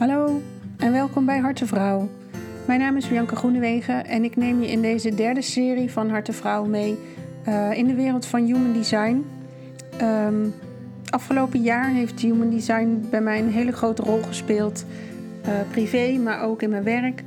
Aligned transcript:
Hallo 0.00 0.42
en 0.76 0.92
welkom 0.92 1.24
bij 1.24 1.38
Harte 1.38 1.66
Vrouw. 1.66 2.08
Mijn 2.66 2.80
naam 2.80 2.96
is 2.96 3.08
Bianca 3.08 3.36
Groenewegen 3.36 4.06
en 4.06 4.24
ik 4.24 4.36
neem 4.36 4.60
je 4.60 4.70
in 4.70 4.82
deze 4.82 5.14
derde 5.14 5.42
serie 5.42 5.90
van 5.90 6.10
Harte 6.10 6.32
Vrouw 6.32 6.64
mee 6.64 6.98
uh, 7.48 7.72
in 7.72 7.86
de 7.86 7.94
wereld 7.94 8.26
van 8.26 8.44
human 8.44 8.72
design. 8.72 9.24
Um, 10.02 10.54
afgelopen 11.10 11.62
jaar 11.62 11.88
heeft 11.88 12.20
human 12.20 12.50
design 12.50 13.06
bij 13.10 13.20
mij 13.20 13.38
een 13.38 13.50
hele 13.50 13.72
grote 13.72 14.02
rol 14.02 14.22
gespeeld, 14.22 14.84
uh, 15.46 15.52
privé, 15.70 16.18
maar 16.18 16.42
ook 16.42 16.62
in 16.62 16.70
mijn 16.70 16.84
werk. 16.84 17.22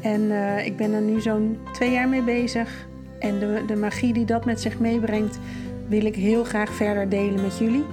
En 0.00 0.20
uh, 0.20 0.66
ik 0.66 0.76
ben 0.76 0.92
er 0.92 1.02
nu 1.02 1.20
zo'n 1.20 1.58
twee 1.72 1.90
jaar 1.90 2.08
mee 2.08 2.22
bezig. 2.22 2.88
En 3.18 3.38
de, 3.38 3.62
de 3.66 3.76
magie 3.76 4.12
die 4.12 4.24
dat 4.24 4.44
met 4.44 4.60
zich 4.60 4.78
meebrengt, 4.78 5.38
wil 5.86 6.04
ik 6.04 6.14
heel 6.14 6.44
graag 6.44 6.70
verder 6.72 7.08
delen 7.08 7.42
met 7.42 7.58
jullie. 7.58 7.84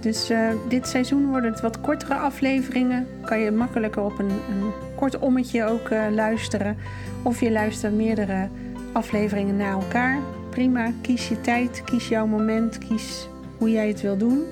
Dus 0.00 0.30
uh, 0.30 0.48
dit 0.68 0.88
seizoen 0.88 1.26
worden 1.26 1.50
het 1.50 1.60
wat 1.60 1.80
kortere 1.80 2.14
afleveringen. 2.14 3.06
Kan 3.24 3.38
je 3.38 3.50
makkelijker 3.50 4.02
op 4.02 4.18
een, 4.18 4.30
een 4.30 4.72
kort 4.96 5.18
ommetje 5.18 5.64
ook 5.64 5.90
uh, 5.90 6.02
luisteren. 6.10 6.76
Of 7.22 7.40
je 7.40 7.50
luistert 7.50 7.94
meerdere 7.94 8.48
afleveringen 8.92 9.56
na 9.56 9.70
elkaar. 9.70 10.18
Prima, 10.50 10.92
kies 11.00 11.28
je 11.28 11.40
tijd, 11.40 11.82
kies 11.84 12.08
jouw 12.08 12.26
moment, 12.26 12.78
kies 12.78 13.28
hoe 13.58 13.70
jij 13.70 13.88
het 13.88 14.00
wil 14.00 14.16
doen. 14.16 14.42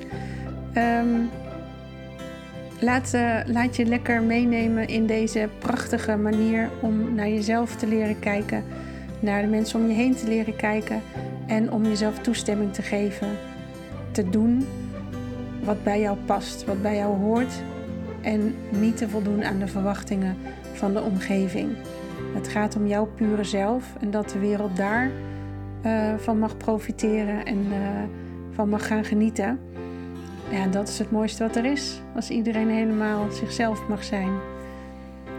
Um, 0.76 1.30
laat, 2.80 3.12
uh, 3.14 3.38
laat 3.46 3.76
je 3.76 3.84
lekker 3.84 4.22
meenemen 4.22 4.88
in 4.88 5.06
deze 5.06 5.48
prachtige 5.58 6.16
manier 6.16 6.70
om 6.80 7.14
naar 7.14 7.28
jezelf 7.28 7.76
te 7.76 7.86
leren 7.86 8.18
kijken. 8.18 8.64
Naar 9.20 9.42
de 9.42 9.48
mensen 9.48 9.80
om 9.80 9.88
je 9.88 9.94
heen 9.94 10.14
te 10.14 10.28
leren 10.28 10.56
kijken. 10.56 11.02
En 11.46 11.72
om 11.72 11.84
jezelf 11.84 12.18
toestemming 12.18 12.72
te 12.72 12.82
geven. 12.82 13.28
Te 14.10 14.30
doen 14.30 14.66
wat 15.66 15.82
bij 15.82 16.00
jou 16.00 16.16
past, 16.26 16.64
wat 16.64 16.82
bij 16.82 16.96
jou 16.96 17.16
hoort 17.16 17.62
en 18.20 18.54
niet 18.70 18.96
te 18.96 19.08
voldoen 19.08 19.44
aan 19.44 19.58
de 19.58 19.66
verwachtingen 19.66 20.36
van 20.72 20.92
de 20.92 21.02
omgeving. 21.02 21.76
Het 22.34 22.48
gaat 22.48 22.76
om 22.76 22.86
jouw 22.86 23.06
pure 23.06 23.44
zelf 23.44 23.94
en 24.00 24.10
dat 24.10 24.30
de 24.30 24.38
wereld 24.38 24.76
daar 24.76 25.10
uh, 25.86 26.14
van 26.16 26.38
mag 26.38 26.56
profiteren 26.56 27.44
en 27.44 27.58
uh, 27.58 27.76
van 28.50 28.68
mag 28.68 28.86
gaan 28.86 29.04
genieten. 29.04 29.60
Ja, 30.50 30.66
dat 30.66 30.88
is 30.88 30.98
het 30.98 31.10
mooiste 31.10 31.42
wat 31.42 31.56
er 31.56 31.64
is, 31.64 32.00
als 32.14 32.30
iedereen 32.30 32.68
helemaal 32.68 33.30
zichzelf 33.30 33.88
mag 33.88 34.04
zijn. 34.04 34.32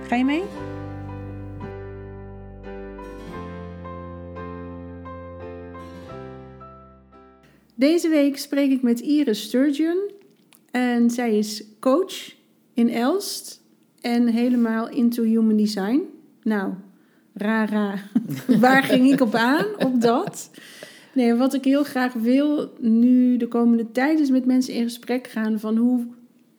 Ga 0.08 0.16
je 0.16 0.26
mee? 0.26 0.44
Deze 7.76 8.10
week 8.10 8.38
spreek 8.38 8.72
ik 8.72 8.82
met 8.82 9.00
Iris 9.00 9.42
Sturgeon. 9.42 10.17
En 10.72 11.10
zij 11.10 11.38
is 11.38 11.64
coach 11.80 12.36
in 12.74 12.90
Elst 12.90 13.62
en 14.02 14.28
helemaal 14.28 14.90
into 14.90 15.24
human 15.24 15.58
design. 15.58 16.02
Nou, 16.44 16.74
rara, 17.34 17.96
waar 18.60 18.84
ging 18.84 19.12
ik 19.12 19.22
op 19.22 19.36
aan? 19.36 19.66
Op 19.78 20.02
dat. 20.02 20.50
Nee, 21.14 21.34
wat 21.34 21.54
ik 21.54 21.64
heel 21.64 21.84
graag 21.84 22.14
wil 22.14 22.74
nu 22.80 23.38
de 23.38 23.48
komende 23.48 23.92
tijd 23.92 24.20
is 24.20 24.30
met 24.30 24.46
mensen 24.46 24.74
in 24.74 24.84
gesprek 24.84 25.28
gaan 25.28 25.60
van 25.60 25.78
hoe, 25.78 26.06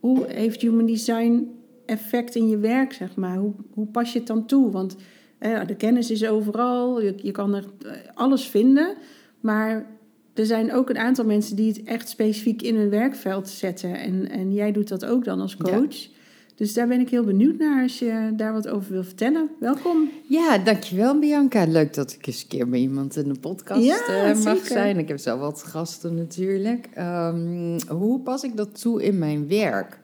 hoe 0.00 0.26
heeft 0.26 0.62
human 0.62 0.86
design 0.86 1.50
effect 1.86 2.34
in 2.34 2.48
je 2.48 2.58
werk, 2.58 2.92
zeg 2.92 3.16
maar. 3.16 3.36
Hoe, 3.36 3.52
hoe 3.74 3.86
pas 3.86 4.12
je 4.12 4.18
het 4.18 4.28
dan 4.28 4.46
toe? 4.46 4.70
Want 4.70 4.96
eh, 5.38 5.66
de 5.66 5.76
kennis 5.76 6.10
is 6.10 6.26
overal, 6.26 7.00
je, 7.00 7.14
je 7.22 7.30
kan 7.30 7.54
er 7.54 7.64
alles 8.14 8.46
vinden, 8.46 8.94
maar 9.40 9.86
er 10.38 10.46
zijn 10.46 10.72
ook 10.72 10.90
een 10.90 10.98
aantal 10.98 11.24
mensen 11.24 11.56
die 11.56 11.68
het 11.68 11.82
echt 11.82 12.08
specifiek 12.08 12.62
in 12.62 12.76
hun 12.76 12.90
werkveld 12.90 13.48
zetten. 13.48 13.94
En, 13.94 14.30
en 14.30 14.52
jij 14.52 14.72
doet 14.72 14.88
dat 14.88 15.04
ook 15.04 15.24
dan 15.24 15.40
als 15.40 15.56
coach. 15.56 15.96
Ja. 15.96 16.08
Dus 16.54 16.74
daar 16.74 16.88
ben 16.88 17.00
ik 17.00 17.08
heel 17.08 17.24
benieuwd 17.24 17.58
naar 17.58 17.82
als 17.82 17.98
je 17.98 18.32
daar 18.36 18.52
wat 18.52 18.68
over 18.68 18.92
wil 18.92 19.04
vertellen. 19.04 19.48
Welkom. 19.60 20.10
Ja, 20.28 20.58
dankjewel 20.58 21.18
Bianca. 21.18 21.66
Leuk 21.66 21.94
dat 21.94 22.12
ik 22.12 22.26
eens 22.26 22.42
een 22.42 22.48
keer 22.48 22.68
bij 22.68 22.78
iemand 22.78 23.16
in 23.16 23.28
de 23.32 23.38
podcast 23.40 23.84
ja, 23.84 24.34
uh, 24.34 24.44
mag 24.44 24.66
zijn. 24.66 24.98
Ik 24.98 25.08
heb 25.08 25.18
zelf 25.18 25.40
wat 25.40 25.62
gasten 25.62 26.14
natuurlijk. 26.14 26.88
Um, 26.98 27.76
hoe 27.88 28.20
pas 28.20 28.42
ik 28.42 28.56
dat 28.56 28.80
toe 28.80 29.02
in 29.02 29.18
mijn 29.18 29.48
werk? 29.48 29.98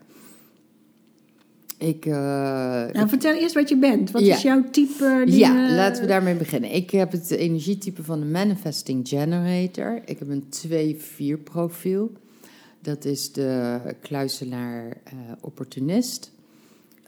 Ik, 1.84 2.06
uh, 2.06 2.14
nou, 2.14 3.08
vertel 3.08 3.34
eerst 3.34 3.54
wat 3.54 3.68
je 3.68 3.78
bent. 3.78 4.10
Wat 4.10 4.24
ja. 4.24 4.34
is 4.34 4.42
jouw 4.42 4.64
type? 4.70 5.22
Die, 5.26 5.38
ja, 5.38 5.74
laten 5.74 6.02
we 6.02 6.08
daarmee 6.08 6.34
beginnen. 6.34 6.74
Ik 6.74 6.90
heb 6.90 7.12
het 7.12 7.30
energietype 7.30 8.02
van 8.02 8.20
de 8.20 8.26
Manifesting 8.26 9.08
Generator. 9.08 10.02
Ik 10.04 10.18
heb 10.18 10.28
een 10.28 10.44
2-4 11.38 11.42
profiel. 11.42 12.12
Dat 12.80 13.04
is 13.04 13.32
de 13.32 13.80
kluiselaar 14.00 14.86
uh, 14.86 15.32
opportunist. 15.40 16.32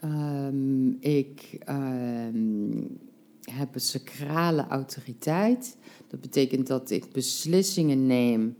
Um, 0.03 0.97
ik 0.99 1.59
um, 1.69 2.97
heb 3.41 3.75
een 3.75 3.81
sacrale 3.81 4.67
autoriteit. 4.67 5.77
Dat 6.07 6.21
betekent 6.21 6.67
dat 6.67 6.89
ik 6.89 7.11
beslissingen 7.11 8.05
neem. 8.05 8.55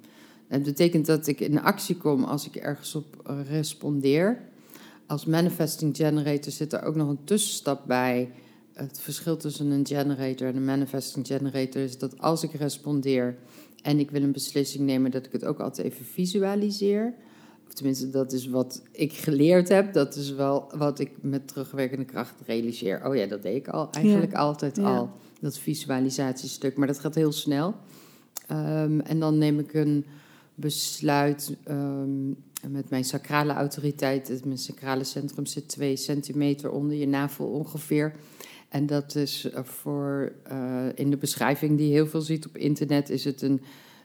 Dat 0.49 0.63
betekent 0.63 1.05
dat 1.05 1.28
ik 1.28 1.39
in 1.39 1.61
actie 1.61 1.97
kom 1.97 2.23
als 2.23 2.47
ik 2.47 2.55
ergens 2.55 2.95
op 2.95 3.41
respondeer 3.49 4.47
als 5.07 5.25
manifesting 5.25 5.95
generator 5.95 6.51
zit 6.51 6.73
er 6.73 6.84
ook 6.84 6.95
nog 6.95 7.09
een 7.09 7.23
tussenstap 7.23 7.88
bij. 7.88 8.31
Het 8.73 9.00
verschil 9.00 9.38
tussen 9.38 9.72
een 9.72 9.85
generator 9.85 10.47
en 10.47 10.56
een 10.56 10.66
manifesting 10.66 11.28
generator 11.28 11.81
is 11.81 11.97
dat 11.97 12.19
als 12.19 12.44
ik 12.44 12.53
respondeer 12.53 13.38
en 13.81 14.00
ik 14.00 14.12
wil 14.12 14.22
een 14.22 14.31
beslissing 14.31 14.85
nemen, 14.85 15.12
dat 15.12 15.25
ik 15.25 15.31
het 15.31 15.46
ook 15.46 15.59
altijd 15.59 15.88
even 15.88 16.06
visualiseer. 16.06 17.13
Of 17.67 17.73
tenminste, 17.73 18.09
dat 18.09 18.31
is 18.31 18.47
wat 18.47 18.81
ik 18.91 19.13
geleerd 19.13 19.69
heb. 19.69 19.94
Dat 19.94 20.16
is 20.16 20.31
wel 20.31 20.72
wat 20.75 21.00
ik 21.00 21.12
met 21.22 21.47
terugwerkende 21.47 22.06
kracht 22.06 22.35
realiseer. 22.46 23.06
Oh 23.06 23.16
ja, 23.16 23.25
dat 23.25 23.41
deed 23.41 23.56
ik 23.56 23.67
al 23.67 23.91
eigenlijk 23.91 24.31
ja. 24.31 24.38
altijd 24.38 24.75
ja. 24.75 24.97
al. 24.97 25.09
Dat 25.40 25.57
visualisatiestuk. 25.57 26.78
Maar 26.78 26.88
dat 26.88 27.00
gaat 27.00 27.16
heel 27.16 27.31
snel. 27.31 27.75
Um, 28.51 29.00
en 29.00 29.19
dan 29.19 29.38
neem 29.38 29.59
ik 29.59 29.73
een 29.73 30.06
besluit. 30.56 31.56
Um, 31.69 32.38
met 32.69 32.90
mijn 32.90 33.03
sacrale 33.03 33.53
autoriteit, 33.53 34.45
mijn 34.45 34.57
sacrale 34.57 35.03
centrum 35.03 35.45
zit 35.45 35.68
twee 35.68 35.95
centimeter 35.95 36.72
onder 36.72 36.97
je 36.97 37.07
navel 37.07 37.45
ongeveer. 37.45 38.16
En 38.69 38.85
dat 38.85 39.16
is 39.16 39.47
voor, 39.53 40.31
uh, 40.51 40.85
in 40.96 41.09
de 41.09 41.17
beschrijving 41.17 41.78
die 41.78 41.88
je 41.88 41.94
heel 41.94 42.07
veel 42.07 42.22
ziet 42.22 42.46
op 42.46 42.57
internet, 42.57 43.09
is 43.09 43.23
het 43.23 43.41
een, 43.41 43.62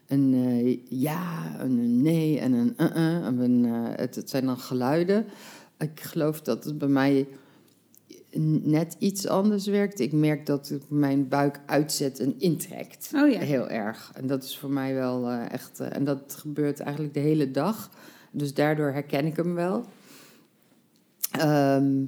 een 0.07 0.33
uh, 0.33 0.77
ja, 0.89 1.55
een 1.59 2.01
nee 2.01 2.39
en 2.39 2.53
een 2.53 2.73
uh-uh. 2.77 3.25
Een, 3.43 3.63
het, 3.95 4.15
het 4.15 4.29
zijn 4.29 4.45
dan 4.45 4.57
geluiden. 4.57 5.25
Ik 5.77 5.99
geloof 5.99 6.41
dat 6.41 6.63
het 6.63 6.77
bij 6.77 6.87
mij 6.87 7.27
net 8.61 8.95
iets 8.99 9.27
anders 9.27 9.65
werkt. 9.65 9.99
Ik 9.99 10.11
merk 10.11 10.45
dat 10.45 10.67
het 10.67 10.89
mijn 10.89 11.27
buik 11.27 11.59
uitzet 11.65 12.19
en 12.19 12.35
intrekt. 12.37 13.11
Oh 13.15 13.31
ja. 13.31 13.39
Heel 13.39 13.69
erg. 13.69 14.11
En 14.13 14.27
dat 14.27 14.43
is 14.43 14.57
voor 14.57 14.71
mij 14.71 14.93
wel 14.93 15.29
echt. 15.29 15.79
en 15.79 16.03
dat 16.03 16.35
gebeurt 16.39 16.79
eigenlijk 16.79 17.13
de 17.13 17.19
hele 17.19 17.51
dag. 17.51 17.89
Dus 18.33 18.53
daardoor 18.53 18.91
herken 18.91 19.25
ik 19.25 19.35
hem 19.35 19.53
wel. 19.53 19.85
Um, 21.41 22.07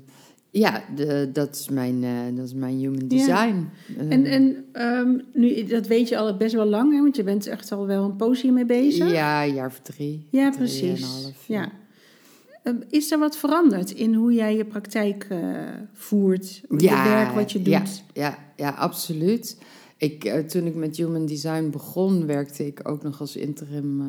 ja, 0.49 0.83
de, 0.95 1.29
dat, 1.33 1.55
is 1.55 1.69
mijn, 1.69 2.03
uh, 2.03 2.35
dat 2.35 2.45
is 2.45 2.53
mijn 2.53 2.77
human 2.77 3.07
design. 3.07 3.69
Ja. 3.97 4.09
En, 4.09 4.25
en 4.25 4.65
um, 4.73 5.21
nu, 5.33 5.63
dat 5.63 5.87
weet 5.87 6.09
je 6.09 6.17
al 6.17 6.37
best 6.37 6.53
wel 6.53 6.65
lang, 6.65 6.93
hè? 6.93 7.01
want 7.01 7.15
je 7.15 7.23
bent 7.23 7.47
echt 7.47 7.71
al 7.71 7.85
wel 7.85 8.03
een 8.03 8.15
poosje 8.15 8.51
mee 8.51 8.65
bezig. 8.65 9.11
Ja, 9.11 9.43
een 9.43 9.53
jaar 9.53 9.67
of 9.67 9.79
drie. 9.79 10.27
Ja, 10.29 10.49
precies. 10.49 11.03
Half, 11.03 11.47
ja. 11.47 11.61
ja. 11.61 11.71
Um, 12.63 12.83
is 12.89 13.11
er 13.11 13.19
wat 13.19 13.37
veranderd 13.37 13.91
in 13.91 14.13
hoe 14.13 14.33
jij 14.33 14.55
je 14.55 14.65
praktijk 14.65 15.27
uh, 15.31 15.39
voert? 15.93 16.61
Ja, 16.77 17.03
het 17.03 17.13
werk 17.13 17.31
wat 17.31 17.51
je 17.51 17.61
doet? 17.61 17.65
Ja, 17.65 17.83
ja, 18.13 18.37
ja 18.55 18.69
absoluut. 18.69 19.57
Ik, 19.97 20.25
uh, 20.25 20.37
toen 20.37 20.65
ik 20.65 20.75
met 20.75 20.97
human 20.97 21.25
design 21.25 21.69
begon, 21.69 22.25
werkte 22.25 22.65
ik 22.65 22.89
ook 22.89 23.03
nog 23.03 23.19
als 23.19 23.35
interim 23.35 24.01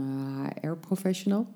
HR-professional. 0.60 1.46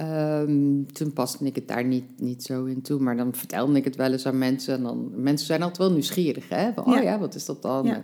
Um, 0.00 0.92
toen 0.92 1.12
paste 1.12 1.44
ik 1.44 1.54
het 1.54 1.68
daar 1.68 1.84
niet, 1.84 2.04
niet 2.16 2.42
zo 2.42 2.64
in 2.64 2.82
toe. 2.82 3.00
Maar 3.00 3.16
dan 3.16 3.34
vertelde 3.34 3.76
ik 3.78 3.84
het 3.84 3.96
wel 3.96 4.12
eens 4.12 4.26
aan 4.26 4.38
mensen. 4.38 4.74
En 4.74 4.82
dan, 4.82 5.10
mensen 5.14 5.46
zijn 5.46 5.62
altijd 5.62 5.78
wel 5.78 5.92
nieuwsgierig. 5.92 6.48
Hè? 6.48 6.72
Van, 6.72 6.86
oh 6.86 7.02
ja, 7.02 7.18
wat 7.18 7.34
is 7.34 7.44
dat 7.44 7.62
dan? 7.62 7.86
Ja. 7.86 8.02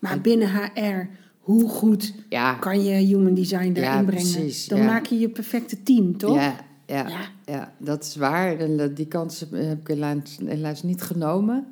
Maar 0.00 0.12
en, 0.12 0.22
binnen 0.22 0.48
HR, 0.48 1.08
hoe 1.38 1.68
goed 1.68 2.14
ja. 2.28 2.54
kan 2.54 2.84
je 2.84 2.92
human 2.92 3.34
design 3.34 3.72
daarin 3.72 4.04
brengen? 4.04 4.32
Precies, 4.32 4.66
dan 4.66 4.84
maak 4.84 5.06
je 5.06 5.18
je 5.18 5.28
perfecte 5.28 5.82
team, 5.82 6.16
toch? 6.16 6.34
Ja, 6.34 6.56
ja, 6.86 7.08
ja. 7.44 7.72
dat 7.78 8.04
is 8.04 8.16
waar. 8.16 8.58
En 8.58 8.94
die 8.94 9.06
kans 9.06 9.44
heb 9.50 9.80
ik 9.80 9.86
helaas, 9.86 10.38
helaas 10.44 10.82
niet 10.82 11.02
genomen. 11.02 11.66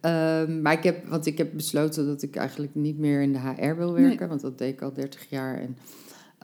um, 0.00 0.60
maar 0.62 0.72
ik 0.72 0.82
heb, 0.82 1.08
want 1.08 1.26
ik 1.26 1.38
heb 1.38 1.50
besloten 1.54 2.06
dat 2.06 2.22
ik 2.22 2.36
eigenlijk 2.36 2.74
niet 2.74 2.98
meer 2.98 3.22
in 3.22 3.32
de 3.32 3.38
HR 3.38 3.76
wil 3.76 3.92
werken. 3.92 4.18
Nee. 4.18 4.28
Want 4.28 4.40
dat 4.40 4.58
deed 4.58 4.72
ik 4.72 4.82
al 4.82 4.92
30 4.92 5.26
jaar 5.28 5.60
en 5.60 5.76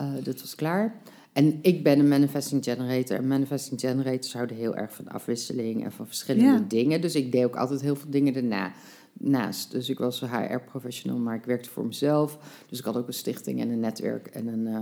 uh, 0.00 0.24
dat 0.24 0.40
was 0.40 0.54
klaar. 0.54 0.94
En 1.34 1.58
ik 1.62 1.82
ben 1.82 1.98
een 1.98 2.08
manifesting 2.08 2.64
generator. 2.64 3.16
En 3.16 3.26
manifesting 3.26 3.80
generators 3.80 4.32
houden 4.32 4.56
heel 4.56 4.76
erg 4.76 4.94
van 4.94 5.08
afwisseling 5.08 5.84
en 5.84 5.92
van 5.92 6.06
verschillende 6.06 6.52
ja. 6.52 6.64
dingen. 6.68 7.00
Dus 7.00 7.14
ik 7.14 7.32
deed 7.32 7.44
ook 7.44 7.56
altijd 7.56 7.80
heel 7.80 7.96
veel 7.96 8.10
dingen 8.10 8.34
erna. 8.34 8.72
Naast. 9.12 9.70
Dus 9.70 9.88
ik 9.88 9.98
was 9.98 10.22
een 10.22 10.28
HR-professional, 10.28 11.18
maar 11.18 11.34
ik 11.34 11.44
werkte 11.44 11.70
voor 11.70 11.86
mezelf. 11.86 12.38
Dus 12.68 12.78
ik 12.78 12.84
had 12.84 12.96
ook 12.96 13.06
een 13.06 13.14
stichting 13.14 13.60
en 13.60 13.68
een 13.70 13.80
netwerk 13.80 14.26
en 14.26 14.46
een, 14.46 14.66
uh, 14.66 14.80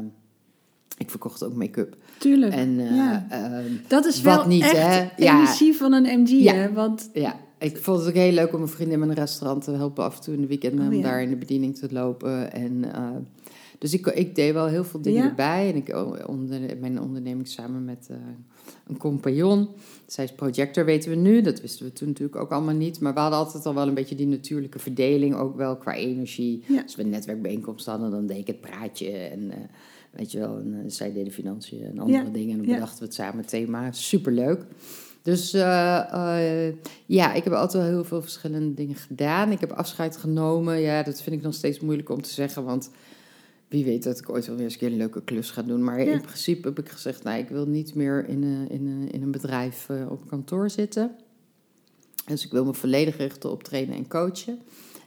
Ik 0.98 1.10
verkocht 1.10 1.44
ook 1.44 1.54
make-up. 1.54 1.96
Tuurlijk. 2.18 2.52
En 2.52 2.80
eh, 2.80 2.96
ja. 2.96 3.26
ehm, 3.30 3.72
Dat 3.88 4.04
is 4.04 4.22
wat 4.22 4.36
wel 4.36 4.46
niet, 4.46 4.62
echt 4.62 4.76
hè? 4.76 4.98
Ja. 5.00 5.10
energie 5.16 5.76
van 5.76 5.92
een 5.92 6.20
MG, 6.20 6.28
Ja. 6.28 6.54
hè? 6.54 6.72
Want 6.72 7.10
ja, 7.12 7.36
ik 7.58 7.76
vond 7.78 7.98
het 7.98 8.08
ook 8.08 8.14
heel 8.14 8.32
leuk 8.32 8.52
om 8.52 8.58
mijn 8.58 8.70
vrienden 8.70 9.00
in 9.00 9.06
mijn 9.06 9.18
restaurant 9.18 9.64
te 9.64 9.70
helpen 9.70 10.04
af 10.04 10.16
en 10.16 10.22
toe 10.22 10.34
in 10.34 10.40
de 10.40 10.46
weekenden 10.46 10.86
Oh, 10.88 10.94
om 10.94 11.02
daar 11.02 11.22
in 11.22 11.30
de 11.30 11.36
bediening 11.36 11.76
te 11.76 11.88
lopen. 11.90 12.52
En, 12.52 12.94
eh, 12.94 13.08
dus 13.82 13.92
ik, 13.94 14.06
ik 14.06 14.34
deed 14.34 14.52
wel 14.52 14.66
heel 14.66 14.84
veel 14.84 15.00
dingen 15.00 15.22
Ja. 15.22 15.28
erbij. 15.28 15.68
En 15.68 15.76
ik 15.76 15.88
oh, 15.88 16.28
onder, 16.28 16.60
mijn 16.80 17.00
onderneming 17.00 17.48
samen 17.48 17.84
met 17.84 18.06
eh, 18.10 18.16
een 18.86 18.96
compagnon. 18.96 19.68
Zij 20.06 20.24
is 20.24 20.32
projector, 20.32 20.84
weten 20.84 21.10
we 21.10 21.16
nu. 21.16 21.40
Dat 21.40 21.60
wisten 21.60 21.86
we 21.86 21.92
toen 21.92 22.08
natuurlijk 22.08 22.36
ook 22.36 22.50
allemaal 22.50 22.74
niet. 22.74 23.00
Maar 23.00 23.14
we 23.14 23.20
hadden 23.20 23.38
altijd 23.38 23.66
al 23.66 23.74
wel 23.74 23.88
een 23.88 23.94
beetje 23.94 24.14
die 24.14 24.26
natuurlijke 24.26 24.78
verdeling, 24.78 25.34
ook 25.34 25.56
wel 25.56 25.76
qua 25.76 25.94
energie. 25.94 26.64
Ja. 26.68 26.82
Als 26.82 26.96
we 26.96 27.02
een 27.02 27.08
netwerkbijeenkomst 27.08 27.86
hadden, 27.86 28.10
dan 28.10 28.26
deed 28.26 28.38
ik 28.38 28.46
het 28.46 28.60
praatje. 28.60 29.10
En 29.10 29.50
eh, 29.50 29.56
weet 30.10 30.32
je 30.32 30.38
wel, 30.38 30.56
en, 30.58 30.74
eh, 30.74 30.90
zij 30.90 31.12
deden 31.12 31.32
financiën 31.32 31.82
en 31.84 31.98
andere 31.98 32.24
Ja. 32.24 32.30
dingen. 32.30 32.50
En 32.50 32.56
dan 32.64 32.74
bedachten 32.74 32.98
we 32.98 33.04
het 33.04 33.14
samen 33.14 33.46
thema. 33.46 33.92
Superleuk. 33.92 34.64
Dus 35.22 35.50
ja, 37.06 37.32
ik 37.34 37.44
heb 37.44 37.52
altijd 37.52 37.82
wel 37.82 37.92
heel 37.92 38.04
veel 38.04 38.22
verschillende 38.22 38.74
dingen 38.74 38.96
gedaan. 38.96 39.50
Ik 39.52 39.60
heb 39.60 39.72
afscheid 39.72 40.16
genomen. 40.16 40.80
Ja, 40.80 41.02
dat 41.02 41.22
vind 41.22 41.36
ik 41.36 41.42
nog 41.42 41.54
steeds 41.54 41.80
moeilijk 41.80 42.10
om 42.10 42.22
te 42.22 42.30
zeggen, 42.30 42.64
want 42.64 42.90
wie 43.72 43.84
weet 43.84 44.02
dat 44.02 44.18
ik 44.18 44.30
ooit 44.30 44.46
wel 44.46 44.54
weer 44.56 44.64
eens 44.64 44.72
een 44.72 44.78
keer 44.78 44.88
een 44.90 44.96
leuke 44.96 45.22
klus 45.22 45.50
ga 45.50 45.62
doen. 45.62 45.84
Maar 45.84 46.04
Ja. 46.04 46.12
in 46.12 46.20
principe 46.20 46.68
heb 46.68 46.78
ik 46.78 46.88
gezegd, 46.88 47.22
nou, 47.22 47.38
ik 47.38 47.48
wil 47.48 47.66
niet 47.66 47.94
meer 47.94 48.28
in 48.28 48.42
een, 48.42 48.68
in 48.70 48.86
een, 48.86 49.10
in 49.10 49.22
een 49.22 49.30
bedrijf 49.30 49.88
eh, 49.88 50.10
op 50.10 50.28
kantoor 50.28 50.70
zitten. 50.70 51.10
Dus 52.26 52.44
ik 52.44 52.50
wil 52.52 52.64
me 52.64 52.74
volledig 52.74 53.16
richten 53.16 53.50
op 53.50 53.62
trainen 53.62 53.96
en 53.96 54.08
coachen. 54.08 54.58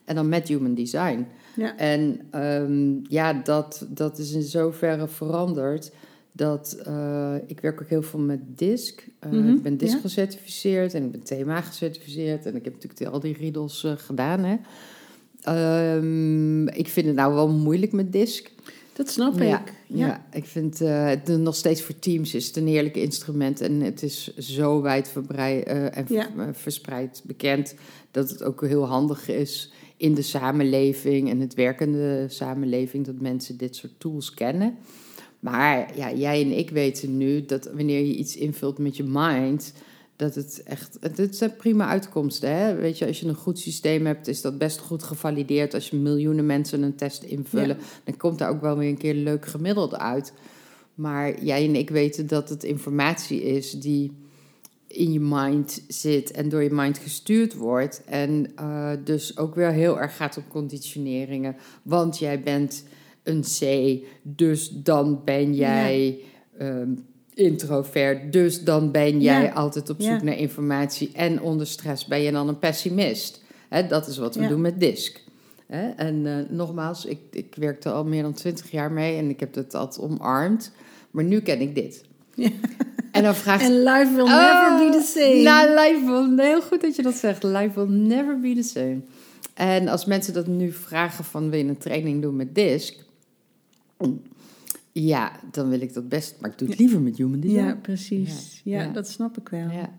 En 0.05 0.15
dan 0.15 0.29
met 0.29 0.47
human 0.47 0.73
design. 0.73 1.27
ja. 1.55 1.77
En 1.77 2.19
ehm, 2.31 2.93
ja, 3.13 3.33
dat, 3.33 3.85
dat 3.89 4.17
is 4.17 4.31
in 4.31 4.41
zoverre 4.41 5.07
veranderd. 5.07 5.91
Dat 6.31 6.77
uh, 6.87 7.35
ik 7.47 7.59
werk 7.59 7.81
ook 7.81 7.87
heel 7.89 8.01
veel 8.01 8.19
met 8.19 8.57
DISC. 8.57 9.07
Uh, 9.25 9.31
Mhm, 9.31 9.49
ik 9.55 9.61
ben 9.61 9.77
DISC 9.77 9.93
ja. 9.93 9.99
gecertificeerd 9.99 10.93
en 10.93 11.03
ik 11.03 11.11
ben 11.11 11.23
TMA 11.23 11.61
gecertificeerd. 11.61 12.45
En 12.45 12.55
ik 12.55 12.63
heb 12.65 12.73
natuurlijk 12.73 13.11
al 13.13 13.19
die 13.19 13.33
riedels 13.33 13.83
uh, 13.83 13.91
gedaan. 13.95 14.43
Hè. 14.43 14.55
Um, 15.49 16.67
ik 16.67 16.87
vind 16.87 17.05
het 17.05 17.15
nou 17.15 17.33
wel 17.33 17.49
moeilijk 17.49 17.91
met 17.91 18.11
DISC. 18.11 18.51
dat 18.93 19.09
snap 19.09 19.39
Ja, 19.39 19.61
ik. 19.61 19.73
ja. 19.87 20.07
Ja. 20.07 20.25
ik 20.33 20.45
vind 20.45 20.81
uh, 20.81 21.05
het 21.07 21.27
nog 21.27 21.55
steeds 21.55 21.81
voor 21.81 21.99
teams 21.99 22.33
is 22.33 22.47
het 22.47 22.55
een 22.55 22.67
heerlijk 22.67 22.95
instrument. 22.95 23.61
En 23.61 23.81
het 23.81 24.03
is 24.03 24.35
zo 24.37 24.81
wijdverbreid 24.81 25.67
uh, 25.67 25.97
en 25.97 26.05
Ja. 26.07 26.29
verspreid 26.53 27.21
bekend 27.25 27.75
dat 28.11 28.29
het 28.29 28.43
ook 28.43 28.61
heel 28.61 28.85
handig 28.85 29.29
is 29.29 29.71
in 29.97 30.13
de 30.13 30.21
samenleving 30.21 31.29
en 31.29 31.39
het 31.39 31.53
werkende 31.53 32.25
samenleving 32.29 33.05
dat 33.05 33.19
mensen 33.19 33.57
dit 33.57 33.75
soort 33.75 33.93
tools 33.97 34.33
kennen. 34.33 34.75
Maar 35.39 35.97
ja, 35.97 36.13
jij 36.13 36.41
en 36.41 36.57
ik 36.57 36.69
weten 36.69 37.17
nu 37.17 37.45
dat 37.45 37.69
wanneer 37.75 38.05
je 38.05 38.15
iets 38.15 38.35
invult 38.35 38.77
met 38.77 38.97
je 38.97 39.03
mind, 39.07 39.73
dat 40.15 40.35
het 40.35 40.63
echt. 40.63 40.97
Het 40.99 41.35
zijn 41.35 41.55
prima 41.55 41.87
uitkomsten. 41.87 42.55
Hè? 42.55 42.75
Weet 42.75 42.97
je, 42.97 43.07
als 43.07 43.19
je 43.19 43.27
een 43.27 43.35
goed 43.35 43.59
systeem 43.59 44.05
hebt, 44.05 44.27
is 44.27 44.41
dat 44.41 44.57
best 44.57 44.79
goed 44.79 45.03
gevalideerd. 45.03 45.73
Als 45.73 45.89
je 45.89 45.95
miljoenen 45.95 46.45
mensen 46.45 46.81
een 46.81 46.95
test 46.95 47.23
invullen, 47.23 47.77
Ja. 47.77 47.83
dan 48.03 48.17
komt 48.17 48.37
daar 48.39 48.49
ook 48.49 48.61
wel 48.61 48.77
weer 48.77 48.89
een 48.89 48.97
keer 48.97 49.13
leuk 49.13 49.45
gemiddeld 49.45 49.95
uit. 49.95 50.33
Maar 50.95 51.43
jij 51.43 51.65
en 51.65 51.75
ik 51.75 51.89
weten 51.89 52.27
dat 52.27 52.49
het 52.49 52.63
informatie 52.63 53.43
is 53.43 53.71
die 53.71 54.11
in 54.87 55.11
je 55.11 55.19
mind 55.19 55.83
zit 55.87 56.31
en 56.31 56.49
door 56.49 56.63
je 56.63 56.69
mind 56.71 56.97
gestuurd 56.97 57.53
wordt. 57.53 58.03
En 58.05 58.51
uh, 58.59 58.91
dus 59.03 59.37
ook 59.37 59.55
weer 59.55 59.71
heel 59.71 59.99
erg 59.99 60.15
gaat 60.15 60.37
om 60.37 60.47
conditioneringen. 60.47 61.55
Want 61.83 62.17
jij 62.19 62.41
bent 62.43 62.83
een 63.23 63.41
C, 63.41 63.99
dus 64.21 64.69
dan 64.69 65.21
ben 65.25 65.55
jij 65.55 66.19
ja. 66.59 66.65
um, 66.65 67.05
introvert. 67.35 68.33
Dus 68.33 68.63
dan 68.63 68.91
ben 68.91 69.21
jij 69.21 69.43
Ja. 69.43 69.51
altijd 69.51 69.89
op 69.89 70.01
zoek 70.01 70.17
Ja. 70.19 70.23
naar 70.23 70.37
informatie. 70.37 71.11
En 71.13 71.41
onder 71.41 71.67
stress 71.67 72.05
ben 72.05 72.21
je 72.21 72.31
dan 72.31 72.47
een 72.47 72.59
pessimist. 72.59 73.41
Hè, 73.69 73.87
dat 73.87 74.07
is 74.07 74.17
wat 74.17 74.35
we 74.35 74.41
Ja. 74.41 74.47
doen 74.47 74.61
met 74.61 74.79
DISC. 74.79 75.23
En 75.95 76.25
uh, 76.25 76.35
nogmaals, 76.49 77.05
ik, 77.05 77.19
ik 77.31 77.55
werkte 77.57 77.89
al 77.91 78.03
meer 78.05 78.21
dan 78.21 78.33
twintig 78.33 78.71
jaar 78.71 78.91
mee 78.91 79.17
en 79.17 79.29
ik 79.29 79.39
heb 79.39 79.55
het 79.55 79.73
altijd 79.75 80.05
omarmd. 80.05 80.71
Maar 81.11 81.23
nu 81.23 81.39
ken 81.41 81.59
ik 81.61 81.75
dit. 81.75 82.03
En 83.11 83.23
dan 83.23 83.35
vraagt 83.35 83.63
En 83.63 83.83
life 83.83 84.11
will 84.15 84.25
never 84.27 84.77
be 84.77 84.97
the 84.99 85.11
same. 85.15 85.41
Nou, 85.41 85.69
life 85.69 86.05
will, 86.05 86.45
heel 86.45 86.61
goed 86.61 86.81
dat 86.81 86.95
je 86.95 87.01
dat 87.01 87.13
zegt. 87.15 87.43
Life 87.43 87.71
will 87.85 87.97
never 87.97 88.39
be 88.39 88.53
the 88.55 88.63
same. 88.63 88.99
En 89.53 89.87
als 89.87 90.05
mensen 90.05 90.33
dat 90.33 90.47
nu 90.47 90.71
vragen 90.71 91.23
van 91.23 91.49
wil 91.49 91.59
je 91.59 91.65
een 91.65 91.77
training 91.77 92.21
doen 92.21 92.35
met 92.35 92.55
DISC? 92.55 92.95
Ja, 94.97 95.31
dan 95.51 95.69
wil 95.69 95.81
ik 95.81 95.93
dat 95.93 96.09
best. 96.09 96.35
Maar 96.39 96.49
ik 96.51 96.57
doe 96.57 96.67
het 96.69 96.79
liever 96.79 97.01
met 97.01 97.17
human 97.17 97.39
design. 97.39 97.59
Ja, 97.63 97.75
precies. 97.81 98.61
Ja, 98.63 98.81
Ja. 98.81 98.91
dat 98.91 99.07
snap 99.07 99.37
ik 99.37 99.49
wel. 99.49 99.69
Ja. 99.69 99.89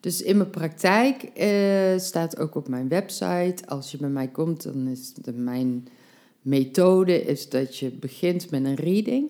Dus 0.00 0.22
in 0.22 0.36
mijn 0.36 0.50
praktijk 0.50 1.22
eh, 1.22 1.98
staat 1.98 2.38
ook 2.38 2.54
op 2.54 2.68
mijn 2.68 2.88
website. 2.88 3.56
Als 3.66 3.90
je 3.90 3.96
bij 3.96 4.08
mij 4.08 4.28
komt, 4.28 4.62
dan 4.62 4.86
is 4.86 5.14
de, 5.14 5.32
mijn 5.32 5.86
methode 6.42 7.22
is 7.24 7.48
dat 7.48 7.78
je 7.78 7.90
begint 7.90 8.50
met 8.50 8.64
een 8.64 8.74
reading. 8.74 9.28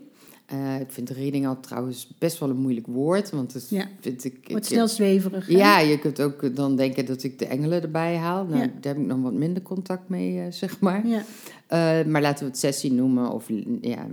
Uh, 0.53 0.81
ik 0.81 0.91
vind 0.93 1.11
reading 1.11 1.47
al 1.47 1.61
trouwens 1.61 2.09
best 2.19 2.39
wel 2.39 2.51
een 2.51 2.57
moeilijk 2.57 2.87
woord, 2.87 3.31
want 3.31 3.53
dat 3.53 3.69
Ja. 3.71 3.89
vind 4.01 4.25
ik. 4.25 4.39
Wordt 4.49 4.67
snel 4.67 4.89
zweverig. 4.89 5.47
hè? 5.47 5.53
ja, 5.57 5.79
je 5.81 5.99
kunt 5.99 6.21
ook 6.21 6.57
dan 6.57 6.77
denken 6.77 7.07
dat 7.07 7.23
ik 7.23 7.39
de 7.39 7.47
engelen 7.47 7.83
erbij 7.83 8.17
haal. 8.17 8.45
Nou, 8.45 8.59
daar 8.81 8.95
heb 8.95 9.03
ik 9.03 9.07
nog 9.09 9.21
wat 9.23 9.33
minder 9.33 9.63
contact 9.63 10.09
mee, 10.09 10.41
eh, 10.41 10.47
zeg 10.53 10.81
maar. 10.81 11.07
Ja. 11.07 11.23
Uh, 11.71 12.05
maar 12.05 12.23
laten 12.23 12.45
we 12.45 12.51
het 12.51 12.61
sessie 12.61 12.93
noemen, 12.93 13.31
of 13.31 13.49
ja, 13.81 14.07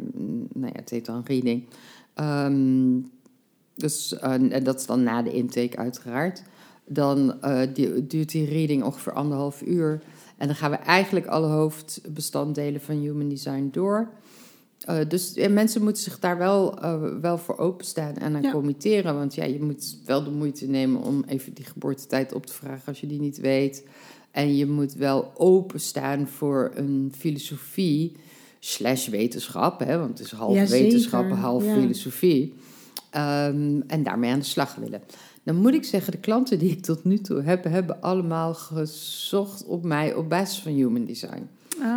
nou 0.53 0.71
ja, 0.73 0.79
het 0.79 0.89
heet 0.89 1.05
dan 1.05 1.21
reading. 1.25 1.63
Ehm, 2.13 2.99
dus, 3.75 4.13
uh, 4.13 4.31
en 4.31 4.63
dat 4.63 4.79
is 4.79 4.85
dan 4.85 5.03
na 5.03 5.21
de 5.21 5.33
intake 5.33 5.77
uiteraard. 5.77 6.43
Dan 6.85 7.35
die, 7.73 8.07
duurt 8.07 8.31
die 8.31 8.45
reading 8.45 8.83
ongeveer 8.83 9.13
anderhalf 9.13 9.61
uur. 9.61 10.01
En 10.37 10.47
dan 10.47 10.55
gaan 10.55 10.71
we 10.71 10.77
eigenlijk 10.77 11.25
alle 11.25 11.47
hoofdbestanddelen 11.47 12.81
van 12.81 12.95
Human 12.95 13.29
Design 13.29 13.69
door. 13.71 14.09
Uh, 14.89 14.97
dus 15.07 15.33
ja, 15.33 15.49
mensen 15.49 15.83
moeten 15.83 16.03
zich 16.03 16.19
daar 16.19 16.37
wel, 16.37 16.83
uh, 16.83 17.01
wel 17.21 17.37
voor 17.37 17.57
openstaan 17.57 18.15
en 18.15 18.35
aan 18.35 18.41
Ja. 18.41 18.51
committeren. 18.51 19.15
Want 19.15 19.35
ja, 19.35 19.43
je 19.43 19.61
moet 19.63 19.97
wel 20.05 20.23
de 20.23 20.29
moeite 20.29 20.65
nemen 20.65 21.01
om 21.01 21.23
even 21.27 21.53
die 21.53 21.65
geboortetijd 21.65 22.33
op 22.33 22.45
te 22.45 22.53
vragen 22.53 22.85
als 22.85 23.01
je 23.01 23.07
die 23.07 23.19
niet 23.19 23.37
weet. 23.37 23.83
En 24.31 24.55
je 24.55 24.65
moet 24.67 24.93
wel 24.93 25.31
openstaan 25.35 26.27
voor 26.27 26.71
een 26.75 27.13
filosofie 27.17 28.11
slash 28.59 29.07
wetenschap. 29.07 29.79
Hè, 29.79 29.97
want 29.97 30.17
het 30.17 30.27
is 30.27 30.31
half 30.33 30.55
Ja, 30.55 30.67
wetenschap, 30.67 31.31
half 31.31 31.65
Ja. 31.65 31.73
filosofie. 31.73 32.53
Um, 33.15 33.83
en 33.87 34.03
daarmee 34.03 34.31
aan 34.31 34.39
de 34.39 34.45
slag 34.45 34.75
willen. 34.75 35.01
Dan 35.43 35.55
moet 35.55 35.73
ik 35.73 35.83
zeggen, 35.83 36.11
de 36.11 36.17
klanten 36.17 36.59
die 36.59 36.71
ik 36.71 36.81
tot 36.81 37.03
nu 37.03 37.17
toe 37.19 37.41
heb, 37.41 37.63
hebben 37.63 38.01
allemaal 38.01 38.53
gezocht 38.53 39.65
op 39.65 39.83
mij 39.83 40.13
op 40.13 40.29
basis 40.29 40.59
van 40.59 40.71
human 40.71 41.05
design. 41.05 41.47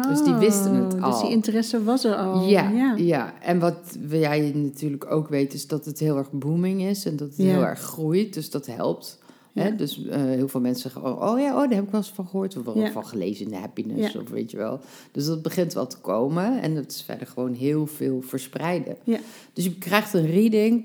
Dus 0.08 0.22
die 0.22 0.34
wisten 0.34 0.74
het 0.74 0.94
Oh, 0.94 1.02
al. 1.02 1.10
Dus 1.10 1.20
die 1.20 1.30
interesse 1.30 1.82
was 1.84 2.04
er 2.04 2.14
al. 2.16 2.48
Ja, 2.48 2.70
ja. 2.70 2.94
ja. 2.96 3.34
en 3.42 3.58
wat 3.58 3.96
jij 4.10 4.52
natuurlijk 4.54 5.10
ook 5.10 5.28
weet, 5.28 5.54
is 5.54 5.66
dat 5.66 5.84
het 5.84 5.98
heel 5.98 6.16
erg 6.16 6.30
booming 6.32 6.82
is 6.82 7.04
en 7.04 7.16
dat 7.16 7.28
het 7.28 7.36
Ja. 7.36 7.44
heel 7.44 7.64
erg 7.64 7.80
groeit. 7.80 8.34
Dus 8.34 8.50
dat 8.50 8.66
helpt. 8.66 9.18
Hè? 9.54 9.74
Dus 9.74 9.98
uh, 9.98 10.14
heel 10.14 10.48
veel 10.48 10.60
mensen 10.60 10.90
zeggen, 10.90 11.10
oh, 11.12 11.32
oh 11.32 11.40
ja, 11.40 11.52
oh, 11.52 11.60
daar 11.60 11.74
heb 11.74 11.84
ik 11.84 11.90
wel 11.90 12.00
eens 12.00 12.10
van 12.10 12.26
gehoord. 12.26 12.56
Of 12.56 12.64
wel 12.64 12.90
van 12.92 13.06
gelezen 13.06 13.44
in 13.44 13.50
de 13.50 13.56
happiness, 13.56 14.16
of 14.16 14.28
weet 14.28 14.50
je 14.50 14.56
wel. 14.56 14.80
Dus 15.12 15.26
dat 15.26 15.42
begint 15.42 15.72
wel 15.72 15.86
te 15.86 15.98
komen. 15.98 16.62
En 16.62 16.74
dat 16.74 16.90
is 16.90 17.02
verder 17.02 17.26
gewoon 17.26 17.52
heel 17.52 17.86
veel 17.86 18.22
verspreiden. 18.22 18.96
Ja. 19.04 19.18
Dus 19.52 19.64
je 19.64 19.78
krijgt 19.78 20.14
een 20.14 20.26
reading 20.26 20.84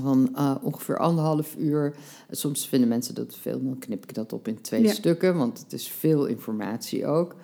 van 0.00 0.28
uh, 0.34 0.54
ongeveer 0.62 0.98
anderhalf 0.98 1.56
uur. 1.58 1.94
Soms 2.30 2.68
vinden 2.68 2.88
mensen 2.88 3.14
dat 3.14 3.36
veel, 3.40 3.62
dan 3.62 3.78
knip 3.78 4.02
ik 4.02 4.14
dat 4.14 4.32
op 4.32 4.48
in 4.48 4.60
twee 4.60 4.82
Ja. 4.82 4.92
stukken, 4.92 5.36
want 5.36 5.58
het 5.58 5.72
is 5.72 5.88
veel 5.88 6.26
informatie 6.26 7.06
ook. 7.06 7.34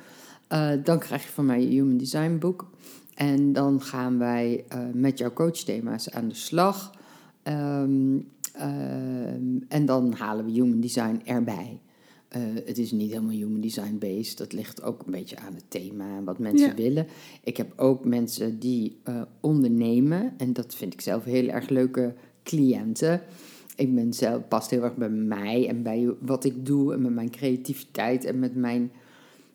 Uh, 0.53 0.71
dan 0.85 0.99
krijg 0.99 1.23
je 1.23 1.29
van 1.29 1.47
mij 1.47 1.61
je 1.61 1.69
Human 1.69 1.97
Design 1.97 2.37
boek. 2.39 2.71
En 3.15 3.53
dan 3.53 3.83
gaan 3.83 4.19
wij 4.19 4.65
uh, 4.75 4.79
met 4.93 5.19
jouw 5.19 5.33
coachthema's 5.33 6.11
aan 6.11 6.29
de 6.29 6.35
slag. 6.35 6.95
Um, 7.45 8.29
en 9.69 9.85
dan 9.85 10.13
halen 10.13 10.45
we 10.45 10.51
Human 10.51 10.81
Design 10.81 11.21
erbij. 11.25 11.81
Uh, 12.37 12.43
het 12.65 12.79
is 12.79 12.91
niet 12.93 13.11
helemaal 13.11 13.31
Human 13.31 13.61
Design 13.61 13.97
based. 13.99 14.39
Dat 14.39 14.53
ligt 14.53 14.83
ook 14.83 15.03
een 15.07 15.13
beetje 15.13 15.37
aan 15.39 15.55
het 15.55 15.65
thema 15.69 16.17
en 16.17 16.25
wat 16.25 16.39
mensen 16.39 16.69
Ja. 16.69 16.75
willen. 16.75 17.07
Ik 17.43 17.57
heb 17.57 17.73
ook 17.77 18.05
mensen 18.05 18.59
die 18.59 18.97
uh, 19.09 19.23
ondernemen. 19.41 20.33
En 20.37 20.53
dat 20.53 20.75
vind 20.75 20.93
ik 20.93 21.01
zelf 21.01 21.25
heel 21.25 21.49
erg 21.49 21.69
leuke 21.69 22.15
cliënten. 22.43 23.21
Ik 23.77 23.95
ben 23.95 24.13
zelf, 24.13 24.49
past 24.49 24.71
heel 24.71 24.83
erg 24.83 24.97
bij 24.97 25.09
mij 25.11 25.69
en 25.69 25.83
bij 25.83 26.11
wat 26.21 26.45
ik 26.45 26.67
doe. 26.67 26.93
En 26.93 27.03
met 27.03 27.15
mijn 27.15 27.31
creativiteit 27.31 28.25
en 28.25 28.39
met 28.39 28.55
mijn 28.55 28.91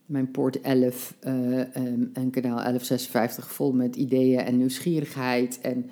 mijn 0.06 0.32
poort 0.32 0.62
11 0.62 1.16
uh, 1.27 1.32
um, 1.60 2.10
en 2.13 2.30
kanaal 2.30 2.56
1156 2.56 3.54
vol 3.54 3.74
met 3.74 3.96
ideeën 3.96 4.39
en 4.39 4.58
nieuwsgierigheid. 4.58 5.60
En 5.62 5.89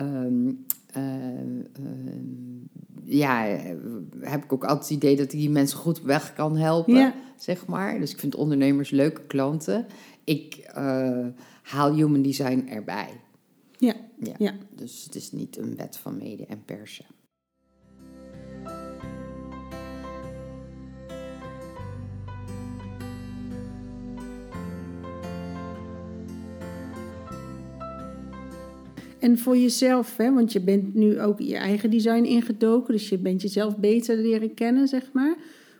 um, 0.00 0.46
uh, 0.46 0.52
ja, 3.04 3.58
heb 4.20 4.44
ik 4.44 4.52
ook 4.52 4.64
altijd 4.64 4.88
het 4.88 4.96
idee 4.96 5.16
dat 5.16 5.32
ik 5.32 5.38
die 5.38 5.50
mensen 5.50 5.78
goed 5.78 6.02
weg 6.02 6.32
kan 6.34 6.56
helpen, 6.56 6.94
Ja. 6.94 7.14
zeg 7.36 7.66
maar. 7.66 7.98
Dus 7.98 8.12
ik 8.12 8.18
vind 8.18 8.34
ondernemers 8.34 8.90
leuke 8.90 9.22
klanten. 9.26 9.86
Ik 10.24 10.70
haal 11.62 11.94
human 11.94 12.22
design 12.22 12.66
erbij. 12.68 13.08
Ja. 13.78 13.94
Ja. 14.18 14.34
Ja. 14.38 14.54
Dus 14.74 15.04
het 15.04 15.14
is 15.14 15.32
niet 15.32 15.56
een 15.58 15.76
wet 15.76 15.96
van 15.96 16.16
mede 16.16 16.46
en 16.46 16.62
persen. 16.64 17.04
En 29.18 29.38
voor 29.38 29.56
jezelf, 29.56 30.16
hè, 30.16 30.34
want 30.34 30.52
je 30.52 30.60
bent 30.60 30.94
nu 30.94 31.20
ook 31.20 31.40
je 31.40 31.56
eigen 31.56 31.90
design 31.90 32.24
ingedoken, 32.24 32.92
dus 32.92 33.08
je 33.08 33.18
bent 33.18 33.42
jezelf 33.42 33.76
beter 33.76 34.16
leren 34.16 34.54
kennen, 34.54 34.88
zeg 34.88 35.10
maar. 35.12 35.36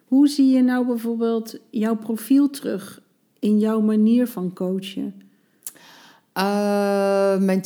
Hoe 0.06 0.28
zie 0.28 0.50
je 0.50 0.62
nou 0.62 0.86
bijvoorbeeld 0.86 1.58
jouw 1.70 1.96
profiel 1.96 2.50
terug 2.50 3.02
in 3.38 3.58
jouw 3.58 3.80
manier 3.80 4.26
van 4.26 4.52
coachen? 4.52 5.14
Uh, 6.38 7.38
mijn 7.38 7.62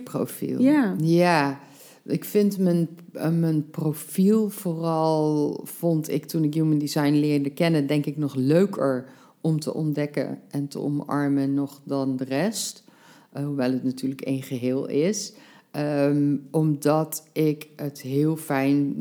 2-4 0.00 0.02
profiel. 0.04 0.60
Ja. 0.60 0.94
Ja. 1.00 1.60
Ik 2.04 2.24
vind 2.24 2.58
mijn, 2.58 2.88
uh, 3.14 3.28
mijn 3.28 3.70
profiel 3.70 4.50
vooral, 4.50 5.60
vond 5.64 6.10
ik 6.10 6.24
toen 6.24 6.44
ik 6.44 6.54
human 6.54 6.78
design 6.78 7.12
leerde 7.12 7.50
kennen, 7.50 7.86
denk 7.86 8.06
ik 8.06 8.16
nog 8.16 8.34
leuker 8.34 9.08
om 9.40 9.60
te 9.60 9.74
ontdekken 9.74 10.38
en 10.50 10.68
te 10.68 10.78
omarmen 10.78 11.54
nog 11.54 11.80
dan 11.84 12.16
de 12.16 12.24
rest. 12.24 12.83
Uh, 13.36 13.44
hoewel 13.44 13.72
het 13.72 13.84
natuurlijk 13.84 14.20
één 14.20 14.42
geheel 14.42 14.88
is. 14.88 15.32
Um, 15.76 16.46
omdat 16.50 17.28
ik 17.32 17.68
het 17.76 18.00
heel 18.00 18.36
fijn 18.36 18.94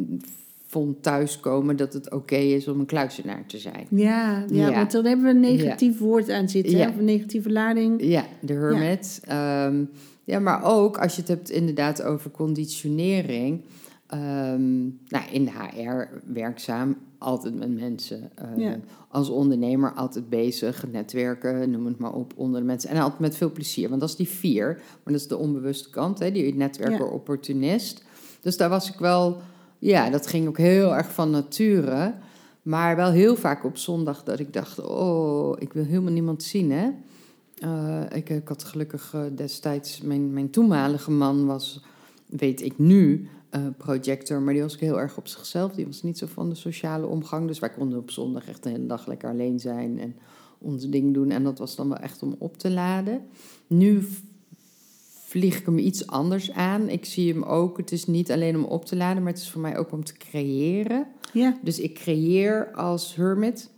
vond 0.68 1.04
thuiskomen 1.04 1.75
dat 1.75 1.94
het 1.94 2.06
oké 2.06 2.16
okay 2.16 2.52
is 2.52 2.68
om 2.68 2.80
een 2.80 2.86
kluisenaar 2.86 3.46
te 3.46 3.58
zijn. 3.58 3.88
Ja, 3.90 4.46
ja, 4.50 4.70
ja. 4.70 4.74
want 4.74 4.92
dan 4.92 5.06
hebben 5.06 5.25
we 5.25 5.32
een 5.32 5.40
negatief 5.40 6.00
ja. 6.00 6.06
woord 6.06 6.30
aan 6.30 6.50
zitten, 6.50 6.78
Ja. 6.78 6.90
of 6.90 6.98
een 6.98 7.06
negatieve 7.06 7.52
lading. 7.52 8.04
Ja, 8.04 8.25
de 8.42 8.54
hermit. 8.54 9.22
Ja. 9.25 9.66
Um, 9.66 9.90
ja, 10.24 10.40
maar 10.40 10.63
ook 10.63 10.98
als 10.98 11.16
je 11.16 11.20
het 11.20 11.30
hebt 11.30 11.50
inderdaad 11.50 12.04
over 12.04 12.32
conditionering. 12.32 13.62
Um, 14.13 15.00
nou, 15.08 15.25
in 15.32 15.46
de 15.46 15.52
HR 15.52 16.22
werkzaam, 16.34 16.98
altijd 17.24 17.56
met 17.56 17.80
mensen. 17.80 18.32
Uh, 18.42 18.58
Ja. 18.63 18.80
Als 19.08 19.30
ondernemer 19.30 19.94
altijd 19.94 20.30
bezig, 20.30 20.86
netwerken, 20.92 21.70
noem 21.72 21.86
het 21.86 21.98
maar 21.98 22.13
op, 22.13 22.34
onder 22.36 22.60
de 22.60 22.65
mensen. 22.65 22.89
En 22.89 23.01
altijd 23.01 23.20
met 23.20 23.36
veel 23.36 23.51
plezier, 23.51 23.89
want 23.89 24.01
dat 24.01 24.10
is 24.10 24.15
die 24.15 24.27
vier. 24.30 24.65
Maar 24.75 25.13
dat 25.13 25.22
is 25.22 25.27
de 25.27 25.38
onbewuste 25.38 25.89
kant, 25.89 26.20
hè, 26.20 26.32
die 26.32 26.56
netwerker, 26.56 27.06
Ja. 27.06 27.12
opportunist. 27.12 28.03
Dus 28.42 28.58
daar 28.58 28.70
was 28.70 28.89
ik 28.94 29.00
wel, 29.00 29.38
ja, 29.80 30.10
dat 30.10 30.27
ging 30.27 30.48
ook 30.48 30.58
heel 30.58 30.96
erg 30.96 31.13
van 31.13 31.30
nature. 31.30 32.13
Maar 32.62 32.96
wel 32.96 33.12
heel 33.12 33.36
vaak 33.36 33.63
op 33.63 33.77
zondag 33.77 34.24
dat 34.24 34.39
ik 34.39 34.53
dacht, 34.53 34.80
oh, 34.86 35.56
ik 35.60 35.74
wil 35.74 35.84
helemaal 35.86 36.12
niemand 36.12 36.44
zien, 36.44 36.72
hè. 36.72 36.89
Uh, 37.63 38.01
ik, 38.13 38.30
ik 38.30 38.48
had 38.48 38.63
gelukkig 38.63 39.13
uh, 39.15 39.22
destijds, 39.36 40.01
mijn, 40.01 40.34
mijn 40.34 40.50
toenmalige 40.50 41.12
man 41.12 41.46
was, 41.46 41.84
weet 42.25 42.62
ik 42.62 42.77
nu, 42.77 43.30
uh, 43.55 43.62
projector, 43.77 44.41
maar 44.41 44.53
die 44.53 44.62
was 44.63 44.74
ook 44.74 44.79
heel 44.79 45.00
erg 45.00 45.17
op 45.17 45.27
zichzelf. 45.27 45.74
Die 45.74 45.86
was 45.86 46.03
niet 46.03 46.17
zo 46.17 46.25
van 46.27 46.50
de 46.50 46.55
sociale 46.55 47.07
omgang. 47.07 47.48
Dus 47.48 47.60
wij 47.60 47.69
konden 47.69 48.00
op 48.00 48.12
zondag 48.12 48.48
echt 48.48 48.63
de 48.63 48.69
hele 48.69 48.86
dag 48.86 49.07
lekker 49.07 49.29
alleen 49.29 49.60
zijn 49.60 50.00
en 50.00 50.15
onze 50.57 50.89
ding 50.89 51.13
doen. 51.13 51.31
En 51.31 51.43
dat 51.43 51.60
was 51.60 51.75
dan 51.75 51.88
wel 51.89 51.98
echt 51.98 52.24
om 52.24 52.36
op 52.38 52.57
te 52.57 52.69
laden. 52.72 53.22
Nu 53.67 54.07
vlieg 55.25 55.60
ik 55.60 55.65
hem 55.65 55.77
iets 55.77 56.07
anders 56.07 56.51
aan. 56.51 56.89
Ik 56.89 57.05
zie 57.05 57.33
hem 57.33 57.43
ook, 57.43 57.77
het 57.77 57.91
is 57.91 58.05
niet 58.05 58.31
alleen 58.31 58.55
om 58.55 58.63
op 58.63 58.86
te 58.86 58.95
laden, 58.95 59.24
maar 59.24 59.31
het 59.31 59.41
is 59.41 59.50
voor 59.50 59.62
mij 59.62 59.77
ook 59.77 59.91
om 59.91 60.03
te 60.03 60.13
creëren. 60.13 61.07
Ja, 61.33 61.57
Dus 61.62 61.79
ik 61.79 61.93
creëer 61.93 62.72
als 62.74 63.15
hermit. 63.15 63.69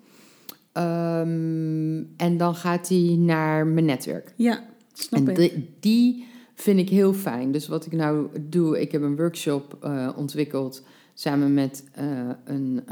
Um, 0.77 2.13
en 2.17 2.37
dan 2.37 2.55
gaat 2.55 2.89
hij 2.89 3.15
naar 3.19 3.67
mijn 3.67 3.85
netwerk. 3.85 4.33
ja 4.35 4.63
snap 4.93 5.27
En 5.27 5.43
ik. 5.43 5.65
die 5.79 6.25
vind 6.55 6.79
ik 6.79 6.89
heel 6.89 7.13
fijn. 7.13 7.51
Dus 7.51 7.67
wat 7.67 7.85
ik 7.85 7.91
nou 7.91 8.27
doe, 8.41 8.81
ik 8.81 8.91
heb 8.91 9.01
een 9.01 9.15
workshop 9.15 9.77
uh, 9.83 10.09
ontwikkeld 10.15 10.83
samen 11.13 11.53
met 11.53 11.83
uh, 11.99 12.29
een 12.43 12.83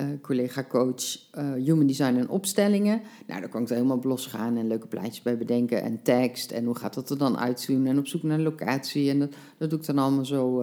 uh, 0.00 0.06
vriendin, 0.06 0.20
collega-coach, 0.20 1.18
human 1.64 1.86
design 1.86 2.16
en 2.16 2.28
opstellingen. 2.28 3.00
Nou, 3.26 3.40
daar 3.40 3.48
kan 3.48 3.62
ik 3.62 3.68
er 3.68 3.74
helemaal 3.74 3.96
op 3.96 4.04
losgaan 4.04 4.56
en 4.56 4.66
leuke 4.66 4.86
plaatjes 4.86 5.22
bij 5.22 5.38
bedenken 5.38 5.82
en 5.82 6.02
tekst. 6.02 6.50
En 6.50 6.64
hoe 6.64 6.74
gaat 6.74 6.94
dat 6.94 7.10
er 7.10 7.18
dan 7.18 7.38
uitzien 7.38 7.86
en 7.86 7.98
op 7.98 8.06
zoek 8.06 8.22
naar 8.22 8.38
een 8.38 8.42
locatie. 8.44 9.10
En 9.10 9.18
dat, 9.18 9.32
dat 9.58 9.70
doe 9.70 9.78
ik 9.78 9.86
dan 9.86 9.98
allemaal 9.98 10.24
zo 10.24 10.62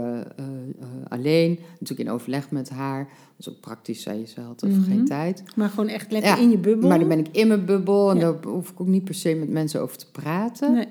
alleen. 1.08 1.60
Natuurlijk 1.80 2.10
in 2.10 2.16
overleg 2.16 2.52
met 2.52 2.70
haar. 2.70 3.04
Dat 3.38 3.48
is 3.48 3.50
ook 3.50 3.60
praktisch, 3.60 4.02
zei 4.02 4.26
ze 4.28 4.42
had 4.42 4.62
Mhm. 4.62 4.82
geen 4.82 5.06
tijd. 5.06 5.44
Maar 5.56 5.70
gewoon 5.70 5.88
echt 5.88 6.12
lekker 6.12 6.30
Ja, 6.32 6.38
in 6.38 6.50
je 6.50 6.58
bubbel. 6.58 6.90
Maar 6.90 7.00
dan 7.00 7.08
ben 7.08 7.20
ik 7.20 7.28
in 7.32 7.48
mijn 7.48 7.66
bubbel 7.66 8.10
en 8.12 8.18
Ja. 8.18 8.22
daar 8.32 8.44
hoef 8.52 8.70
ik 8.70 8.82
ook 8.82 8.88
niet 8.88 9.04
per 9.04 9.14
se 9.16 9.34
met 9.36 9.50
mensen 9.50 9.82
over 9.82 9.98
te 9.98 10.12
praten. 10.12 10.74
Nee. 10.74 10.88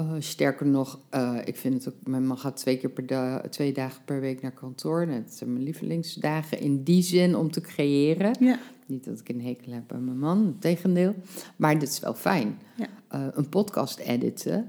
Uh, 0.00 0.12
sterker 0.18 0.66
nog, 0.66 1.00
uh, 1.14 1.38
ik 1.44 1.56
vind 1.56 1.74
het 1.74 1.94
ook, 1.94 2.06
mijn 2.06 2.26
man 2.26 2.38
gaat 2.38 2.56
twee 2.56 2.78
keer 2.78 2.90
per 2.90 3.06
da 3.06 3.40
twee 3.50 3.72
dagen 3.72 4.04
per 4.04 4.20
week 4.20 4.42
naar 4.42 4.52
kantoor. 4.52 5.00
Het 5.00 5.34
zijn 5.34 5.52
mijn 5.52 5.64
lievelingsdagen 5.64 6.60
in 6.60 6.82
die 6.82 7.02
zin 7.02 7.36
om 7.36 7.50
te 7.50 7.60
creëren. 7.60 8.36
Ja, 8.40 8.58
Niet 8.86 9.04
dat 9.04 9.20
ik 9.20 9.28
een 9.28 9.40
hekel 9.40 9.72
heb 9.72 9.92
aan 9.92 10.04
mijn 10.04 10.18
man, 10.18 10.56
tegendeel. 10.58 11.14
Maar 11.56 11.78
dit 11.78 11.88
is 11.88 12.00
wel 12.00 12.14
fijn. 12.14 12.58
Ja. 12.76 12.86
Uh, 13.14 13.26
een 13.32 13.48
podcast 13.48 13.98
editen, 13.98 14.68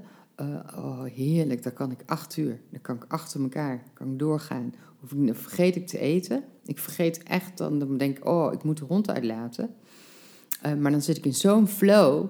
oh 0.76 1.02
heerlijk, 1.02 1.62
daar 1.62 1.72
kan 1.72 1.90
ik 1.90 2.02
acht 2.06 2.36
uur. 2.36 2.60
Dan 2.70 2.80
kan 2.80 2.96
ik 2.96 3.04
achter 3.08 3.42
elkaar, 3.42 3.82
kan 3.92 4.12
ik 4.12 4.18
doorgaan. 4.18 4.74
Ik, 5.02 5.26
dan 5.26 5.34
vergeet 5.34 5.76
ik 5.76 5.86
te 5.86 5.98
eten. 5.98 6.44
Ik 6.64 6.78
vergeet 6.78 7.22
echt, 7.22 7.58
dan, 7.58 7.78
dan 7.78 7.96
denk 7.96 8.16
ik, 8.16 8.26
oh, 8.26 8.52
ik 8.52 8.62
moet 8.62 8.78
de 8.78 8.84
hond 8.84 9.10
uitlaten. 9.10 9.74
Maar 10.78 10.90
dan 10.90 11.02
zit 11.02 11.16
ik 11.16 11.24
in 11.24 11.34
zo'n 11.34 11.68
flow 11.68 12.26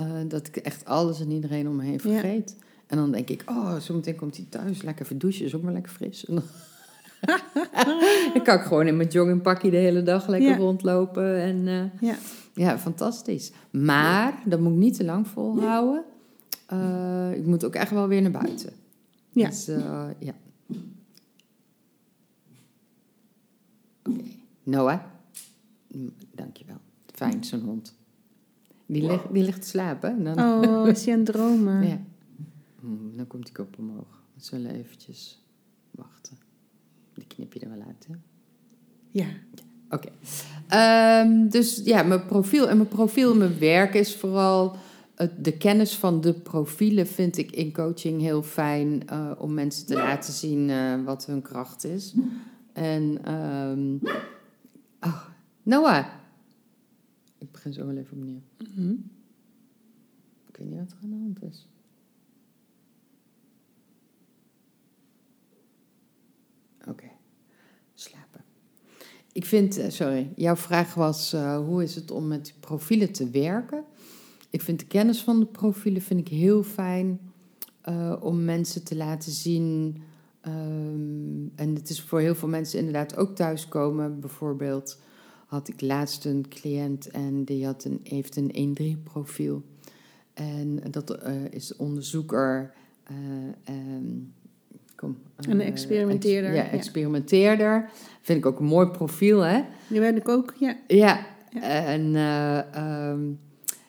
uh, 0.00 0.06
dat 0.28 0.46
ik 0.46 0.56
echt 0.56 0.84
alles 0.84 1.20
en 1.20 1.30
iedereen 1.30 1.68
om 1.68 1.76
me 1.76 1.84
heen 1.84 2.00
vergeet. 2.00 2.56
Ja. 2.58 2.64
En 2.86 2.96
dan 2.96 3.10
denk 3.10 3.28
ik, 3.28 3.42
oh, 3.46 3.76
zometeen 3.76 4.16
komt 4.16 4.36
hij 4.36 4.46
thuis, 4.48 4.82
lekker 4.82 5.04
even 5.04 5.18
douchen, 5.18 5.44
is 5.44 5.54
ook 5.54 5.62
maar 5.62 5.72
lekker 5.72 5.92
fris. 5.92 6.24
En 6.26 6.34
dan, 6.34 6.44
dan 8.34 8.42
kan 8.42 8.58
ik 8.58 8.64
gewoon 8.64 8.86
in 8.86 8.96
mijn 8.96 9.08
joggingpakje 9.08 9.70
de 9.70 9.76
hele 9.76 10.02
dag 10.02 10.26
lekker 10.28 10.48
Ja. 10.50 10.56
rondlopen. 10.56 11.36
En 11.40 11.56
uh, 11.66 12.08
ja. 12.10 12.16
ja, 12.54 12.78
fantastisch. 12.78 13.52
Maar 13.70 14.42
dat 14.44 14.60
moet 14.60 14.72
ik 14.72 14.78
niet 14.78 14.96
te 14.96 15.04
lang 15.04 15.28
volhouden. 15.28 16.04
Uh, 16.72 17.32
ik 17.34 17.46
moet 17.46 17.64
ook 17.64 17.74
echt 17.74 17.90
wel 17.90 18.08
weer 18.08 18.22
naar 18.22 18.30
buiten. 18.30 18.72
Ja. 19.30 19.48
Dus, 19.48 19.68
uh, 19.68 20.06
ja. 20.18 20.34
Oké. 20.68 20.78
Okay. 24.04 24.38
Noah, 24.62 25.00
Mm, 25.88 26.12
dankjewel. 26.34 26.76
Fijn, 27.12 27.44
zo'n 27.44 27.60
hond. 27.60 27.94
Die, 28.94 29.02
ligt, 29.02 29.32
die 29.32 29.42
ligt 29.42 29.62
te 29.62 29.68
slapen. 29.68 30.24
Dan... 30.24 30.38
Oh, 30.38 30.88
is 30.88 31.04
hij 31.04 31.14
aan 31.14 31.20
het 31.20 31.32
dromen? 31.32 31.86
ja. 31.88 32.00
Hmm, 32.80 33.16
dan 33.16 33.26
komt 33.26 33.44
die 33.44 33.54
kop 33.54 33.78
omhoog. 33.78 34.22
We 34.34 34.44
zullen 34.44 34.70
eventjes 34.70 35.42
wachten. 35.90 36.38
Die 37.14 37.26
knip 37.26 37.52
je 37.52 37.60
er 37.60 37.68
wel 37.68 37.84
uit, 37.86 38.06
hè? 38.08 38.14
Ja. 39.10 39.26
Oké. 39.90 40.08
Okay. 40.68 41.22
Um, 41.22 41.48
dus 41.48 41.80
ja, 41.84 42.02
mijn 42.02 42.26
profiel. 42.26 42.68
En 42.68 42.76
mijn 42.76 42.88
profiel 42.88 43.32
in 43.32 43.38
mijn 43.38 43.58
werk 43.58 43.94
is 43.94 44.16
vooral... 44.16 44.76
Het, 45.14 45.44
de 45.44 45.56
kennis 45.56 45.96
van 45.96 46.20
de 46.20 46.32
profielen 46.32 47.06
vind 47.06 47.38
ik 47.38 47.50
in 47.50 47.72
coaching 47.72 48.20
heel 48.20 48.42
fijn... 48.42 49.02
Uh, 49.12 49.30
om 49.38 49.54
mensen 49.54 49.86
te 49.86 49.94
laten 49.94 50.32
zien 50.32 50.68
uh, 50.68 51.04
wat 51.04 51.26
hun 51.26 51.42
kracht 51.42 51.84
is. 51.84 52.14
En... 52.72 53.32
Um, 53.32 54.00
oh, 55.00 55.24
Noah! 55.62 56.06
Ik 57.44 57.52
begin 57.52 57.72
zo 57.72 57.86
wel 57.86 57.96
even 57.96 58.16
opnieuw. 58.16 58.42
Mm-hmm. 58.58 59.10
Ik 60.48 60.56
weet 60.56 60.68
niet 60.68 60.78
wat 60.78 60.90
er 60.90 60.98
aan 61.02 61.10
de 61.10 61.16
hand 61.16 61.42
is. 61.42 61.68
Oké, 66.80 66.90
okay. 66.90 67.16
slapen. 67.94 68.44
Ik 69.32 69.44
vind, 69.44 69.78
uh, 69.78 69.88
sorry, 69.88 70.32
jouw 70.36 70.56
vraag 70.56 70.94
was 70.94 71.34
uh, 71.34 71.56
hoe 71.56 71.82
is 71.82 71.94
het 71.94 72.10
om 72.10 72.28
met 72.28 72.54
profielen 72.60 73.12
te 73.12 73.30
werken? 73.30 73.84
Ik 74.50 74.62
vind 74.62 74.78
de 74.78 74.86
kennis 74.86 75.22
van 75.22 75.40
de 75.40 75.46
profielen 75.46 76.02
vind 76.02 76.20
ik 76.20 76.28
heel 76.28 76.62
fijn 76.62 77.20
uh, 77.88 78.16
om 78.20 78.44
mensen 78.44 78.84
te 78.84 78.96
laten 78.96 79.32
zien. 79.32 80.02
Um, 80.46 81.52
en 81.54 81.74
het 81.74 81.88
is 81.88 82.02
voor 82.02 82.20
heel 82.20 82.34
veel 82.34 82.48
mensen 82.48 82.78
inderdaad 82.78 83.16
ook 83.16 83.34
thuiskomen. 83.36 84.20
Bijvoorbeeld 84.20 84.98
had 85.54 85.68
ik 85.68 85.80
laatst 85.80 86.24
een 86.24 86.46
cliënt 86.48 87.08
en 87.10 87.44
die 87.44 87.64
had 87.64 87.84
een, 87.84 88.00
heeft 88.02 88.36
een 88.36 88.76
1-3 88.98 89.02
profiel. 89.02 89.62
En 90.34 90.82
dat 90.90 91.18
uh, 91.26 91.44
is 91.50 91.76
onderzoeker. 91.76 92.72
Uh, 93.10 93.76
um, 93.76 94.32
kom, 94.96 95.16
uh, 95.46 95.52
een 95.52 95.60
experimenteerder. 95.60 96.54
Ex, 96.54 96.64
ja, 96.64 96.70
experimenteerder. 96.70 97.72
Ja. 97.72 97.88
Vind 98.22 98.38
ik 98.38 98.46
ook 98.46 98.58
een 98.58 98.64
mooi 98.64 98.88
profiel, 98.88 99.40
hè? 99.40 99.62
Die 99.88 100.00
ben 100.00 100.16
ik 100.16 100.28
ook, 100.28 100.54
ja. 100.58 100.76
Ja, 100.86 101.26
ja. 101.50 101.60
en 101.60 102.14
um, 102.84 103.38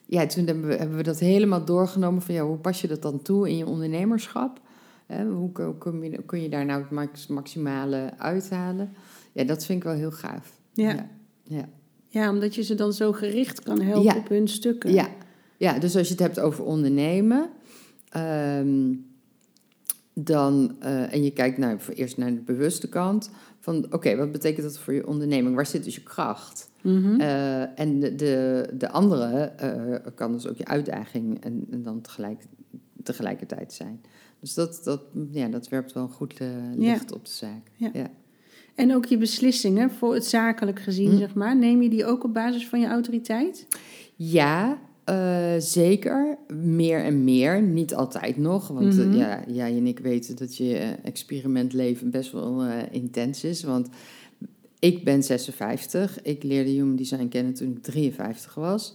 ja, 0.05 0.25
toen 0.25 0.45
hebben 0.45 0.67
we, 0.67 0.75
hebben 0.75 0.97
we, 0.97 1.03
dat 1.03 1.19
helemaal 1.19 1.65
doorgenomen 1.65 2.21
van 2.21 2.35
ja, 2.35 2.43
hoe 2.45 2.57
pas 2.57 2.81
je 2.81 2.87
dat 2.87 3.01
dan 3.01 3.21
toe 3.21 3.49
in 3.49 3.57
je 3.57 3.65
ondernemerschap? 3.65 4.59
Hè, 5.05 5.25
hoe, 5.25 5.51
kun, 5.77 6.01
je, 6.01 6.23
kun 6.25 6.41
je 6.41 6.49
daar 6.49 6.65
nou 6.65 6.81
het 6.81 6.91
max, 6.91 7.27
maximale 7.27 8.13
uithalen? 8.17 8.93
Ja, 9.31 9.43
dat 9.43 9.65
vind 9.65 9.77
ik 9.77 9.83
wel 9.83 9.95
heel 9.95 10.11
gaaf. 10.11 10.59
Ja. 10.73 11.09
Ja. 11.47 11.69
Ja. 12.07 12.29
omdat 12.29 12.55
je 12.55 12.63
ze 12.63 12.75
dan 12.75 12.93
zo 12.93 13.11
gericht 13.11 13.63
kan 13.63 13.81
helpen 13.81 14.03
ja. 14.03 14.17
op 14.17 14.29
hun 14.29 14.47
stukken. 14.47 14.93
Ja. 14.93 15.09
ja, 15.57 15.79
dus 15.79 15.95
als 15.95 16.07
je 16.07 16.13
het 16.13 16.23
hebt 16.23 16.39
over 16.39 16.63
ondernemen. 16.63 17.49
Um, 18.17 19.05
dan, 20.17 20.75
eh, 20.79 21.13
en 21.13 21.23
je 21.23 21.31
kijkt 21.31 21.57
naar, 21.57 21.79
eerst 21.93 22.17
naar 22.17 22.33
de 22.33 22.41
bewuste 22.41 22.89
kant, 22.89 23.29
van 23.59 23.85
oké, 23.93 24.15
wat 24.15 24.31
betekent 24.31 24.63
dat 24.63 24.79
voor 24.79 24.93
je 24.93 25.07
onderneming? 25.07 25.55
Waar 25.55 25.65
zit 25.65 25.83
dus 25.83 25.95
je 25.95 26.03
kracht? 26.03 26.69
Mhm. 26.81 27.19
Eh, 27.19 27.79
en 27.79 27.99
de, 27.99 28.15
de, 28.15 28.67
de 28.73 28.89
andere 28.89 29.35
eh, 29.43 30.11
kan 30.15 30.31
dus 30.31 30.47
ook 30.47 30.57
je 30.57 30.65
uitdaging 30.65 31.43
en, 31.43 31.65
en 31.71 31.83
dan 31.83 32.01
tegelijk, 32.01 32.45
tegelijkertijd 33.03 33.73
zijn. 33.73 34.01
Dus 34.39 34.53
dat, 34.53 34.81
dat, 34.83 35.01
ja, 35.31 35.47
dat 35.47 35.67
werpt 35.67 35.93
wel 35.93 36.03
een 36.03 36.09
goed 36.09 36.39
licht 36.75 37.11
op 37.13 37.25
de 37.25 37.31
zaak. 37.31 37.71
Ja. 37.75 37.89
Ja. 37.93 38.09
En 38.75 38.95
ook 38.95 39.05
je 39.05 39.17
beslissingen, 39.17 39.91
voor 39.91 40.13
het 40.13 40.25
zakelijk 40.25 40.79
gezien, 40.79 41.11
Hm. 41.11 41.17
zeg 41.17 41.33
maar. 41.33 41.57
Neem 41.57 41.81
je 41.81 41.89
die 41.89 42.05
ook 42.05 42.23
op 42.23 42.33
basis 42.33 42.67
van 42.67 42.79
je 42.79 42.87
autoriteit? 42.87 43.67
Ja, 44.15 44.77
eh, 45.03 45.53
zeker. 45.57 46.37
Meer 46.63 47.03
en 47.03 47.23
meer. 47.23 47.61
Niet 47.61 47.95
altijd 47.95 48.37
nog. 48.37 48.67
Want 48.67 48.97
eh, 48.99 49.05
Mhm. 49.05 49.17
ja, 49.17 49.43
jij 49.47 49.77
en 49.77 49.87
ik 49.87 49.99
weten 49.99 50.35
dat 50.35 50.57
je 50.57 50.77
eh, 50.77 50.89
experimentleven 51.03 52.09
best 52.11 52.31
wel 52.31 52.63
intens 52.91 53.43
is. 53.43 53.63
Want 53.63 53.89
ik 54.79 55.03
ben 55.03 55.23
56. 55.23 56.21
Ik 56.21 56.43
leerde 56.43 56.69
human 56.69 56.95
design 56.95 57.27
kennen 57.27 57.53
toen 57.53 57.71
ik 57.71 57.83
53 57.83 58.53
was. 58.55 58.93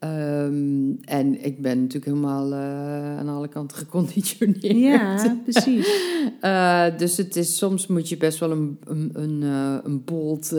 Ehm, 0.00 0.92
en 1.04 1.44
ik 1.44 1.62
ben 1.62 1.78
natuurlijk 1.78 2.04
helemaal 2.04 2.52
eh, 2.52 3.18
aan 3.18 3.28
alle 3.28 3.48
kanten 3.48 3.76
geconditioneerd. 3.86 5.22
Ja, 5.22 5.36
precies. 5.44 5.88
Eh, 6.40 6.86
dus 6.96 7.16
het 7.16 7.36
is, 7.36 7.56
soms 7.56 7.86
moet 7.86 8.08
je 8.08 8.16
best 8.16 8.38
wel 8.38 8.50
een, 8.50 8.78
een, 8.84 9.10
een, 9.12 9.42
eh, 9.42 9.76
een 9.82 10.04
bold 10.04 10.50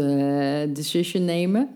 decision 0.76 1.26
nemen. 1.26 1.70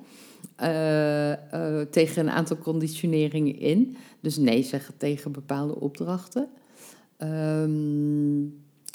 tegen 1.91 2.21
een 2.21 2.29
aantal 2.29 2.57
conditioneringen 2.57 3.59
in. 3.59 3.95
Dus 4.21 4.37
nee 4.37 4.63
zeggen 4.63 4.97
tegen 4.97 5.31
bepaalde 5.31 5.79
opdrachten. 5.79 6.47
Ehm, 7.17 8.41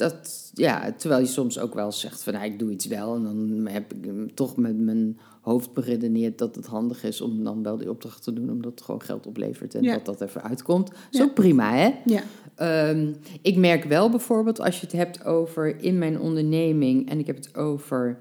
dat, 0.00 0.50
ja, 0.54 0.92
terwijl 0.96 1.20
je 1.20 1.26
soms 1.28 1.58
ook 1.58 1.74
wel 1.74 1.92
zegt 1.92 2.22
van 2.22 2.32
nou, 2.32 2.44
ik 2.44 2.58
doe 2.58 2.70
iets 2.70 2.86
wel. 2.86 3.14
En 3.14 3.22
dan 3.22 3.66
heb 3.72 3.92
ik 3.94 4.04
hem 4.04 4.34
toch 4.34 4.56
met 4.56 4.78
mijn 4.78 5.18
hoofd 5.40 5.72
beredeneerd 5.72 6.38
dat 6.38 6.54
het 6.56 6.66
handig 6.66 7.04
is 7.04 7.20
om 7.20 7.44
dan 7.44 7.62
wel 7.62 7.76
die 7.76 7.90
opdracht 7.90 8.22
te 8.22 8.32
doen. 8.32 8.50
Omdat 8.50 8.70
het 8.70 8.82
gewoon 8.82 9.02
geld 9.02 9.26
oplevert 9.26 9.74
en 9.74 9.82
Ja. 9.82 9.92
dat 9.94 10.04
dat 10.04 10.20
even 10.20 10.42
uitkomt. 10.42 10.90
is 11.10 11.18
Ja. 11.18 11.24
ook 11.24 11.34
prima 11.34 11.74
hè. 11.74 11.90
Ja, 12.04 12.22
Ehm, 12.54 13.12
ik 13.42 13.56
merk 13.56 13.84
wel 13.84 14.10
bijvoorbeeld 14.10 14.60
als 14.60 14.80
je 14.80 14.86
het 14.86 14.94
hebt 14.94 15.24
over 15.24 15.82
in 15.82 15.98
mijn 15.98 16.20
onderneming 16.20 17.08
en 17.08 17.18
ik 17.18 17.26
heb 17.26 17.36
het 17.36 17.56
over 17.56 18.18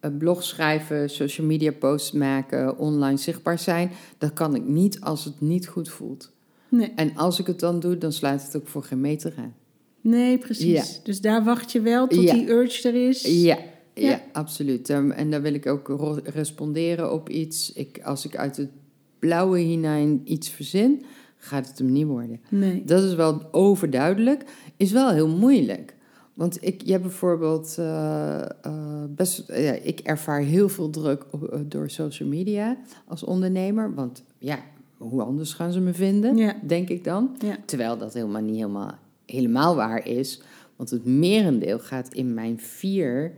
een 0.00 0.16
blog 0.18 0.42
schrijven, 0.44 1.10
social 1.10 1.46
media 1.46 1.72
posts 1.72 2.12
maken, 2.12 2.78
online 2.78 3.16
zichtbaar 3.16 3.58
zijn, 3.58 3.90
dat 4.18 4.32
kan 4.32 4.54
ik 4.54 4.64
niet 4.64 5.00
als 5.00 5.24
het 5.24 5.40
niet 5.40 5.68
goed 5.68 5.88
voelt. 5.88 6.32
nee, 6.68 6.92
En 6.94 7.16
als 7.16 7.38
ik 7.40 7.46
het 7.46 7.60
dan 7.60 7.80
doe, 7.80 7.98
dan 7.98 8.12
sluit 8.12 8.42
het 8.42 8.56
ook 8.56 8.68
voor 8.68 8.82
geen 8.82 9.00
meter 9.00 9.34
aan. 9.38 9.54
Nee 10.00 10.38
precies. 10.38 10.96
Ja. 10.96 11.02
Dus 11.04 11.20
daar 11.20 11.44
wacht 11.44 11.72
je 11.72 11.80
wel 11.80 12.06
tot 12.06 12.22
Ja. 12.22 12.32
die 12.34 12.48
urge 12.50 12.88
er 12.88 13.08
is. 13.08 13.22
Ja, 13.22 13.58
ja. 13.94 14.08
Ja. 14.08 14.20
absoluut. 14.32 14.90
En 14.90 15.30
daar 15.30 15.42
wil 15.42 15.54
ik 15.54 15.66
ook 15.66 16.20
responderen 16.24 17.12
op 17.12 17.28
iets. 17.28 17.72
Ik, 17.72 18.00
als 18.04 18.24
ik 18.24 18.36
uit 18.36 18.56
het 18.56 18.70
blauwe 19.18 19.58
hinein 19.58 20.20
iets 20.24 20.50
verzin, 20.50 21.04
gaat 21.36 21.68
het 21.68 21.78
hem 21.78 21.92
niet 21.92 22.06
worden. 22.06 22.40
Nee. 22.48 22.82
Dat 22.84 23.02
is 23.02 23.14
wel 23.14 23.42
overduidelijk. 23.52 24.44
Is 24.76 24.92
wel 24.92 25.10
heel 25.10 25.28
moeilijk. 25.28 25.96
Want 26.34 26.58
ik, 26.64 26.82
je 26.84 26.90
hebt 26.90 27.02
bijvoorbeeld 27.02 27.74
eh, 27.78 28.40
eh, 28.42 29.04
best, 29.08 29.44
ja, 29.46 29.72
ik 29.72 30.00
ervaar 30.00 30.40
heel 30.40 30.68
veel 30.68 30.90
druk 30.90 31.24
op, 31.30 31.44
eh, 31.48 31.60
door 31.64 31.90
social 31.90 32.28
media 32.28 32.76
als 33.06 33.24
ondernemer. 33.24 33.94
Want 33.94 34.22
ja, 34.38 34.58
hoe 34.96 35.22
anders 35.22 35.52
gaan 35.52 35.72
ze 35.72 35.80
me 35.80 35.94
vinden, 35.94 36.36
Ja. 36.36 36.56
denk 36.66 36.88
ik 36.88 37.04
dan. 37.04 37.36
Ja. 37.44 37.56
Terwijl 37.64 37.98
dat 37.98 38.14
helemaal 38.14 38.42
niet 38.42 38.56
helemaal, 38.56 38.98
helemaal 39.30 39.76
waar 39.76 40.06
is. 40.06 40.42
Want 40.76 40.90
het 40.90 41.04
merendeel 41.04 41.78
gaat 41.78 42.14
in 42.14 42.34
mijn 42.34 42.60
vier 42.60 43.32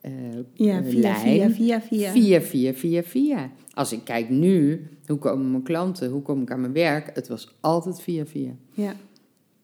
eh, 0.00 0.12
Ja, 0.52 0.78
eh, 0.78 0.84
via, 0.88 1.00
lijn. 1.00 1.22
via, 1.24 1.80
via, 1.80 1.80
via. 1.80 2.10
Via, 2.12 2.40
via, 2.42 2.72
via, 2.74 3.02
via. 3.02 3.50
Als 3.74 3.92
ik 3.92 4.04
kijk 4.04 4.28
nu, 4.30 4.86
hoe 5.06 5.18
komen 5.18 5.50
mijn 5.50 5.62
klanten, 5.62 6.10
hoe 6.10 6.22
kom 6.22 6.42
ik 6.42 6.50
aan 6.50 6.60
mijn 6.60 6.72
werk? 6.72 7.10
Het 7.14 7.28
was 7.28 7.54
altijd 7.60 8.00
via, 8.00 8.26
via. 8.26 8.54
Ja. 8.72 8.94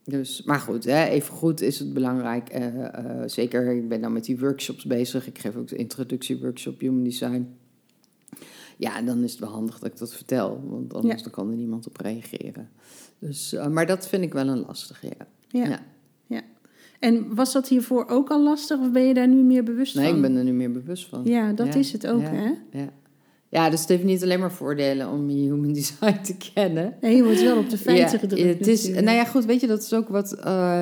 Dus, 0.05 0.43
maar 0.43 0.59
goed, 0.61 0.85
hè, 0.85 1.05
even 1.05 1.35
goed 1.35 1.61
is 1.61 1.79
het 1.79 1.93
belangrijk. 1.93 2.49
eh, 2.49 3.23
zeker, 3.27 3.77
ik 3.77 3.89
ben 3.89 4.01
dan 4.01 4.13
met 4.13 4.25
die 4.25 4.39
workshops 4.39 4.85
bezig. 4.85 5.27
Ik 5.27 5.39
geef 5.39 5.57
ook 5.57 5.69
de 5.69 5.77
introductieworkshop 5.77 6.81
Human 6.81 7.03
Design. 7.05 7.47
Ja, 8.77 9.03
dan 9.03 9.23
is 9.23 9.31
het 9.31 9.41
wel 9.41 9.49
handig 9.51 9.79
dat 9.79 9.91
ik 9.93 9.99
dat 9.99 10.15
vertel, 10.15 10.61
want 10.65 10.95
anders 10.95 11.15
Ja. 11.17 11.23
dan 11.23 11.33
kan 11.33 11.51
er 11.51 11.57
niemand 11.57 11.87
op 11.87 11.97
reageren. 11.97 12.69
Dus, 13.19 13.57
maar 13.71 13.87
dat 13.87 14.09
vind 14.09 14.23
ik 14.23 14.33
wel 14.33 14.49
een 14.49 14.61
lastige, 14.67 15.07
ja. 15.07 15.27
Ja. 15.57 15.69
Ja. 15.69 15.81
ja. 16.27 16.43
En 16.99 17.35
was 17.35 17.53
dat 17.53 17.69
hiervoor 17.69 18.07
ook 18.09 18.29
al 18.31 18.43
lastig 18.43 18.79
of 18.81 18.91
ben 18.93 19.03
je 19.03 19.15
daar 19.15 19.29
nu 19.29 19.43
meer 19.43 19.65
bewust 19.65 19.95
Nee, 19.95 20.07
van? 20.07 20.15
ik 20.17 20.23
ben 20.23 20.37
er 20.37 20.45
nu 20.45 20.53
meer 20.53 20.73
bewust 20.73 21.09
van. 21.09 21.21
Ja, 21.25 21.53
dat 21.53 21.67
Ja, 21.67 21.75
is 21.75 21.93
het 21.93 22.07
ook, 22.07 22.21
ja. 22.21 22.31
hè? 22.33 22.51
Ja. 22.79 22.89
ja, 23.49 23.71
dus 23.71 23.81
het 23.81 23.89
heeft 23.89 24.05
niet 24.05 24.23
alleen 24.23 24.41
maar 24.41 24.53
voordelen 24.53 25.11
om 25.11 25.31
je 25.31 25.37
human 25.37 25.73
design 25.83 26.21
te 26.23 26.37
kennen. 26.55 26.95
Nee, 27.01 27.17
je 27.17 27.25
wordt 27.25 27.43
wel 27.43 27.59
op 27.59 27.71
de 27.71 27.79
feiten 27.79 28.19
gedrukt. 28.19 28.59
Het 28.59 28.67
is, 28.67 28.79
natuurlijk. 28.81 29.07
nou 29.07 29.19
ja, 29.19 29.25
goed, 29.25 29.45
weet 29.45 29.61
je, 29.61 29.67
dat 29.67 29.83
is 29.83 29.93
ook 29.95 30.09
wat 30.09 30.33
eh, 30.33 30.81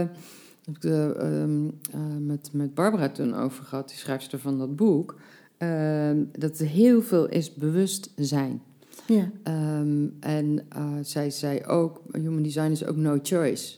heb 0.64 0.76
ik 0.76 0.84
eh, 0.84 1.04
ehm, 1.20 1.66
eh, 1.92 2.00
met, 2.20 2.48
met 2.52 2.74
Barbara 2.74 3.08
toen 3.08 3.34
over 3.34 3.64
gehad, 3.64 3.88
die 3.88 3.96
schrijfster 3.98 4.38
van 4.38 4.58
dat 4.58 4.76
boek. 4.76 5.16
ehm, 5.58 6.24
dat 6.38 6.58
er 6.58 6.66
heel 6.66 7.02
veel 7.02 7.28
is 7.28 7.54
bewustzijn. 7.54 8.62
Ja, 9.06 9.30
Ehm, 9.42 10.06
en 10.20 10.66
zij 11.02 11.30
zei 11.30 11.64
ook, 11.64 12.00
human 12.12 12.42
design 12.42 12.70
is 12.70 12.86
ook 12.86 12.96
no 12.96 13.18
choice. 13.22 13.74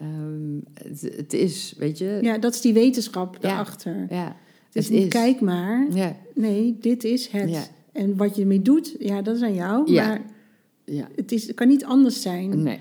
Ehm, 0.00 0.58
het, 0.74 1.00
het 1.16 1.32
is, 1.32 1.74
weet 1.78 1.98
je, 1.98 2.18
ja, 2.22 2.38
dat 2.38 2.54
is 2.54 2.60
die 2.60 2.72
wetenschap 2.72 3.34
Ja. 3.34 3.40
daarachter. 3.48 4.06
ja, 4.10 4.36
Het 4.66 4.76
is 4.76 4.84
het 4.84 4.94
niet 4.94 5.02
is. 5.06 5.08
kijk 5.20 5.40
maar. 5.40 5.86
ja, 5.94 6.16
Nee, 6.34 6.76
dit 6.80 7.04
is 7.04 7.28
het. 7.28 7.70
En 7.92 8.16
wat 8.16 8.34
je 8.36 8.40
ermee 8.40 8.62
doet, 8.62 8.96
ja, 8.98 9.22
dat 9.22 9.36
is 9.36 9.42
aan 9.42 9.54
jou. 9.54 9.92
Ja. 9.92 10.06
Maar 10.06 10.20
ja, 10.84 11.08
het, 11.16 11.32
is, 11.32 11.46
het 11.46 11.56
kan 11.56 11.68
niet 11.68 11.84
anders 11.84 12.22
zijn. 12.22 12.62
nee, 12.62 12.78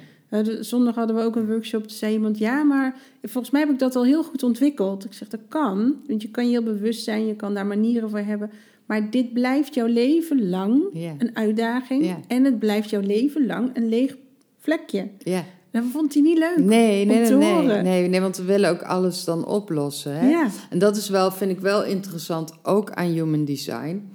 Zondag 0.59 0.95
hadden 0.95 1.15
we 1.15 1.21
ook 1.21 1.35
een 1.35 1.47
workshop. 1.47 1.81
Toen 1.87 1.97
zei 1.97 2.13
iemand, 2.13 2.37
ja, 2.37 2.63
maar 2.63 2.99
volgens 3.21 3.49
mij 3.53 3.61
heb 3.61 3.69
ik 3.69 3.79
dat 3.79 3.95
al 3.95 4.05
heel 4.05 4.23
goed 4.23 4.43
ontwikkeld. 4.43 5.05
Ik 5.05 5.13
zeg, 5.13 5.27
dat 5.27 5.39
kan. 5.47 5.95
Want 6.07 6.21
je 6.21 6.29
kan 6.29 6.45
je 6.45 6.51
heel 6.51 6.63
bewust 6.63 7.03
zijn, 7.03 7.25
je 7.25 7.35
kan 7.35 7.53
daar 7.53 7.65
manieren 7.65 8.09
voor 8.09 8.19
hebben. 8.19 8.51
Maar 8.85 9.11
dit 9.11 9.33
blijft 9.33 9.73
jouw 9.73 9.87
leven 9.87 10.49
lang 10.49 10.83
een 11.19 11.35
uitdaging. 11.35 12.15
En 12.27 12.43
het 12.43 12.59
blijft 12.59 12.89
jouw 12.89 13.01
leven 13.01 13.45
lang 13.45 13.69
een 13.77 13.89
leeg 13.89 14.17
vlekje. 14.57 15.07
ja. 15.17 15.45
Dat 15.71 15.83
vond 15.91 16.13
hij 16.13 16.23
niet 16.23 16.37
leuk. 16.37 16.57
Nee, 16.57 17.05
nee, 17.05 17.29
nee, 17.29 17.37
nee, 17.37 17.81
nee, 17.81 18.07
nee, 18.07 18.21
want 18.21 18.37
we 18.37 18.43
willen 18.43 18.69
ook 18.69 18.81
alles 18.81 19.23
dan 19.23 19.45
oplossen. 19.45 20.13
Hè? 20.13 20.29
Ja, 20.29 20.49
En 20.69 20.79
dat 20.79 20.97
is 20.97 21.09
wel, 21.09 21.31
vind 21.31 21.51
ik 21.51 21.59
wel 21.59 21.83
interessant, 21.83 22.53
ook 22.63 22.91
aan 22.91 23.07
human 23.07 23.45
design. 23.45 24.09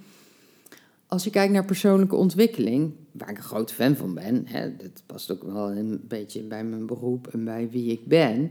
Als 1.07 1.25
je 1.25 1.31
kijkt 1.31 1.53
naar 1.53 1.65
persoonlijke 1.65 2.17
ontwikkeling, 2.17 2.93
waar 3.13 3.31
ik 3.31 3.37
een 3.37 3.43
grote 3.43 3.75
fan 3.75 3.97
van 3.97 4.15
ben, 4.15 4.43
hè, 4.47 4.77
dat 4.77 5.03
past 5.07 5.33
ook 5.33 5.43
wel 5.43 5.71
een 5.71 6.01
beetje 6.09 6.43
bij 6.43 6.65
mijn 6.65 6.87
beroep 6.87 7.27
en 7.27 7.45
bij 7.45 7.69
wie 7.71 7.91
ik 7.91 8.07
ben. 8.07 8.51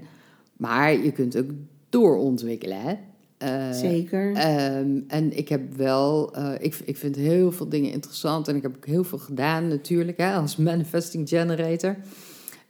Maar 0.58 1.04
je 1.04 1.12
kunt 1.12 1.38
ook 1.38 1.50
doorontwikkelen. 1.89 2.82
Hè? 2.82 2.94
Eh, 3.38 3.72
zeker. 3.72 4.34
Ehm, 4.34 5.00
en 5.08 5.38
ik 5.38 5.50
heb 5.50 5.76
wel, 5.76 6.34
eh, 6.36 6.54
ik, 6.60 6.76
ik 6.86 6.98
vind 6.98 7.16
heel 7.16 7.52
veel 7.52 7.70
dingen 7.70 7.92
interessant 7.92 8.48
en 8.48 8.56
ik 8.56 8.62
heb 8.62 8.76
ook 8.76 8.86
heel 8.86 9.04
veel 9.04 9.18
gedaan 9.18 9.68
natuurlijk 9.68 10.18
hè, 10.18 10.34
als 10.34 10.56
manifesting 10.56 11.30
generator. 11.30 11.96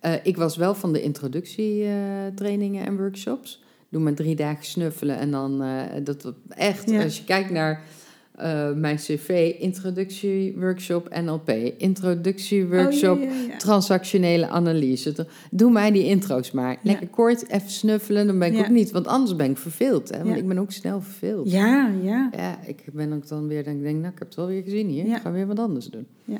Eh, 0.04 0.14
ik 0.24 0.38
was 0.38 0.56
wel 0.58 0.76
van 0.76 0.94
de 0.94 1.02
introductietrainingen 1.02 2.86
en 2.86 2.98
workshops. 2.98 3.62
Doe 3.90 4.02
maar 4.02 4.14
drie 4.14 4.36
dagen 4.36 4.66
snuffelen 4.66 5.18
en 5.18 5.32
dan 5.32 5.62
eh, 5.62 5.82
dat 6.04 6.34
echt, 6.50 6.90
Ja. 6.90 7.04
als 7.04 7.18
je 7.18 7.24
kijkt 7.24 7.50
naar 7.50 7.82
eh, 8.36 8.72
mijn 8.74 8.96
cv, 8.96 9.56
introductieworkshop 9.60 11.10
NLP, 11.22 11.50
introductieworkshop 11.78 13.18
Oh, 13.18 13.24
ja, 13.24 13.30
ja, 13.30 13.42
ja. 13.48 13.58
transactionele 13.58 14.48
analyse. 14.48 15.28
Doe 15.52 15.72
mij 15.72 15.92
die 15.92 16.06
intro's 16.06 16.52
maar. 16.52 16.78
Lekker 16.82 17.08
kort, 17.08 17.50
even 17.50 17.70
snuffelen, 17.70 18.28
dan 18.28 18.40
ben 18.40 18.54
ik 18.54 18.60
ook 18.60 18.70
niet. 18.70 18.92
Want 18.92 19.08
anders 19.08 19.36
ben 19.36 19.50
ik 19.50 19.58
verveeld. 19.58 20.10
Hè? 20.10 20.24
Want 20.24 20.38
ik 20.38 20.48
ben 20.48 20.58
ook 20.58 20.72
snel 20.72 21.02
verveeld. 21.02 21.52
Ja, 21.52 21.92
ja. 22.04 22.30
Ja, 22.38 22.60
ik 22.66 22.84
ben 22.94 23.14
ook 23.14 23.28
dan 23.28 23.48
weer, 23.48 23.64
denk, 23.64 23.78
ik 23.78 23.84
denk, 23.84 24.00
nou, 24.00 24.12
ik 24.14 24.20
heb 24.20 24.28
het 24.28 24.38
wel 24.38 24.48
weer 24.48 24.64
gezien 24.64 24.88
hier. 24.88 25.06
Ik 25.06 25.22
ga 25.22 25.32
weer 25.32 25.48
wat 25.48 25.60
anders 25.60 25.86
doen. 25.86 26.06
Ja. 26.26 26.38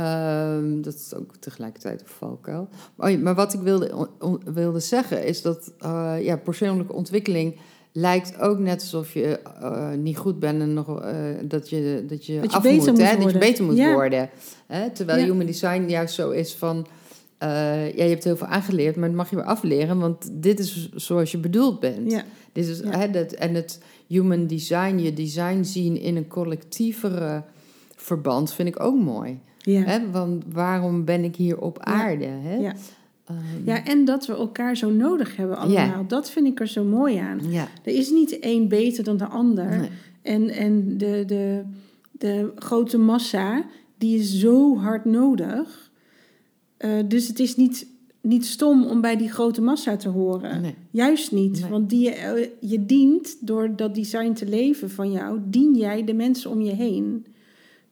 Ehm, 0.00 0.80
dat 0.82 0.94
is 0.94 1.14
ook 1.14 1.36
tegelijkertijd 1.40 2.00
een 2.00 2.06
valkuil. 2.06 2.68
Maar, 2.96 3.06
oh 3.08 3.16
ja, 3.16 3.22
maar 3.22 3.34
wat 3.34 3.52
ik 3.54 3.60
wilde, 3.60 4.08
on- 4.20 4.40
wilde 4.54 4.80
zeggen 4.80 5.24
is 5.26 5.42
dat 5.42 5.72
eh, 5.78 6.14
ja, 6.20 6.36
persoonlijke 6.36 6.92
ontwikkeling 6.92 7.56
lijkt 7.92 8.38
ook 8.40 8.58
net 8.58 8.80
alsof 8.80 9.12
je 9.14 9.38
eh, 9.60 9.92
niet 9.92 10.16
goed 10.16 10.38
bent 10.38 10.60
en 10.60 10.74
nog, 10.74 11.00
eh, 11.02 11.14
dat 11.44 11.70
je, 11.70 12.04
dat 12.08 12.26
je 12.26 12.40
Dat 12.40 12.52
af 12.52 12.64
moet, 12.64 12.72
moet 12.76 12.86
hè? 13.02 13.16
dat 13.16 13.32
je 13.32 13.38
beter 13.38 13.64
moet 13.64 13.76
Ja. 13.76 13.92
worden. 13.92 14.30
Hè? 14.66 14.90
Terwijl 14.90 15.18
Ja. 15.18 15.24
human 15.24 15.46
design 15.46 15.84
juist 15.88 16.14
zo 16.14 16.30
is 16.30 16.54
van, 16.54 16.86
ja, 17.38 17.74
je 17.84 18.02
hebt 18.02 18.24
heel 18.24 18.36
veel 18.36 18.46
aangeleerd, 18.46 18.96
maar 18.96 19.08
dat 19.08 19.16
mag 19.16 19.30
je 19.30 19.36
weer 19.36 19.44
afleren, 19.44 19.98
want 19.98 20.28
dit 20.32 20.58
is 20.58 20.90
zoals 20.94 21.30
je 21.30 21.38
bedoeld 21.38 21.80
bent. 21.80 22.10
Dit 22.52 22.66
is, 22.68 22.80
hè, 22.84 23.10
dat, 23.10 23.32
en 23.32 23.54
het 23.54 23.80
human 24.06 24.46
design, 24.46 24.98
je 24.98 25.12
design 25.12 25.62
zien 25.62 26.00
in 26.00 26.16
een 26.16 26.28
collectievere 26.28 27.42
verband, 27.96 28.52
vind 28.52 28.68
ik 28.68 28.80
ook 28.80 28.96
mooi. 28.98 29.40
Ja. 29.72 29.80
Hè? 29.82 30.10
Want 30.10 30.44
waarom 30.52 31.04
ben 31.04 31.24
ik 31.24 31.36
hier 31.36 31.58
op 31.60 31.78
aarde? 31.80 32.24
Hè? 32.24 32.56
Ja. 32.56 32.74
Ehm, 33.24 33.36
Ja, 33.64 33.84
en 33.84 34.04
dat 34.04 34.26
we 34.26 34.32
elkaar 34.32 34.76
zo 34.76 34.90
nodig 34.90 35.36
hebben 35.36 35.56
allemaal. 35.56 36.06
Dat 36.06 36.30
vind 36.30 36.46
ik 36.46 36.60
er 36.60 36.68
zo 36.68 36.84
mooi 36.84 37.16
aan. 37.16 37.40
ja. 37.48 37.68
Er 37.84 37.94
is 37.94 38.10
niet 38.10 38.28
de 38.28 38.38
een 38.40 38.68
beter 38.68 39.04
dan 39.04 39.16
de 39.16 39.26
ander. 39.26 39.78
Nee. 39.78 39.88
En, 40.22 40.48
en 40.48 40.98
de, 40.98 41.22
de, 41.26 41.62
de 42.10 42.52
grote 42.54 42.98
massa, 42.98 43.64
die 43.98 44.18
is 44.18 44.38
zo 44.38 44.76
hard 44.78 45.04
nodig. 45.04 45.90
Eh, 46.76 46.90
dus 47.08 47.28
het 47.28 47.38
is 47.38 47.56
niet, 47.56 47.86
niet 48.20 48.46
stom 48.46 48.84
om 48.84 49.00
bij 49.00 49.16
die 49.16 49.30
grote 49.30 49.60
massa 49.62 49.96
te 49.96 50.08
horen. 50.08 50.60
Nee. 50.60 50.74
Juist 50.90 51.32
niet. 51.32 51.60
Nee. 51.60 51.70
Want 51.70 51.90
die, 51.90 52.10
eh, 52.10 52.48
je 52.60 52.86
dient, 52.86 53.36
door 53.46 53.76
dat 53.76 53.94
design 53.94 54.32
te 54.32 54.46
leven 54.48 54.90
van 54.90 55.12
jou, 55.12 55.40
dien 55.44 55.74
jij 55.74 56.04
de 56.04 56.14
mensen 56.14 56.50
om 56.50 56.60
je 56.60 56.72
heen. 56.74 57.26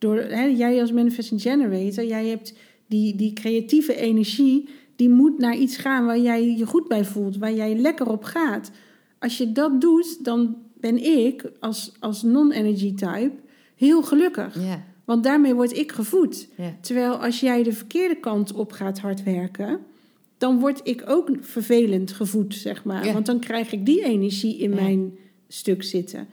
Door, 0.05 0.17
hè, 0.17 0.45
jij 0.45 0.81
als 0.81 0.93
manifesting 0.93 1.43
generator, 1.43 2.05
jij 2.05 2.27
hebt 2.27 2.55
die, 2.87 3.17
die 3.17 3.33
creatieve 3.33 3.97
energie, 3.97 4.69
die 4.97 5.09
moet 5.09 5.38
naar 5.38 5.57
iets 5.57 5.77
gaan 5.77 6.07
waar 6.07 6.19
jij 6.19 6.57
je 6.57 6.67
goed 6.67 6.88
bij 6.88 7.05
voelt, 7.05 7.37
waar 7.37 7.53
jij 7.53 7.77
lekker 7.77 8.11
op 8.11 8.25
gaat. 8.25 8.71
Als 9.19 9.38
je 9.38 9.53
dat 9.53 9.81
doet, 9.81 10.25
dan 10.25 10.57
ben 10.81 11.05
ik 11.05 11.51
als, 11.61 11.93
als 12.01 12.23
non-energy 12.23 12.95
type 12.95 13.33
heel 13.77 14.03
gelukkig. 14.03 14.57
Want 15.05 15.25
daarmee 15.25 15.55
word 15.55 15.77
ik 15.77 15.93
gevoed. 15.93 16.49
Terwijl 16.81 17.12
als 17.12 17.40
jij 17.40 17.62
de 17.62 17.73
verkeerde 17.73 18.17
kant 18.17 18.53
op 18.53 18.73
gaat 18.73 18.99
hard 18.99 19.23
werken, 19.23 19.79
dan 20.38 20.59
word 20.61 20.81
ik 20.83 21.03
ook 21.07 21.31
vervelend 21.40 22.12
gevoed, 22.12 22.55
zeg 22.55 22.85
maar. 22.85 23.12
Want 23.12 23.27
dan 23.27 23.38
krijg 23.40 23.73
ik 23.73 23.87
die 23.87 24.03
energie 24.05 24.57
in 24.57 24.71
mijn 24.75 25.19
stuk 25.49 25.83
zitten. 25.83 26.27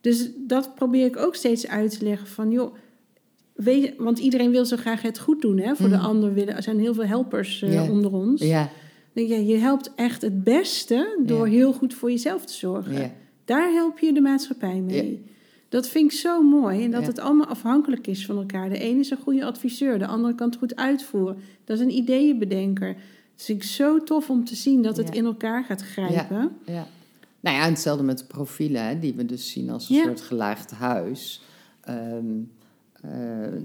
Dus 0.00 0.30
dat 0.36 0.74
probeer 0.74 1.06
ik 1.06 1.16
ook 1.16 1.34
steeds 1.34 1.68
uit 1.68 1.98
te 1.98 2.04
leggen 2.04 2.28
van, 2.28 2.50
joh, 2.50 2.74
weet, 3.54 3.94
want 3.98 4.18
iedereen 4.18 4.50
wil 4.50 4.64
zo 4.64 4.76
graag 4.76 5.02
het 5.02 5.18
goed 5.18 5.40
doen, 5.42 5.58
hè? 5.58 5.76
Voor 5.76 5.88
de 5.88 5.96
Mhm. 5.96 6.04
ander 6.04 6.34
willen, 6.34 6.56
er 6.56 6.62
zijn 6.62 6.78
heel 6.80 6.94
veel 6.94 7.04
helpers 7.06 7.62
eh, 7.62 7.90
onder 7.90 8.12
ons. 8.12 8.42
Ja. 8.42 8.68
Je, 9.14 9.56
helpt 9.56 9.92
echt 9.94 10.22
het 10.22 10.44
beste 10.44 11.18
door 11.26 11.46
heel 11.46 11.72
goed 11.72 11.94
voor 11.94 12.10
jezelf 12.10 12.44
te 12.44 12.52
zorgen. 12.52 13.12
Daar 13.44 13.72
help 13.72 13.98
je 13.98 14.12
de 14.12 14.20
maatschappij 14.20 14.80
mee. 14.80 15.24
Dat 15.68 15.88
vind 15.88 16.12
ik 16.12 16.18
zo 16.18 16.42
mooi. 16.42 16.84
En 16.84 16.90
dat 16.90 17.06
het 17.06 17.18
allemaal 17.18 17.46
afhankelijk 17.46 18.06
is 18.06 18.26
van 18.26 18.36
elkaar. 18.36 18.68
De 18.68 18.78
ene 18.78 19.00
is 19.00 19.10
een 19.10 19.16
goede 19.22 19.44
adviseur, 19.44 19.98
de 19.98 20.06
andere 20.06 20.34
kan 20.34 20.48
het 20.48 20.58
goed 20.58 20.76
uitvoeren. 20.76 21.36
Dat 21.64 21.76
is 21.78 21.82
een 21.82 21.90
ideeënbedenker. 21.96 22.96
Vind 23.36 23.62
ik 23.62 23.68
zo 23.68 24.02
tof 24.02 24.30
om 24.30 24.44
te 24.44 24.54
zien 24.56 24.82
dat 24.82 24.96
het 24.96 25.14
in 25.14 25.24
elkaar 25.24 25.64
gaat 25.64 25.82
grijpen. 25.82 26.56
Ja. 26.66 26.86
Nou 27.40 27.56
ja, 27.56 27.68
hetzelfde 27.68 28.04
met 28.04 28.18
de 28.18 28.24
profielen, 28.24 28.86
hè, 28.86 28.98
die 28.98 29.14
we 29.14 29.24
dus 29.26 29.50
zien 29.50 29.70
als 29.70 29.88
een 29.88 29.96
soort 29.96 30.20
gelaagd 30.20 30.70
huis. 30.70 31.42
Ehm, 31.80 31.98
eh, 31.98 32.22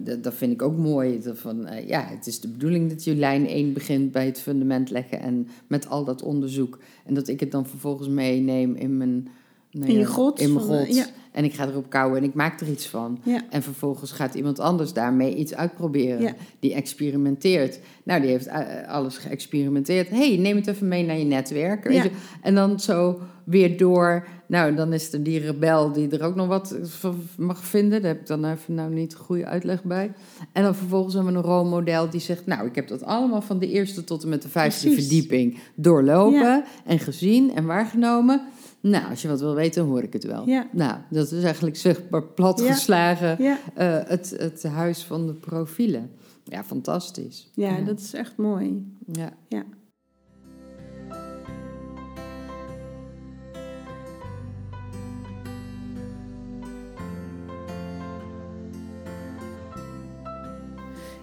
dat, 0.04 0.24
dat 0.24 0.34
vind 0.34 0.52
ik 0.52 0.62
ook 0.62 0.78
mooi. 0.78 1.20
Dat 1.22 1.38
van, 1.38 1.66
eh, 1.66 1.88
ja, 1.88 2.06
het 2.06 2.28
is 2.28 2.40
de 2.40 2.48
bedoeling 2.48 2.90
dat 2.90 3.04
je 3.04 3.16
lijn 3.16 3.48
1 3.48 3.74
begint 3.74 4.12
bij 4.12 4.26
het 4.26 4.40
fundament 4.40 4.90
leggen 4.90 5.20
en 5.20 5.48
met 5.68 5.90
al 5.90 6.04
dat 6.04 6.22
onderzoek. 6.22 6.80
En 7.06 7.14
dat 7.14 7.28
ik 7.28 7.40
het 7.40 7.52
dan 7.52 7.66
vervolgens 7.66 8.08
meeneem 8.08 8.76
in 8.76 8.98
mijn, 8.98 9.28
nou 9.72 9.88
In 9.88 9.94
je 9.94 10.00
ja, 10.00 10.06
god 10.06 10.40
In 10.40 10.54
mijn 10.54 10.66
eh, 10.66 10.78
god. 10.78 10.96
ja. 10.96 11.06
En 11.32 11.44
ik 11.44 11.54
ga 11.54 11.68
erop 11.68 11.90
kouwen 11.90 12.18
en 12.18 12.24
ik 12.24 12.34
maak 12.34 12.62
er 12.62 12.70
iets 12.70 12.88
van. 12.88 13.20
Ja. 13.24 13.44
En 13.50 13.64
vervolgens 13.64 14.12
gaat 14.12 14.36
iemand 14.36 14.60
anders 14.60 14.94
daarmee 14.94 15.36
iets 15.36 15.54
uitproberen. 15.54 16.22
Ja. 16.22 16.36
Die 16.60 16.74
experimenteert. 16.74 17.80
Nou, 18.04 18.22
die 18.22 18.30
heeft 18.30 18.48
eh, 18.48 18.88
alles 18.88 19.18
geëxperimenteerd. 19.18 20.10
hey, 20.10 20.38
neem 20.38 20.56
het 20.56 20.68
even 20.68 20.88
mee 20.88 21.06
naar 21.06 21.18
je 21.18 21.26
netwerk. 21.26 21.84
Weet 21.84 22.04
je? 22.04 22.12
En 22.42 22.56
dan 22.56 22.80
zo 22.80 23.20
weer 23.48 23.78
door. 23.78 24.28
Nou, 24.48 24.76
dan 24.76 24.94
is 24.94 25.14
er 25.14 25.24
die 25.24 25.40
rebel 25.40 25.92
die 25.92 26.10
er 26.10 26.24
ook 26.24 26.36
nog 26.36 26.48
wat 26.48 26.76
van 26.84 27.22
mag 27.38 27.66
vinden. 27.66 28.02
Daar 28.02 28.12
heb 28.12 28.20
ik 28.20 28.28
dan 28.28 28.46
even 28.46 28.74
nou 28.74 28.94
niet 28.94 29.14
een 29.14 29.20
goede 29.20 29.46
uitleg 29.46 29.84
bij. 29.84 30.12
En 30.52 30.64
dan 30.64 30.76
vervolgens 30.76 31.14
hebben 31.14 31.34
we 31.34 31.40
een 31.40 31.46
rolmodel 31.46 32.10
die 32.10 32.20
zegt... 32.20 32.46
nou, 32.46 32.68
ik 32.68 32.76
heb 32.76 32.88
dat 32.88 33.04
allemaal 33.04 33.42
van 33.42 33.60
de 33.60 33.68
eerste 33.68 34.04
tot 34.04 34.24
en 34.24 34.30
met 34.30 34.42
de 34.42 34.50
vijfde 34.50 34.92
verdieping 34.92 35.60
doorlopen... 35.76 36.40
Ja. 36.40 36.66
en 36.86 37.00
gezien 37.00 37.56
en 37.56 37.66
waargenomen. 37.66 38.42
Nou, 38.80 39.10
als 39.10 39.22
je 39.22 39.28
wat 39.28 39.40
wil 39.40 39.56
weten, 39.56 39.84
hoor 39.84 40.04
ik 40.04 40.14
het 40.14 40.24
wel. 40.24 40.48
Ja. 40.48 40.68
Nou, 40.72 40.98
dat 41.10 41.32
is 41.32 41.44
eigenlijk 41.44 41.76
zichtbaar 41.76 42.24
platgeslagen 42.24 43.44
Ja, 43.44 43.58
eh, 43.74 44.10
het, 44.10 44.36
het 44.38 44.64
huis 44.64 45.04
van 45.04 45.28
de 45.28 45.34
profielen. 45.34 46.12
Ja, 46.44 46.64
fantastisch. 46.64 47.50
ja, 47.54 47.82
dat 47.82 48.00
is 48.00 48.14
echt 48.14 48.38
mooi. 48.38 48.94
Ja. 49.12 49.34
Ja. 49.48 49.64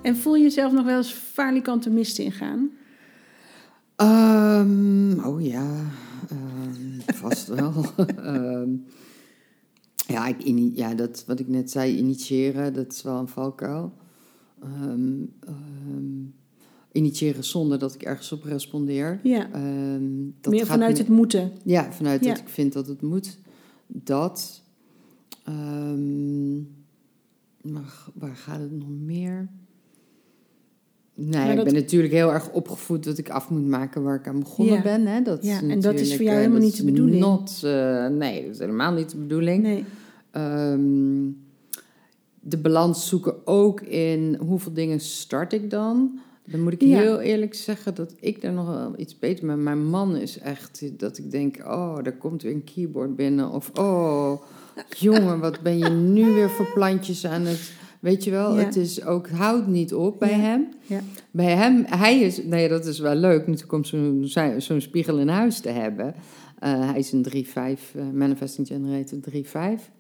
En 0.05 0.17
voel 0.17 0.35
je 0.35 0.43
jezelf 0.43 0.73
nog 0.73 0.85
wel 0.85 0.97
eens 0.97 1.12
falikante 1.12 1.90
mist 1.90 2.19
ingaan? 2.19 2.71
Ehm, 3.97 5.19
oh 5.27 5.43
ja, 5.43 5.81
ehm, 6.31 7.14
vast 7.14 7.47
wel. 7.47 7.73
Ehm, 8.17 8.69
ja, 10.07 10.27
ik, 10.27 10.43
ini- 10.43 10.73
ja, 10.75 10.95
dat 10.95 11.25
wat 11.27 11.40
ik 11.40 11.49
net 11.49 11.71
zei, 11.71 11.97
initiëren, 11.97 12.73
dat 12.75 12.93
is 12.93 13.03
wel 13.03 13.19
een 13.19 13.29
valkuil. 13.29 13.93
Initiëren 16.93 17.45
zonder 17.45 17.79
dat 17.79 17.95
ik 17.95 18.03
ergens 18.03 18.33
op 18.33 18.43
respondeer. 18.45 19.21
Ja, 19.23 19.49
dat 20.40 20.53
meer 20.53 20.67
vanuit 20.67 20.93
me- 20.93 20.99
het 20.99 21.09
moeten. 21.09 21.53
Ja, 21.64 21.93
vanuit 21.93 22.25
Ja. 22.25 22.29
dat 22.31 22.38
ik 22.38 22.49
vind 22.49 22.73
dat 22.73 22.87
het 22.87 23.03
moet. 23.03 23.38
Dat. 23.87 24.62
Maar 27.62 27.95
waar 28.14 28.37
gaat 28.37 28.61
het 28.61 28.73
nog 28.73 28.88
meer? 28.88 29.23
Nee, 31.16 31.57
ik 31.59 31.64
ben 31.64 31.74
natuurlijk 31.74 32.12
heel 32.12 32.33
erg 32.33 32.50
opgevoed 32.50 33.05
dat 33.05 33.18
ik 33.18 33.31
af 33.31 33.48
moet 33.50 33.66
maken 33.66 34.03
waar 34.03 34.14
ik 34.14 34.29
aan 34.29 34.38
begonnen 34.38 34.74
Ja. 34.74 34.83
ben. 34.83 35.07
Hè? 35.07 35.22
Dat 35.22 35.44
Ja, 35.44 35.61
is 35.61 35.68
en 35.68 35.81
dat 35.81 35.94
is 35.94 36.14
voor 36.16 36.24
jou 36.24 36.37
eh, 36.37 36.42
helemaal 36.42 36.62
niet 36.62 36.77
de 36.77 36.85
bedoeling. 36.85 37.20
Not, 37.20 37.61
eh, 37.64 38.07
nee, 38.07 38.42
dat 38.42 38.50
is 38.53 38.59
helemaal 38.59 38.92
niet 38.92 39.11
de 39.11 39.16
bedoeling. 39.16 39.62
Nee. 39.62 39.85
Ehm, 40.31 41.31
de 42.40 42.59
balans 42.59 43.09
zoeken 43.09 43.46
ook 43.46 43.81
in 43.81 44.37
hoeveel 44.40 44.72
dingen 44.72 45.00
start 45.00 45.53
ik 45.53 45.70
dan. 45.70 46.18
Dan 46.46 46.62
moet 46.62 46.72
ik 46.72 46.81
Ja. 46.83 47.00
heel 47.00 47.20
eerlijk 47.20 47.55
zeggen 47.55 47.94
dat 47.94 48.14
ik 48.20 48.40
daar 48.40 48.53
nog 48.53 48.66
wel 48.66 48.92
iets 48.96 49.18
beter 49.18 49.46
ben. 49.46 49.62
Mijn 49.62 49.85
man 49.87 50.16
is 50.16 50.38
echt 50.38 50.98
dat 50.98 51.18
ik 51.18 51.31
denk, 51.31 51.57
oh, 51.64 52.03
daar 52.03 52.16
komt 52.16 52.42
weer 52.42 52.53
een 52.53 52.64
keyboard 52.74 53.16
binnen. 53.16 53.50
Of, 53.50 53.70
oh, 53.79 54.42
jongen, 54.98 55.40
wat 55.40 55.61
ben 55.61 55.79
je 55.79 55.88
nu 55.88 56.24
weer 56.33 56.50
voor 56.50 56.70
plantjes 56.74 57.27
aan 57.27 57.42
het... 57.42 57.72
Weet 58.05 58.25
je 58.25 58.31
wel, 58.31 58.55
Ja. 58.59 58.64
het 58.64 58.77
is 58.77 59.05
ook, 59.05 59.29
houdt 59.29 59.67
niet 59.67 59.95
op 59.95 60.19
bij 60.19 60.31
Ja. 60.31 60.37
hem. 60.37 60.67
Ja. 60.87 61.01
Bij 61.31 61.55
hem, 61.57 61.85
hij 61.87 62.19
is, 62.21 62.43
nee, 62.45 62.69
dat 62.69 62.87
is 62.87 62.99
wel 62.99 63.14
leuk, 63.14 63.47
natuurlijk 63.47 63.73
om 63.73 63.85
zo'n 64.61 64.81
spiegel 64.81 65.19
in 65.19 65.29
huis 65.29 65.61
te 65.61 65.69
hebben. 65.69 66.14
Eh, 66.59 66.90
hij 66.90 66.99
is 66.99 67.12
een 67.12 67.23
3-5, 67.23 67.95
eh, 67.95 68.11
Manifesting 68.12 68.67
Generator 68.67 69.19
3-5. 69.21 69.90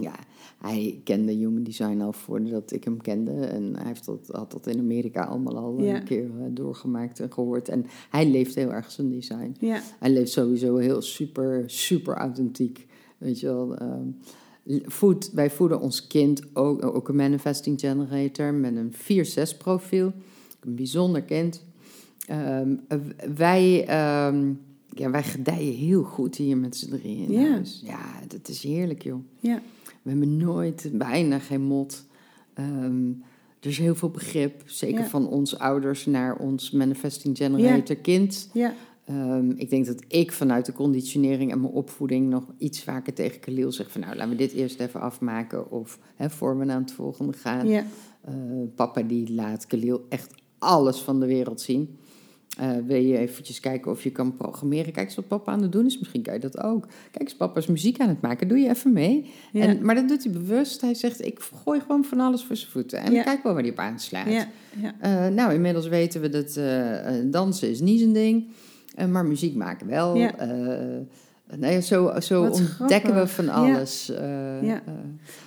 Ja, 0.00 0.12
hij 0.58 1.00
kende 1.04 1.32
Human 1.32 1.62
Design 1.62 2.00
al 2.00 2.12
voordat 2.12 2.72
ik 2.72 2.84
hem 2.84 3.00
kende. 3.00 3.32
En 3.32 3.76
hij 3.76 3.86
heeft 3.86 4.04
dat, 4.04 4.28
had 4.32 4.50
dat 4.52 4.66
in 4.66 4.78
Amerika 4.78 5.22
allemaal 5.24 5.56
al 5.56 5.82
Ja. 5.82 5.96
een 5.96 6.04
keer 6.04 6.24
eh, 6.24 6.44
doorgemaakt 6.50 7.20
en 7.20 7.32
gehoord. 7.32 7.68
En 7.68 7.86
hij 8.10 8.30
leeft 8.30 8.54
heel 8.54 8.72
erg 8.72 8.90
zijn 8.90 9.10
design. 9.10 9.54
Ja, 9.58 9.80
Hij 9.98 10.10
leeft 10.10 10.32
sowieso 10.32 10.76
heel 10.76 11.02
super, 11.02 11.62
super 11.66 12.14
authentiek. 12.14 12.86
Weet 13.18 13.40
je 13.40 13.46
wel. 13.46 13.76
ehm, 13.76 14.06
voed, 14.84 15.30
wij 15.32 15.50
voeden 15.50 15.80
ons 15.80 16.06
kind 16.06 16.42
ook, 16.52 16.84
ook 16.84 17.08
een 17.08 17.16
manifesting 17.16 17.80
generator 17.80 18.54
met 18.54 18.76
een 18.76 18.92
4-6 18.94 19.56
profiel. 19.58 20.12
Een 20.60 20.74
bijzonder 20.74 21.22
kind. 21.22 21.64
Ehm, 22.26 22.74
wij, 23.36 23.86
ehm, 23.86 24.52
ja, 24.90 25.10
wij 25.10 25.22
gedijen 25.22 25.74
heel 25.74 26.02
goed 26.02 26.36
hier 26.36 26.56
met 26.56 26.76
z'n 26.76 26.90
drieën 26.90 27.28
in 27.28 27.32
Ja. 27.40 27.50
huis. 27.50 27.82
Ja, 27.84 28.20
dat 28.28 28.48
is 28.48 28.62
heerlijk 28.62 29.02
joh. 29.02 29.20
ja, 29.40 29.60
We 30.02 30.10
hebben 30.10 30.36
nooit, 30.36 30.90
bijna 30.92 31.38
geen 31.38 31.62
mot. 31.62 32.04
Ehm, 32.54 33.08
er 33.60 33.68
is 33.68 33.78
heel 33.78 33.94
veel 33.94 34.10
begrip, 34.10 34.62
zeker 34.66 35.00
Ja. 35.00 35.06
van 35.08 35.28
ons 35.28 35.58
ouders 35.58 36.06
naar 36.06 36.36
ons 36.36 36.70
manifesting 36.70 37.36
generator 37.36 37.96
kind. 37.96 38.50
ja, 38.52 38.74
Ehm, 39.06 39.50
ik 39.50 39.70
denk 39.70 39.86
dat 39.86 40.04
ik 40.08 40.32
vanuit 40.32 40.66
de 40.66 40.72
conditionering 40.72 41.52
en 41.52 41.60
mijn 41.60 41.72
opvoeding 41.72 42.28
nog 42.28 42.44
iets 42.58 42.82
vaker 42.82 43.12
tegen 43.14 43.40
Khalil 43.40 43.72
zeg 43.72 43.90
van 43.90 44.00
nou, 44.00 44.14
laten 44.16 44.30
we 44.30 44.36
dit 44.36 44.52
eerst 44.52 44.80
even 44.80 45.00
afmaken 45.00 45.70
of 45.70 45.98
hè, 46.14 46.30
voor 46.30 46.58
we 46.58 46.64
naar 46.64 46.80
het 46.80 46.92
volgende 46.92 47.32
gaan. 47.32 47.68
ja, 47.68 47.84
Eh, 48.20 48.34
papa 48.74 49.02
die 49.02 49.32
laat 49.34 49.66
Khalil 49.66 50.06
echt 50.08 50.34
alles 50.58 50.98
van 51.00 51.20
de 51.20 51.26
wereld 51.26 51.60
zien. 51.60 51.96
Eh, 52.58 52.70
wil 52.86 52.96
je 53.02 53.18
eventjes 53.18 53.60
kijken 53.60 53.90
of 53.90 54.02
je 54.02 54.10
kan 54.10 54.36
programmeren? 54.36 54.92
Kijk 54.92 55.06
eens 55.06 55.16
wat 55.16 55.28
papa 55.28 55.52
aan 55.52 55.62
het 55.62 55.72
doen 55.72 55.86
is. 55.86 55.98
Misschien 55.98 56.22
kan 56.22 56.34
je 56.34 56.40
dat 56.40 56.62
ook. 56.62 56.86
Kijk 57.10 57.22
eens, 57.28 57.36
papa 57.36 57.58
is 57.58 57.66
muziek 57.66 57.98
aan 58.00 58.08
het 58.08 58.20
maken. 58.20 58.48
Doe 58.48 58.58
je 58.58 58.68
even 58.68 58.92
mee. 58.92 59.30
ja. 59.52 59.60
En, 59.60 59.84
maar 59.84 59.94
dat 59.94 60.08
doet 60.08 60.24
hij 60.24 60.32
bewust. 60.32 60.80
Hij 60.80 60.94
zegt, 60.94 61.24
ik 61.26 61.40
gooi 61.64 61.80
gewoon 61.80 62.04
van 62.04 62.20
alles 62.20 62.44
voor 62.44 62.56
zijn 62.56 62.70
voeten. 62.70 62.98
En 62.98 63.12
Ja. 63.12 63.22
kijk 63.22 63.42
wel 63.42 63.52
waar 63.52 63.62
hij 63.62 63.70
op 63.70 63.78
aanslaat. 63.78 64.26
ja, 64.32 64.48
ja. 64.80 64.94
Eh, 65.00 65.34
nou, 65.34 65.54
inmiddels 65.54 65.88
weten 65.88 66.20
we 66.20 66.28
dat 66.28 66.60
dansen 67.32 67.70
is 67.70 67.80
niet 67.80 68.00
zijn 68.00 68.12
ding. 68.12 68.46
Eh, 68.46 68.52
maar 69.04 69.26
muziek 69.26 69.54
maken 69.54 69.86
wel. 69.86 70.16
Ja. 70.16 70.36
Eh, 70.38 71.78
zo 71.80 72.12
zo 72.20 72.42
Wat 72.42 72.62
ontdekken 72.80 73.14
we 73.14 73.26
van 73.26 73.44
Ja. 73.44 73.52
alles. 73.52 74.10
Eh, 74.10 74.62
Ja. 74.62 74.82
eh, 74.86 74.92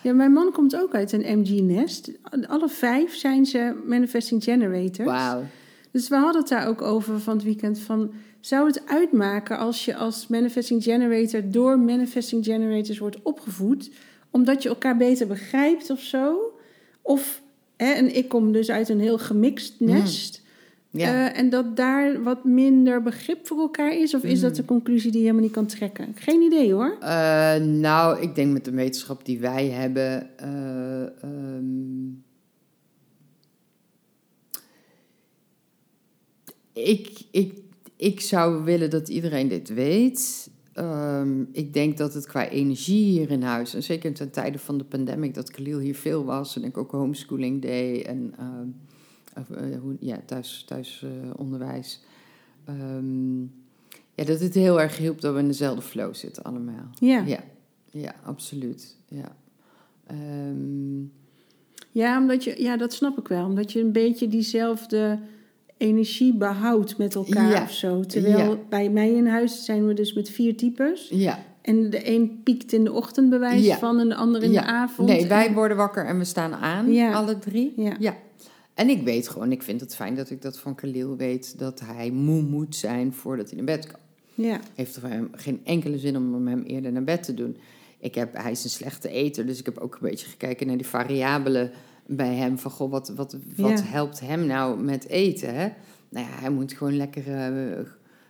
Ja, 0.02 0.14
mijn 0.14 0.32
man 0.32 0.52
komt 0.52 0.76
ook 0.76 0.94
uit 0.96 1.12
een 1.12 1.40
MG-nest. 1.40 2.12
Alle 2.48 2.70
vijf 2.70 3.16
zijn 3.16 3.46
ze 3.46 3.82
manifesting 3.86 4.44
generator. 4.44 5.06
Wauw. 5.06 5.44
Dus 5.92 6.08
we 6.08 6.16
hadden 6.16 6.42
het 6.42 6.50
daar 6.50 6.68
ook 6.68 6.82
over 6.82 7.20
van 7.20 7.34
het 7.36 7.44
weekend. 7.44 7.80
Van, 7.80 8.12
zou 8.40 8.68
het 8.68 8.82
uitmaken 8.86 9.58
als 9.58 9.86
je 9.86 9.96
als 9.96 10.28
manifesting 10.28 10.84
generator 10.84 11.42
door 11.52 11.80
manifesting 11.80 12.46
generators 12.46 12.98
wordt 12.98 13.22
opgevoed, 13.22 13.90
omdat 14.32 14.64
je 14.64 14.70
elkaar 14.70 14.98
beter 14.98 15.28
begrijpt 15.28 15.90
of 15.90 16.00
zo? 16.00 16.38
Of, 17.02 17.42
hè, 17.78 17.92
en 17.92 18.16
ik 18.16 18.30
kom 18.30 18.52
dus 18.52 18.70
uit 18.70 18.90
een 18.90 19.00
heel 19.00 19.18
gemixt 19.18 19.74
nest. 19.80 20.42
Ja. 20.92 21.30
eh, 21.32 21.40
en 21.40 21.50
dat 21.50 21.76
daar 21.76 22.24
wat 22.24 22.44
minder 22.44 23.02
begrip 23.02 23.48
voor 23.48 23.60
elkaar 23.60 23.98
is? 23.98 24.14
Of 24.14 24.24
is 24.24 24.40
dat 24.40 24.56
de 24.56 24.66
conclusie 24.66 25.12
die 25.12 25.20
je 25.20 25.26
helemaal 25.26 25.46
niet 25.46 25.56
kan 25.56 25.66
trekken? 25.66 26.12
Geen 26.16 26.42
idee 26.42 26.74
hoor. 26.74 26.98
Eh, 27.00 27.56
nou, 27.56 28.20
ik 28.22 28.36
denk 28.36 28.54
met 28.54 28.66
de 28.66 28.72
wetenschap 28.72 29.26
die 29.26 29.40
wij 29.40 29.68
hebben. 29.68 30.38
eh, 30.38 31.24
ehm, 31.24 32.08
ik, 36.74 37.22
ik, 37.32 37.54
ik 37.96 38.22
zou 38.22 38.64
willen 38.64 38.90
dat 38.90 39.10
iedereen 39.10 39.48
dit 39.48 39.74
weet. 39.74 40.50
Ehm, 40.74 41.42
ik 41.52 41.74
denk 41.74 41.98
dat 41.98 42.14
het 42.14 42.28
qua 42.28 42.50
energie 42.50 43.04
hier 43.20 43.32
in 43.32 43.42
huis, 43.42 43.74
en 43.74 43.84
zeker 43.84 44.14
ten 44.14 44.32
tijde 44.32 44.60
van 44.60 44.78
de 44.78 44.84
pandemic, 44.84 45.34
dat 45.34 45.52
Khalil 45.52 45.80
hier 45.80 45.96
veel 45.96 46.24
was 46.26 46.56
en 46.56 46.64
ik 46.64 46.78
ook 46.78 46.92
homeschooling 46.92 47.62
deed 47.62 48.06
en 48.06 48.34
ehm, 48.38 48.48
eh, 48.50 48.58
hoe, 49.82 49.96
ja, 50.00 50.20
thuis, 50.26 50.64
thuisonderwijs. 50.68 52.02
Ehm, 52.66 53.40
ja, 54.14 54.24
dat 54.26 54.40
het 54.40 54.54
heel 54.54 54.82
erg 54.82 54.98
hielp 54.98 55.22
dat 55.22 55.34
we 55.34 55.40
in 55.40 55.48
dezelfde 55.48 55.82
flow 55.82 56.14
zitten 56.14 56.44
allemaal. 56.44 56.90
Ja. 57.00 57.24
Ja, 57.26 57.40
ja 57.92 58.14
absoluut. 58.24 58.96
Ja. 59.08 59.36
Ehm, 60.08 61.02
Ja, 61.92 62.18
omdat 62.22 62.44
je, 62.44 62.62
ja, 62.62 62.78
dat 62.78 62.94
snap 62.94 63.18
ik 63.20 63.28
wel. 63.28 63.46
Omdat 63.46 63.72
je 63.72 63.80
een 63.82 63.92
beetje 63.92 64.28
diezelfde 64.28 65.20
energie 65.78 66.34
behoudt 66.34 66.98
met 66.98 67.16
elkaar 67.16 67.50
Ja. 67.52 67.62
of 67.64 67.72
zo. 67.72 68.02
Terwijl 68.04 68.38
Ja. 68.52 68.58
bij 68.70 68.90
mij 68.90 69.14
in 69.14 69.28
huis 69.28 69.66
zijn 69.66 69.88
we 69.88 69.94
dus 69.94 70.14
met 70.14 70.30
vier 70.30 70.58
types. 70.58 71.10
ja. 71.10 71.40
En 71.62 71.90
de 71.90 72.10
een 72.16 72.42
piekt 72.44 72.72
in 72.74 72.84
de 72.84 72.92
ochtend 72.92 73.30
bij 73.30 73.40
wijze 73.40 73.66
Ja. 73.66 73.78
van 73.78 74.00
en 74.00 74.10
de 74.10 74.16
ander 74.16 74.44
in 74.44 74.52
de 74.52 74.64
avond. 74.64 75.08
Nee, 75.10 75.28
wij 75.28 75.48
En- 75.48 75.54
worden 75.54 75.78
wakker 75.78 76.06
en 76.06 76.18
we 76.18 76.24
staan 76.24 76.54
aan, 76.54 76.98
alle 77.14 77.40
drie. 77.40 77.74
Ja. 77.76 78.16
En 78.80 78.90
ik 78.90 79.02
weet 79.04 79.28
gewoon, 79.30 79.52
ik 79.52 79.62
vind 79.64 79.82
het 79.82 79.96
fijn 79.96 80.16
dat 80.16 80.30
ik 80.30 80.42
dat 80.42 80.60
van 80.60 80.76
Khalil 80.76 81.16
weet, 81.18 81.58
dat 81.60 81.80
hij 81.84 82.12
moe 82.12 82.42
moet 82.42 82.76
zijn 82.76 83.14
voordat 83.14 83.48
hij 83.50 83.56
naar 83.56 83.66
bed 83.78 83.88
kan. 83.88 84.00
Ja, 84.46 84.60
Heeft 84.76 84.98
voor 85.00 85.10
hem 85.10 85.30
geen 85.32 85.62
enkele 85.64 85.98
zin 86.00 86.18
om 86.18 86.48
hem 86.48 86.62
eerder 86.64 86.92
naar 86.92 87.04
bed 87.04 87.24
te 87.24 87.34
doen. 87.34 87.58
Ik 88.00 88.16
heb, 88.16 88.34
hij 88.38 88.52
is 88.52 88.64
een 88.64 88.70
slechte 88.70 89.10
eter, 89.10 89.46
dus 89.46 89.60
ik 89.60 89.66
heb 89.66 89.78
ook 89.78 89.94
een 89.94 90.10
beetje 90.10 90.28
gekeken 90.28 90.68
naar 90.68 90.78
die 90.78 90.86
variabelen 90.86 91.72
bij 92.06 92.36
hem. 92.36 92.58
Van, 92.60 92.72
goh, 92.72 92.92
wat, 92.92 93.10
wat, 93.10 93.38
wat 93.56 93.80
Ja. 93.80 93.84
helpt 93.86 94.20
hem 94.20 94.46
nou 94.46 94.84
met 94.84 95.08
eten? 95.08 95.56
Hè? 95.56 95.68
Nou 96.10 96.26
ja, 96.26 96.32
hij 96.40 96.50
moet 96.50 96.74
gewoon 96.74 96.96
lekker 96.98 97.28
eh, 97.34 97.80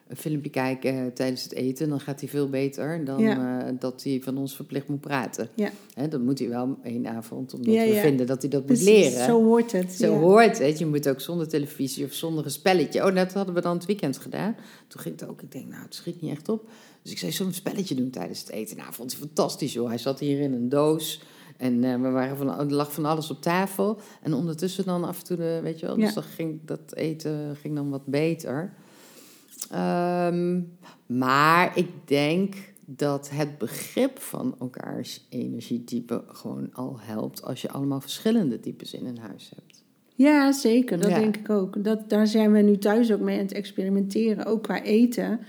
een 0.10 0.18
filmpje 0.18 0.50
kijken 0.50 1.14
tijdens 1.14 1.44
het 1.44 1.54
eten. 1.54 1.90
Dan 1.90 2.00
gaat 2.00 2.20
hij 2.20 2.30
veel 2.30 2.50
beter 2.50 3.06
dan 3.06 3.20
Ja. 3.22 3.66
eh, 3.68 3.74
dat 3.80 4.04
hij 4.04 4.22
van 4.24 4.38
ons 4.38 4.56
verplicht 4.56 4.88
moet 4.88 5.02
praten. 5.02 5.50
Ja. 5.56 5.70
Hè, 5.94 6.08
dat 6.08 6.22
moet 6.22 6.40
hij 6.40 6.50
wel 6.50 6.78
één 6.84 7.08
avond, 7.08 7.54
omdat 7.54 7.74
Ja, 7.74 7.84
we 7.84 7.94
ja. 7.94 8.02
vinden 8.02 8.28
dat 8.28 8.42
hij 8.42 8.50
dat 8.52 8.68
moet 8.68 8.82
leren. 8.82 9.26
Zo 9.26 9.44
hoort 9.44 9.72
het. 9.72 9.92
Zo 9.92 10.14
hoort 10.20 10.60
het. 10.60 10.80
Je 10.80 10.86
moet 10.86 11.10
ook 11.10 11.22
zonder 11.22 11.48
televisie 11.48 12.06
of 12.06 12.14
zonder 12.14 12.46
een 12.46 12.52
spelletje. 12.52 13.06
Oh, 13.06 13.16
dat 13.16 13.34
hadden 13.34 13.56
we 13.56 13.62
dan 13.62 13.76
het 13.78 13.86
weekend 13.86 14.18
gedaan. 14.18 14.56
Toen 14.88 15.02
ging 15.02 15.20
het 15.20 15.30
ook. 15.30 15.42
Ik 15.42 15.52
denk, 15.52 15.68
nou, 15.68 15.84
het 15.84 15.96
schiet 15.96 16.22
niet 16.22 16.32
echt 16.32 16.50
op. 16.50 16.70
Dus 17.02 17.12
ik 17.12 17.18
zei, 17.18 17.48
een 17.48 17.54
spelletje 17.54 17.96
doen 17.96 18.10
tijdens 18.10 18.40
het 18.40 18.50
eten? 18.50 18.78
Nou, 18.78 18.94
vond 18.94 19.12
hij 19.12 19.20
fantastisch, 19.20 19.74
joh. 19.74 19.88
Hij 19.88 19.98
zat 19.98 20.20
hier 20.20 20.40
in 20.40 20.54
een 20.54 20.70
doos. 20.70 21.22
En 21.58 21.84
eh, 21.84 22.02
we 22.02 22.10
waren 22.10 22.38
van, 22.38 22.60
er 22.60 22.74
lag 22.74 22.94
van 22.94 23.06
alles 23.06 23.32
op 23.32 23.42
tafel. 23.42 24.00
En 24.22 24.34
ondertussen 24.34 24.86
dan 24.86 25.04
af 25.04 25.20
en 25.20 25.26
toe, 25.26 25.38
de, 25.38 25.60
weet 25.64 25.80
je 25.80 25.86
wel. 25.86 25.96
Dus 25.96 26.14
dan 26.14 26.24
ging 26.24 26.60
dat 26.66 26.94
eten 26.96 27.56
ging 27.56 27.76
dan 27.76 27.90
wat 27.90 28.06
beter. 28.06 28.74
Ehm, 29.72 30.62
maar 31.06 31.78
ik 31.78 31.88
denk 32.06 32.56
dat 32.86 33.30
het 33.34 33.58
begrip 33.58 34.20
van 34.20 34.56
elkaars 34.60 35.26
energietype 35.30 36.24
gewoon 36.28 36.70
al 36.74 36.98
helpt 37.00 37.44
als 37.44 37.62
je 37.62 37.70
allemaal 37.72 38.02
verschillende 38.02 38.60
types 38.60 38.94
in 38.94 39.06
een 39.06 39.18
huis 39.18 39.52
hebt. 39.56 39.84
Ja, 40.16 40.52
zeker. 40.52 41.00
Dat 41.00 41.10
Ja. 41.10 41.20
denk 41.20 41.38
ik 41.38 41.50
ook. 41.50 41.84
Dat, 41.84 42.10
daar 42.10 42.28
zijn 42.28 42.52
we 42.52 42.60
nu 42.62 42.78
thuis 42.78 43.12
ook 43.12 43.20
mee 43.20 43.36
aan 43.38 43.44
het 43.44 43.54
experimenteren. 43.54 44.46
Ook 44.46 44.64
qua 44.64 44.84
eten. 44.84 45.40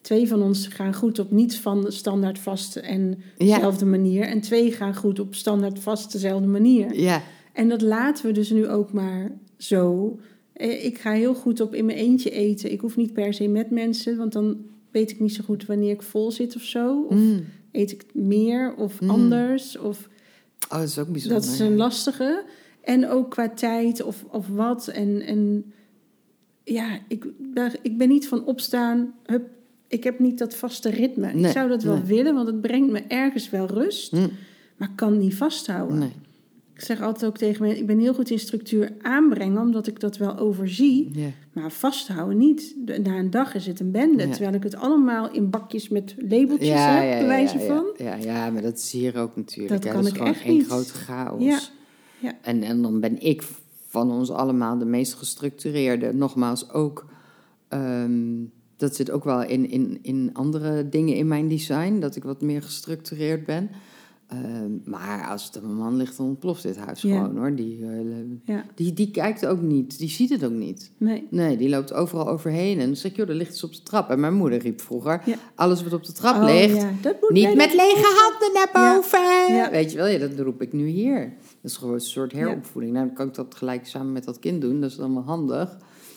Twee 0.00 0.28
van 0.28 0.42
ons 0.42 0.66
gaan 0.66 0.94
goed 0.94 1.18
op 1.18 1.30
niet 1.30 1.56
van 1.58 1.80
de 1.82 1.90
standaard 1.90 2.38
vast 2.38 2.76
en 2.76 3.08
Ja. 3.36 3.54
dezelfde 3.54 3.84
manier. 3.86 4.22
En 4.26 4.40
twee 4.40 4.72
gaan 4.72 4.94
goed 4.96 5.20
op 5.20 5.34
standaard 5.34 5.78
vast 5.78 6.12
dezelfde 6.12 6.46
manier. 6.46 6.94
Ja, 6.94 7.22
En 7.52 7.68
dat 7.68 7.80
laten 7.82 8.26
we 8.26 8.32
dus 8.32 8.50
nu 8.50 8.68
ook 8.68 8.92
maar 8.92 9.30
zo. 9.56 10.18
Eh, 10.60 10.84
Ik 10.84 10.98
ga 10.98 11.12
heel 11.12 11.34
goed 11.34 11.60
op 11.60 11.74
in 11.74 11.84
mijn 11.84 11.98
eentje 11.98 12.30
eten. 12.30 12.72
Ik 12.72 12.80
hoef 12.80 12.96
niet 12.96 13.12
per 13.12 13.34
se 13.34 13.48
met 13.48 13.70
mensen, 13.70 14.16
want 14.16 14.32
dan 14.32 14.56
weet 14.90 15.10
ik 15.10 15.20
niet 15.20 15.34
zo 15.34 15.44
goed 15.44 15.66
wanneer 15.66 15.90
ik 15.90 16.02
vol 16.02 16.30
zit 16.30 16.56
of 16.56 16.62
zo. 16.62 17.02
Of 17.08 17.14
Mm. 17.16 17.44
eet 17.72 17.90
ik 17.92 18.04
meer 18.14 18.74
of 18.74 19.00
Mm. 19.00 19.10
anders. 19.10 19.78
Of 19.78 20.08
Oh, 20.72 20.78
dat 20.78 20.88
is 20.88 20.98
ook 20.98 21.08
bijzonder. 21.08 21.40
dat 21.40 21.50
is 21.52 21.58
een 21.58 21.76
lastige. 21.76 22.44
En 22.80 23.08
ook 23.08 23.30
qua 23.30 23.48
tijd 23.48 24.02
of, 24.02 24.24
of 24.30 24.48
wat. 24.48 24.88
En, 24.88 25.20
en 25.20 25.72
ja, 26.64 26.98
ik, 27.08 27.26
daar- 27.38 27.76
ik 27.82 27.98
ben 27.98 28.08
niet 28.08 28.28
van 28.28 28.44
opstaan. 28.44 29.14
Hup, 29.26 29.48
ik 29.88 30.04
heb 30.04 30.18
niet 30.18 30.38
dat 30.38 30.54
vaste 30.56 30.90
ritme. 30.90 31.32
Nee, 31.32 31.44
ik 31.44 31.50
zou 31.50 31.68
dat 31.68 31.82
wel 31.82 31.94
nee. 31.96 32.04
willen, 32.04 32.34
want 32.34 32.46
het 32.46 32.60
brengt 32.60 32.90
me 32.90 33.00
ergens 33.08 33.50
wel 33.50 33.66
rust. 33.66 34.12
Mm. 34.12 34.30
Maar 34.76 34.92
kan 34.94 35.18
niet 35.18 35.34
vasthouden. 35.34 35.98
Nee. 35.98 36.12
Ik 36.80 36.86
zeg 36.86 37.00
altijd 37.00 37.30
ook 37.30 37.36
tegen 37.36 37.62
mensen, 37.62 37.80
ik 37.80 37.86
ben 37.86 37.98
heel 37.98 38.14
goed 38.14 38.30
in 38.30 38.38
structuur 38.38 38.92
aanbrengen, 39.02 39.60
omdat 39.60 39.86
ik 39.86 40.00
dat 40.00 40.16
wel 40.16 40.38
overzie. 40.38 41.12
Maar 41.52 41.70
vasthouden 41.70 42.38
niet. 42.38 42.76
Na 43.02 43.18
een 43.18 43.30
dag 43.30 43.54
is 43.54 43.66
het 43.66 43.80
een 43.80 43.90
bende. 43.90 44.28
Terwijl 44.28 44.54
ik 44.54 44.62
het 44.62 44.74
allemaal 44.76 45.30
in 45.30 45.50
bakjes 45.50 45.88
met 45.88 46.14
labeltjes 46.18 46.68
Ja, 46.68 46.94
heb, 46.94 47.12
ja, 47.12 47.18
bij 47.18 47.26
wijze 47.26 47.58
ja, 47.58 47.66
van. 47.66 47.84
Ja, 47.96 48.14
ja, 48.14 48.50
maar 48.50 48.62
dat 48.62 48.76
is 48.78 48.92
hier 48.92 49.18
ook 49.18 49.36
natuurlijk. 49.36 49.82
Dat 49.82 49.92
kan 49.92 50.02
is 50.02 50.08
ik 50.08 50.16
gewoon 50.16 50.32
echt 50.32 50.44
één 50.44 50.64
grote 50.64 50.92
chaos. 50.92 51.44
Ja, 51.44 51.60
ja. 52.18 52.38
En, 52.42 52.62
en 52.62 52.82
dan 52.82 53.00
ben 53.00 53.22
ik 53.22 53.42
van 53.86 54.10
ons 54.10 54.30
allemaal 54.30 54.78
de 54.78 54.84
meest 54.84 55.14
gestructureerde. 55.14 56.14
Nogmaals, 56.14 56.70
ook... 56.70 57.06
ehm, 57.68 58.44
dat 58.76 58.96
zit 58.96 59.10
ook 59.10 59.24
wel 59.24 59.42
in, 59.42 59.70
in, 59.70 59.98
in 60.02 60.30
andere 60.32 60.88
dingen 60.88 61.14
in 61.14 61.28
mijn 61.28 61.48
design. 61.48 61.98
Dat 61.98 62.16
ik 62.16 62.22
wat 62.22 62.40
meer 62.40 62.62
gestructureerd 62.62 63.44
ben. 63.44 63.70
Ehm, 64.30 64.70
maar 64.84 65.28
als 65.28 65.44
het 65.44 65.56
aan 65.56 65.62
mijn 65.62 65.76
man 65.76 65.96
ligt, 65.96 66.16
dan 66.16 66.26
ontploft 66.26 66.62
dit 66.62 66.76
huis 66.76 67.02
Ja. 67.02 67.16
gewoon 67.22 67.36
hoor. 67.38 67.54
Die, 67.54 67.84
eh, 67.86 68.00
Ja, 68.44 68.64
die, 68.74 68.92
die 68.92 69.10
kijkt 69.10 69.46
ook 69.46 69.60
niet. 69.60 69.98
Die 69.98 70.08
ziet 70.08 70.30
het 70.30 70.44
ook 70.44 70.52
niet. 70.52 70.90
nee. 70.96 71.26
Nee, 71.30 71.56
die 71.56 71.68
loopt 71.68 71.92
overal 71.92 72.28
overheen. 72.28 72.78
En 72.80 72.86
dan 72.86 72.96
zeg 72.96 73.10
ik, 73.10 73.16
joh, 73.16 73.28
er 73.28 73.34
ligt 73.34 73.50
iets 73.52 73.64
op 73.64 73.72
de 73.74 73.82
trap. 73.82 74.10
En 74.10 74.20
mijn 74.20 74.34
moeder 74.34 74.58
riep 74.58 74.80
vroeger, 74.80 75.22
Ja. 75.24 75.34
alles 75.54 75.82
wat 75.82 75.92
op 75.92 76.04
de 76.04 76.12
trap 76.12 76.36
Oh, 76.36 76.44
ligt, 76.44 76.86
niet 77.28 77.54
met 77.54 77.74
lege 77.74 78.28
handen 78.28 78.50
naar 78.54 78.70
boven. 78.94 79.54
Ja. 79.54 79.70
Weet 79.70 79.90
je 79.90 79.96
wel, 79.96 80.06
ja, 80.06 80.18
dat 80.18 80.38
roep 80.38 80.62
ik 80.62 80.72
nu 80.72 80.86
hier. 80.86 81.32
Dat 81.62 81.70
is 81.70 81.76
gewoon 81.76 81.94
een 81.94 82.00
soort 82.00 82.32
heropvoeding. 82.32 82.92
Nou, 82.94 83.06
dan 83.06 83.14
kan 83.14 83.28
ik 83.28 83.34
dat 83.34 83.54
gelijk 83.54 83.86
samen 83.86 84.12
met 84.12 84.24
dat 84.24 84.38
kind 84.38 84.60
doen. 84.60 84.80
Dat 84.80 84.90
is 84.90 84.96
dan 84.96 85.14
wel 85.14 85.22
handig. 85.24 85.76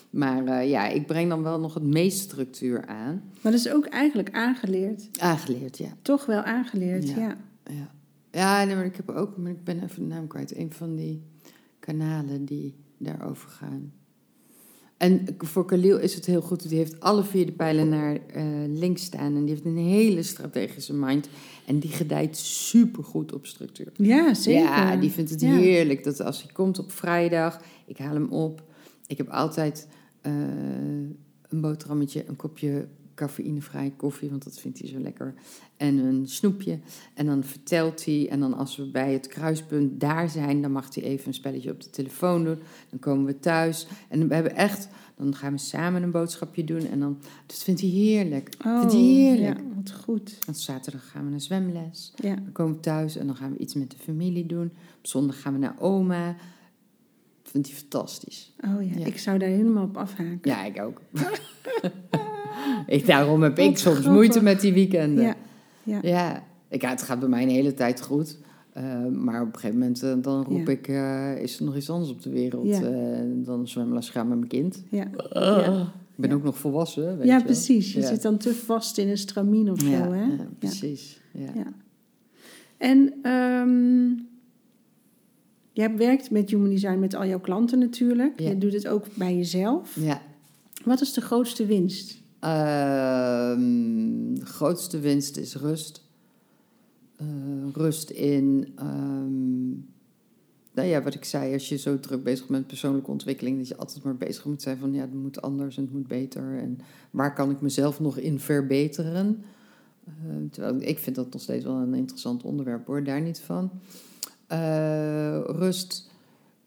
Maar 0.09 0.45
eh, 0.45 0.69
ja, 0.69 0.87
ik 0.87 1.05
breng 1.07 1.29
dan 1.29 1.43
wel 1.43 1.59
nog 1.59 1.73
het 1.73 1.83
meest 1.83 2.19
structuur 2.19 2.85
aan. 2.85 3.21
Maar 3.41 3.51
dat 3.51 3.61
is 3.65 3.71
ook 3.73 3.85
eigenlijk 3.85 4.29
aangeleerd. 4.31 5.09
Aangeleerd, 5.19 5.77
ja. 5.77 5.87
Toch 6.01 6.25
wel 6.25 6.41
aangeleerd, 6.41 7.09
Ja. 7.09 7.37
ja. 7.65 7.91
Ja, 8.33 8.63
nee, 8.63 8.75
maar 8.75 8.85
ik 8.85 8.95
heb 8.95 9.09
ook, 9.09 9.37
maar 9.37 9.51
ik 9.51 9.63
ben 9.63 9.83
even 9.83 10.01
de 10.09 10.15
naam 10.15 10.27
kwijt. 10.27 10.57
Een 10.57 10.71
van 10.73 10.95
die 10.95 11.23
kanalen 11.79 12.45
die 12.45 12.75
daarover 12.97 13.49
gaan. 13.49 13.93
En 14.97 15.25
voor 15.37 15.65
Khalil 15.65 15.99
is 15.99 16.15
het 16.15 16.25
heel 16.25 16.41
goed. 16.41 16.69
Die 16.69 16.77
heeft 16.77 16.99
alle 16.99 17.23
vier 17.23 17.45
de 17.45 17.51
pijlen 17.51 17.89
naar 17.89 18.15
eh, 18.27 18.43
links 18.67 19.03
staan. 19.03 19.35
En 19.35 19.39
die 19.45 19.49
heeft 19.49 19.65
een 19.65 19.77
hele 19.77 20.23
strategische 20.23 20.93
mind. 20.93 21.29
En 21.65 21.79
die 21.79 21.89
gedijt 21.91 22.37
supergoed 22.37 23.33
op 23.33 23.45
structuur. 23.45 23.91
Ja, 23.93 24.33
zeker. 24.33 24.61
Ja, 24.63 24.95
die 24.95 25.11
vindt 25.11 25.29
het 25.29 25.41
Ja. 25.41 25.55
heerlijk. 25.57 26.03
Dat 26.03 26.21
als 26.21 26.43
hij 26.43 26.51
komt 26.51 26.79
op 26.79 26.91
vrijdag, 26.91 27.61
ik 27.85 27.97
haal 27.97 28.13
hem 28.13 28.29
op. 28.31 28.63
Ik 29.07 29.17
heb 29.17 29.29
altijd 29.29 29.87
eh, 30.21 30.31
een 31.49 31.61
boterhammetje, 31.61 32.23
een 32.27 32.35
kopje 32.35 32.87
cafeïnevrije 33.15 33.91
koffie, 33.95 34.29
want 34.29 34.43
dat 34.43 34.59
vindt 34.59 34.79
hij 34.79 34.87
zo 34.87 34.99
lekker. 34.99 35.33
En 35.77 35.97
een 35.97 36.27
snoepje. 36.27 36.79
En 37.13 37.25
dan 37.25 37.43
vertelt 37.43 38.05
hij. 38.05 38.29
En 38.29 38.39
dan 38.39 38.53
als 38.53 38.75
we 38.75 38.91
bij 38.91 39.13
het 39.13 39.27
kruispunt 39.27 39.99
daar 39.99 40.29
zijn, 40.29 40.61
dan 40.61 40.71
mag 40.71 40.95
hij 40.95 41.03
even 41.03 41.27
een 41.27 41.33
spelletje 41.33 41.71
op 41.71 41.83
de 41.83 41.89
telefoon 41.89 42.43
doen. 42.43 42.59
Dan 42.89 42.99
komen 42.99 43.25
we 43.25 43.39
thuis. 43.39 43.87
En 44.09 44.27
we 44.27 44.33
hebben 44.33 44.55
echt, 44.55 44.87
dan 45.15 45.35
gaan 45.35 45.51
we 45.51 45.59
samen 45.59 46.03
een 46.03 46.11
boodschapje 46.11 46.63
doen. 46.63 46.85
En 46.87 46.99
dan, 46.99 47.17
dat 47.45 47.63
vindt 47.63 47.81
hij 47.81 47.89
heerlijk. 47.89 48.55
Oh, 48.65 48.79
vindt 48.79 48.93
hij 48.93 49.01
heerlijk. 49.01 49.57
Ja, 49.57 49.63
wat 49.75 49.91
goed. 49.91 50.37
En 50.47 50.55
zaterdag 50.55 51.09
gaan 51.09 51.23
we 51.23 51.29
naar 51.29 51.41
zwemles. 51.41 52.13
Ja. 52.15 52.35
Dan 52.35 52.51
komen 52.51 52.73
we 52.73 52.79
thuis 52.79 53.15
en 53.15 53.27
dan 53.27 53.35
gaan 53.35 53.51
we 53.51 53.57
iets 53.57 53.73
met 53.73 53.91
de 53.91 53.97
familie 53.97 54.45
doen. 54.45 54.65
Op 54.97 55.07
zondag 55.07 55.41
gaan 55.41 55.53
we 55.53 55.59
naar 55.59 55.75
oma. 55.79 56.27
Dat 57.41 57.51
vindt 57.51 57.67
hij 57.67 57.77
fantastisch. 57.77 58.53
Oh 58.65 58.83
ja. 58.89 58.99
Ja. 58.99 59.05
ik 59.05 59.17
zou 59.17 59.37
daar 59.37 59.49
helemaal 59.49 59.83
op 59.83 59.97
afhaken. 59.97 60.39
Ja, 60.41 60.65
ik 60.65 60.81
ook. 60.81 61.01
ik, 62.87 63.05
daarom 63.05 63.43
heb 63.43 63.59
ik 63.59 63.77
soms 63.77 63.81
grappig. 63.81 64.11
moeite 64.11 64.43
met 64.43 64.61
die 64.61 64.73
weekenden. 64.73 65.23
Ja, 65.23 65.35
ja. 65.83 65.99
Ja, 66.01 66.43
ik, 66.67 66.81
ja, 66.81 66.89
het 66.89 67.01
gaat 67.01 67.19
bij 67.19 67.29
mij 67.29 67.43
een 67.43 67.49
hele 67.49 67.73
tijd 67.73 68.01
goed. 68.01 68.37
Eh, 68.73 69.05
maar 69.05 69.41
op 69.41 69.47
een 69.47 69.53
gegeven 69.59 69.79
moment 69.79 70.03
eh, 70.03 70.13
dan 70.21 70.43
roep 70.43 70.67
Ja. 70.67 70.71
ik, 70.71 70.87
eh, 70.87 71.41
is 71.41 71.59
er 71.59 71.65
nog 71.65 71.75
iets 71.75 71.89
anders 71.89 72.11
op 72.11 72.21
de 72.21 72.29
wereld? 72.29 72.67
Ja. 72.67 72.79
Dan 73.35 73.67
zwemles 73.67 74.09
gaan 74.09 74.27
met 74.27 74.37
mijn 74.37 74.49
kind. 74.49 74.83
Ja, 74.89 75.05
Ik 76.15 76.19
ben 76.19 76.31
ook 76.31 76.43
nog 76.43 76.57
volwassen, 76.57 77.17
weet 77.17 77.27
ja 77.27 77.37
je 77.37 77.43
precies. 77.43 77.93
Je 77.93 78.01
zit 78.01 78.21
dan 78.21 78.37
te 78.37 78.53
vast 78.53 78.97
in 78.97 79.09
een 79.09 79.17
stramien 79.17 79.71
of 79.71 79.79
zo, 79.79 79.87
hè? 79.87 80.23
ja, 80.23 80.47
precies. 80.59 81.19
Ja. 81.31 81.51
Ja. 81.55 81.73
En 82.77 83.13
ehm 83.21 84.21
jij 85.73 85.95
werkt 85.95 86.31
met 86.31 86.49
Human 86.49 86.69
Design 86.69 86.99
met 86.99 87.15
al 87.15 87.25
jouw 87.25 87.39
klanten 87.39 87.79
natuurlijk. 87.79 88.39
Je 88.39 88.57
doet 88.57 88.73
het 88.73 88.87
ook 88.87 89.05
bij 89.15 89.35
jezelf. 89.35 89.95
Ja. 89.99 90.21
Wat 90.85 91.01
is 91.01 91.13
de 91.13 91.21
grootste 91.21 91.65
winst? 91.65 92.21
Ehm, 92.43 94.33
de 94.33 94.45
grootste 94.45 94.99
winst 94.99 95.37
is 95.37 95.55
rust. 95.55 96.01
Eh, 97.15 97.27
rust 97.73 98.09
in, 98.09 98.73
ehm, 98.75 99.69
nou 100.73 100.87
ja, 100.87 101.01
wat 101.01 101.13
ik 101.13 101.25
zei, 101.25 101.53
als 101.53 101.69
je 101.69 101.77
zo 101.77 101.99
druk 101.99 102.23
bezig 102.23 102.47
bent 102.47 102.59
met 102.59 102.67
persoonlijke 102.67 103.11
ontwikkeling, 103.11 103.57
dat 103.57 103.67
je 103.67 103.77
altijd 103.77 104.03
maar 104.03 104.15
bezig 104.15 104.45
moet 104.45 104.61
zijn 104.61 104.77
van, 104.77 104.93
ja, 104.93 105.01
het 105.01 105.13
moet 105.13 105.41
anders 105.41 105.77
en 105.77 105.83
het 105.83 105.93
moet 105.93 106.07
beter. 106.07 106.57
En 106.57 106.79
waar 107.11 107.33
kan 107.33 107.51
ik 107.51 107.61
mezelf 107.61 107.99
nog 107.99 108.17
in 108.17 108.39
verbeteren? 108.39 109.43
Eh, 110.05 110.13
terwijl 110.51 110.81
ik 110.81 110.99
vind 110.99 111.15
dat 111.15 111.33
nog 111.33 111.41
steeds 111.41 111.65
wel 111.65 111.75
een 111.75 111.93
interessant 111.93 112.43
onderwerp 112.43 112.85
hoor, 112.85 113.03
daar 113.03 113.21
niet 113.21 113.39
van. 113.39 113.71
Eh, 114.47 115.39
rust, 115.45 116.09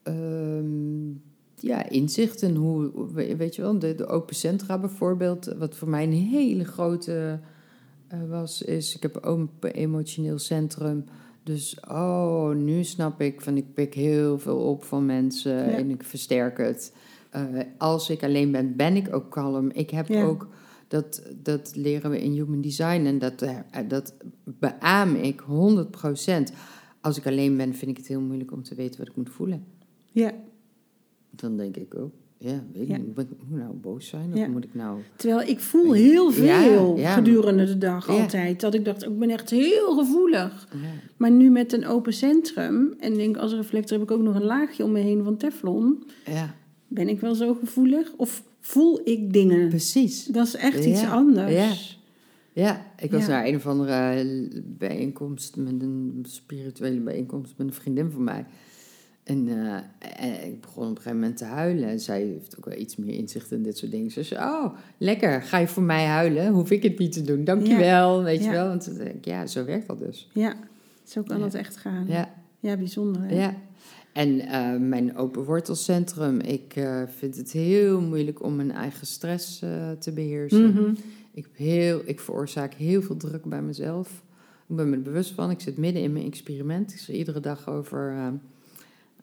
ehm, 0.02 1.10
ja, 1.66 1.88
inzicht 1.88 2.42
in 2.42 2.54
hoe, 2.54 2.90
we- 3.12 3.36
weet 3.36 3.54
je 3.54 3.62
wel, 3.62 3.78
de, 3.78 3.94
de 3.94 4.06
open 4.06 4.34
centra 4.36 4.78
bijvoorbeeld, 4.78 5.44
wat 5.58 5.74
voor 5.76 5.88
mij 5.88 6.02
een 6.04 6.12
hele 6.12 6.64
grote 6.64 7.40
eh, 8.08 8.18
was, 8.28 8.62
is 8.62 8.96
ik 8.96 9.02
heb 9.02 9.16
ook 9.16 9.48
een 9.60 9.70
emotioneel 9.70 10.38
centrum. 10.38 11.04
Dus, 11.42 11.78
oh, 11.88 12.50
nu 12.54 12.84
snap 12.84 13.20
ik 13.20 13.40
van 13.40 13.56
ik 13.56 13.74
pik 13.74 13.94
heel 13.94 14.38
veel 14.38 14.58
op 14.58 14.84
van 14.84 15.06
mensen 15.06 15.52
Ja. 15.54 15.62
en 15.76 15.90
ik 15.90 16.02
versterk 16.02 16.58
het. 16.58 16.94
Eh, 17.30 17.42
als 17.78 18.10
ik 18.10 18.22
alleen 18.22 18.50
ben, 18.50 18.76
ben 18.76 18.96
ik 18.96 19.14
ook 19.14 19.30
kalm. 19.30 19.70
Ik 19.70 19.90
heb 19.90 20.08
Ja. 20.08 20.24
ook, 20.24 20.48
dat, 20.88 21.22
dat 21.42 21.72
leren 21.76 22.10
we 22.10 22.22
in 22.22 22.32
Human 22.32 22.60
Design 22.60 23.04
en 23.06 23.18
dat, 23.18 23.42
eh, 23.42 23.58
dat 23.88 24.14
beaam 24.44 25.14
ik 25.14 25.40
100%. 25.40 26.52
Als 27.00 27.18
ik 27.18 27.26
alleen 27.26 27.56
ben, 27.56 27.74
vind 27.74 27.90
ik 27.90 27.96
het 27.96 28.06
heel 28.06 28.20
moeilijk 28.20 28.52
om 28.52 28.62
te 28.62 28.74
weten 28.74 28.98
wat 28.98 29.08
ik 29.08 29.16
moet 29.16 29.30
voelen. 29.30 29.64
Ja, 30.12 30.32
Dan 31.30 31.56
denk 31.56 31.76
ik 31.76 31.94
ook, 31.98 32.12
ja, 32.38 32.64
weet 32.72 32.88
Ja. 32.88 32.96
niet, 32.96 33.06
moet 33.16 33.24
ik 33.30 33.36
nou 33.48 33.72
boos 33.74 34.06
zijn 34.08 34.32
of 34.32 34.38
Ja. 34.38 34.48
moet 34.48 34.64
ik 34.64 34.74
nou... 34.74 35.00
terwijl 35.16 35.48
ik 35.48 35.60
voel 35.60 35.92
heel 35.92 36.30
veel 36.30 36.96
Ja, 36.96 37.12
gedurende 37.14 37.64
de 37.64 37.78
dag 37.78 38.08
altijd. 38.08 38.60
Dat 38.60 38.74
ik 38.74 38.84
dacht, 38.84 39.04
ik 39.04 39.18
ben 39.18 39.30
echt 39.30 39.50
heel 39.50 39.96
gevoelig. 39.96 40.68
Maar 41.16 41.30
nu 41.30 41.50
met 41.50 41.72
een 41.72 41.86
open 41.86 42.12
centrum, 42.12 42.94
en 42.98 43.14
denk 43.14 43.36
als 43.36 43.52
reflector 43.52 43.98
heb 43.98 44.08
ik 44.10 44.14
ook 44.16 44.22
nog 44.22 44.34
een 44.34 44.44
laagje 44.44 44.84
om 44.84 44.92
me 44.92 45.00
heen 45.00 45.24
van 45.24 45.36
teflon. 45.36 46.02
ja 46.26 46.54
Ben 46.88 47.08
ik 47.08 47.20
wel 47.20 47.34
zo 47.34 47.54
gevoelig? 47.54 48.12
Of 48.16 48.42
voel 48.60 49.00
ik 49.04 49.32
dingen? 49.32 49.68
precies. 49.68 50.24
Dat 50.24 50.46
is 50.46 50.54
echt 50.56 50.84
iets 50.84 51.04
anders. 51.04 51.98
ja. 52.52 52.84
Ik 52.98 53.10
was 53.10 53.26
naar 53.26 53.46
een 53.46 53.56
of 53.56 53.66
andere 53.66 54.24
bijeenkomst, 54.64 55.56
met 55.56 55.82
een 55.82 56.24
spirituele 56.28 57.00
bijeenkomst 57.00 57.54
met 57.56 57.66
een 57.66 57.72
vriendin 57.72 58.10
van 58.10 58.24
mij. 58.24 58.46
En 59.26 59.48
eh, 59.48 59.76
eh, 60.42 60.46
ik 60.46 60.60
begon 60.60 60.82
op 60.82 60.90
een 60.90 60.96
gegeven 60.96 61.18
moment 61.18 61.36
te 61.36 61.44
huilen. 61.44 61.88
En 61.88 62.00
zij 62.00 62.22
heeft 62.22 62.56
ook 62.58 62.64
wel 62.64 62.78
iets 62.78 62.96
meer 62.96 63.14
inzicht 63.14 63.52
in 63.52 63.62
dit 63.62 63.78
soort 63.78 63.90
dingen. 63.90 64.10
Ze 64.10 64.22
zei, 64.22 64.40
oh, 64.44 64.74
lekker, 64.98 65.42
ga 65.42 65.58
je 65.58 65.66
voor 65.68 65.82
mij 65.82 66.04
huilen? 66.04 66.52
Hoef 66.52 66.70
ik 66.70 66.82
het 66.82 66.98
niet 66.98 67.12
te 67.12 67.22
doen, 67.22 67.44
dankjewel, 67.44 68.22
weet 68.22 68.44
je 68.44 68.50
wel. 68.50 68.68
Want 68.68 68.84
toen 68.84 68.94
denk 68.94 69.10
ik, 69.14 69.24
ja, 69.24 69.46
zo 69.46 69.64
werkt 69.64 69.86
dat 69.86 69.98
dus. 69.98 70.28
Ja, 70.32 70.56
zo 71.04 71.22
kan 71.22 71.36
Ja. 71.38 71.42
dat 71.42 71.54
echt 71.54 71.76
gaan. 71.76 72.06
Ja, 72.08 72.34
Ja, 72.60 72.76
bijzonder. 72.76 73.22
Hè? 73.22 73.34
ja. 73.34 73.54
En 74.12 74.40
eh, 74.40 74.76
mijn 74.76 75.16
open 75.16 75.44
wortelcentrum, 75.44 76.40
ik 76.40 76.76
eh, 76.76 77.02
vind 77.18 77.36
het 77.36 77.52
heel 77.52 78.00
moeilijk 78.00 78.42
om 78.42 78.56
mijn 78.56 78.72
eigen 78.72 79.06
stress 79.06 79.58
te 79.98 80.12
beheersen. 80.14 80.70
Mhm. 80.72 80.90
Ik, 81.32 81.42
heb 81.44 81.56
heel, 81.56 82.00
ik 82.04 82.20
veroorzaak 82.20 82.74
heel 82.74 83.02
veel 83.02 83.16
druk 83.16 83.44
bij 83.44 83.62
mezelf. 83.62 84.22
Ik 84.68 84.76
ben 84.76 84.90
me 84.90 84.96
er 84.96 85.02
bewust 85.02 85.30
van. 85.32 85.50
Ik 85.50 85.60
zit 85.60 85.76
midden 85.76 86.02
in 86.02 86.12
mijn 86.12 86.26
experiment. 86.26 86.92
Ik 86.92 86.98
schrijf 86.98 87.18
iedere 87.18 87.40
dag 87.40 87.68
over, 87.68 88.14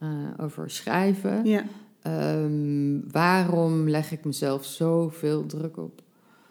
eh, 0.04 0.44
over 0.46 0.70
schrijven. 0.70 1.46
Ja, 1.46 1.64
Ehm, 2.02 3.00
waarom 3.12 3.90
leg 3.90 4.12
ik 4.12 4.26
mezelf 4.26 4.66
zoveel 4.66 5.46
druk 5.46 5.78
op? 5.78 6.02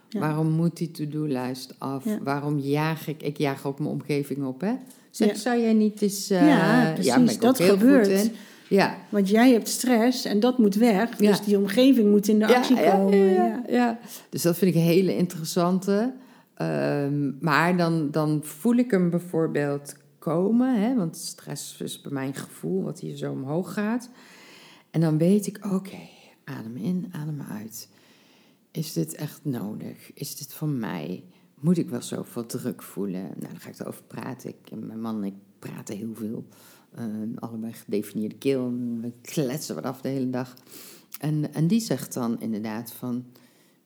Ja. 0.08 0.20
Waarom 0.20 0.50
moet 0.50 0.76
die 0.76 0.90
to-do-lijst 0.90 1.74
af? 1.78 2.04
Ja. 2.04 2.18
Waarom 2.22 2.58
jaag 2.58 3.08
ik? 3.08 3.22
Ik 3.22 3.38
jaag 3.38 3.66
ook 3.66 3.78
mijn 3.78 3.90
omgeving 3.90 4.44
op, 4.44 4.60
hè? 4.60 4.72
Zeg, 5.10 5.28
Ja. 5.28 5.34
zou 5.34 5.60
jij 5.60 5.72
niet 5.72 6.02
eens... 6.02 6.30
eh, 6.30 6.46
Ja, 6.46 6.92
precies, 6.94 7.38
dat 7.38 7.60
gebeurt. 7.60 8.30
Ja, 8.68 8.94
want 9.08 9.28
jij 9.28 9.52
hebt 9.52 9.68
stress 9.68 10.24
en 10.24 10.40
dat 10.40 10.58
moet 10.58 10.74
weg. 10.74 11.18
Ja. 11.20 11.30
Dus 11.30 11.40
die 11.40 11.58
omgeving 11.58 12.10
moet 12.10 12.28
in 12.28 12.38
de 12.38 12.56
actie 12.56 12.76
komen. 12.90 13.62
Ja. 13.68 13.98
Dus 14.28 14.42
dat 14.42 14.58
vind 14.58 14.70
ik 14.70 14.76
een 14.76 14.86
hele 14.86 15.16
interessante. 15.16 16.12
Ehm, 16.54 17.30
maar 17.40 17.76
dan, 17.76 18.08
dan 18.10 18.40
voel 18.44 18.74
ik 18.76 18.90
hem 18.90 19.10
bijvoorbeeld 19.10 19.94
komen, 20.22 20.80
hè, 20.80 20.96
want 20.96 21.16
stress 21.16 21.80
is 21.80 22.00
bij 22.00 22.12
mij 22.12 22.26
een 22.26 22.34
gevoel 22.34 22.82
wat 22.82 23.00
hier 23.00 23.16
zo 23.16 23.32
omhoog 23.32 23.72
gaat. 23.72 24.10
En 24.90 25.00
dan 25.00 25.18
weet 25.18 25.46
ik, 25.46 25.66
oké, 25.72 26.08
adem 26.44 26.76
in, 26.76 27.08
adem 27.12 27.40
uit. 27.40 27.88
Is 28.70 28.92
dit 28.92 29.14
echt 29.14 29.44
nodig? 29.44 30.12
Is 30.14 30.36
dit 30.36 30.54
van 30.54 30.78
mij? 30.78 31.24
Moet 31.60 31.78
ik 31.78 31.88
wel 31.88 32.02
zoveel 32.02 32.46
druk 32.46 32.82
voelen? 32.82 33.22
Nou, 33.22 33.38
dan 33.38 33.60
ga 33.60 33.68
ik 33.68 33.78
erover 33.78 34.02
praten. 34.02 34.50
Ik 34.50 34.70
en 34.70 34.86
mijn 34.86 35.00
man 35.00 35.16
en 35.16 35.24
ik 35.24 35.34
praten 35.58 35.96
heel 35.96 36.14
veel. 36.14 36.46
Eh, 36.94 37.04
allebei 37.34 37.72
gedefinieerde 37.72 38.36
keel. 38.36 38.72
We 39.00 39.12
kletsen 39.22 39.74
wat 39.74 39.84
af 39.84 40.00
de 40.00 40.08
hele 40.08 40.30
dag. 40.30 40.56
En, 41.20 41.54
en 41.54 41.66
die 41.66 41.80
zegt 41.80 42.14
dan 42.14 42.40
inderdaad 42.40 42.92
van... 42.92 43.24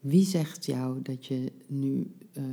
Wie 0.01 0.27
zegt 0.27 0.67
jou 0.67 1.03
dat 1.03 1.27
je 1.27 1.53
nu 1.67 2.15
eh, 2.33 2.45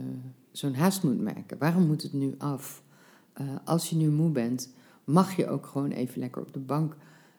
zo'n 0.52 0.74
haast 0.74 1.04
moet 1.04 1.22
maken? 1.22 1.58
Waarom 1.58 1.88
moet 1.88 2.02
het 2.02 2.14
nu 2.14 2.36
af? 2.38 2.83
Eh, 3.34 3.46
als 3.66 3.90
je 3.90 3.96
nu 3.96 4.10
moe 4.10 4.30
bent, 4.30 4.74
mag 5.04 5.36
je 5.36 5.48
ook 5.50 5.66
gewoon 5.66 5.92
even 5.92 6.20
lekker 6.20 6.42
op 6.42 6.54
de 6.54 6.60
bank 6.60 6.96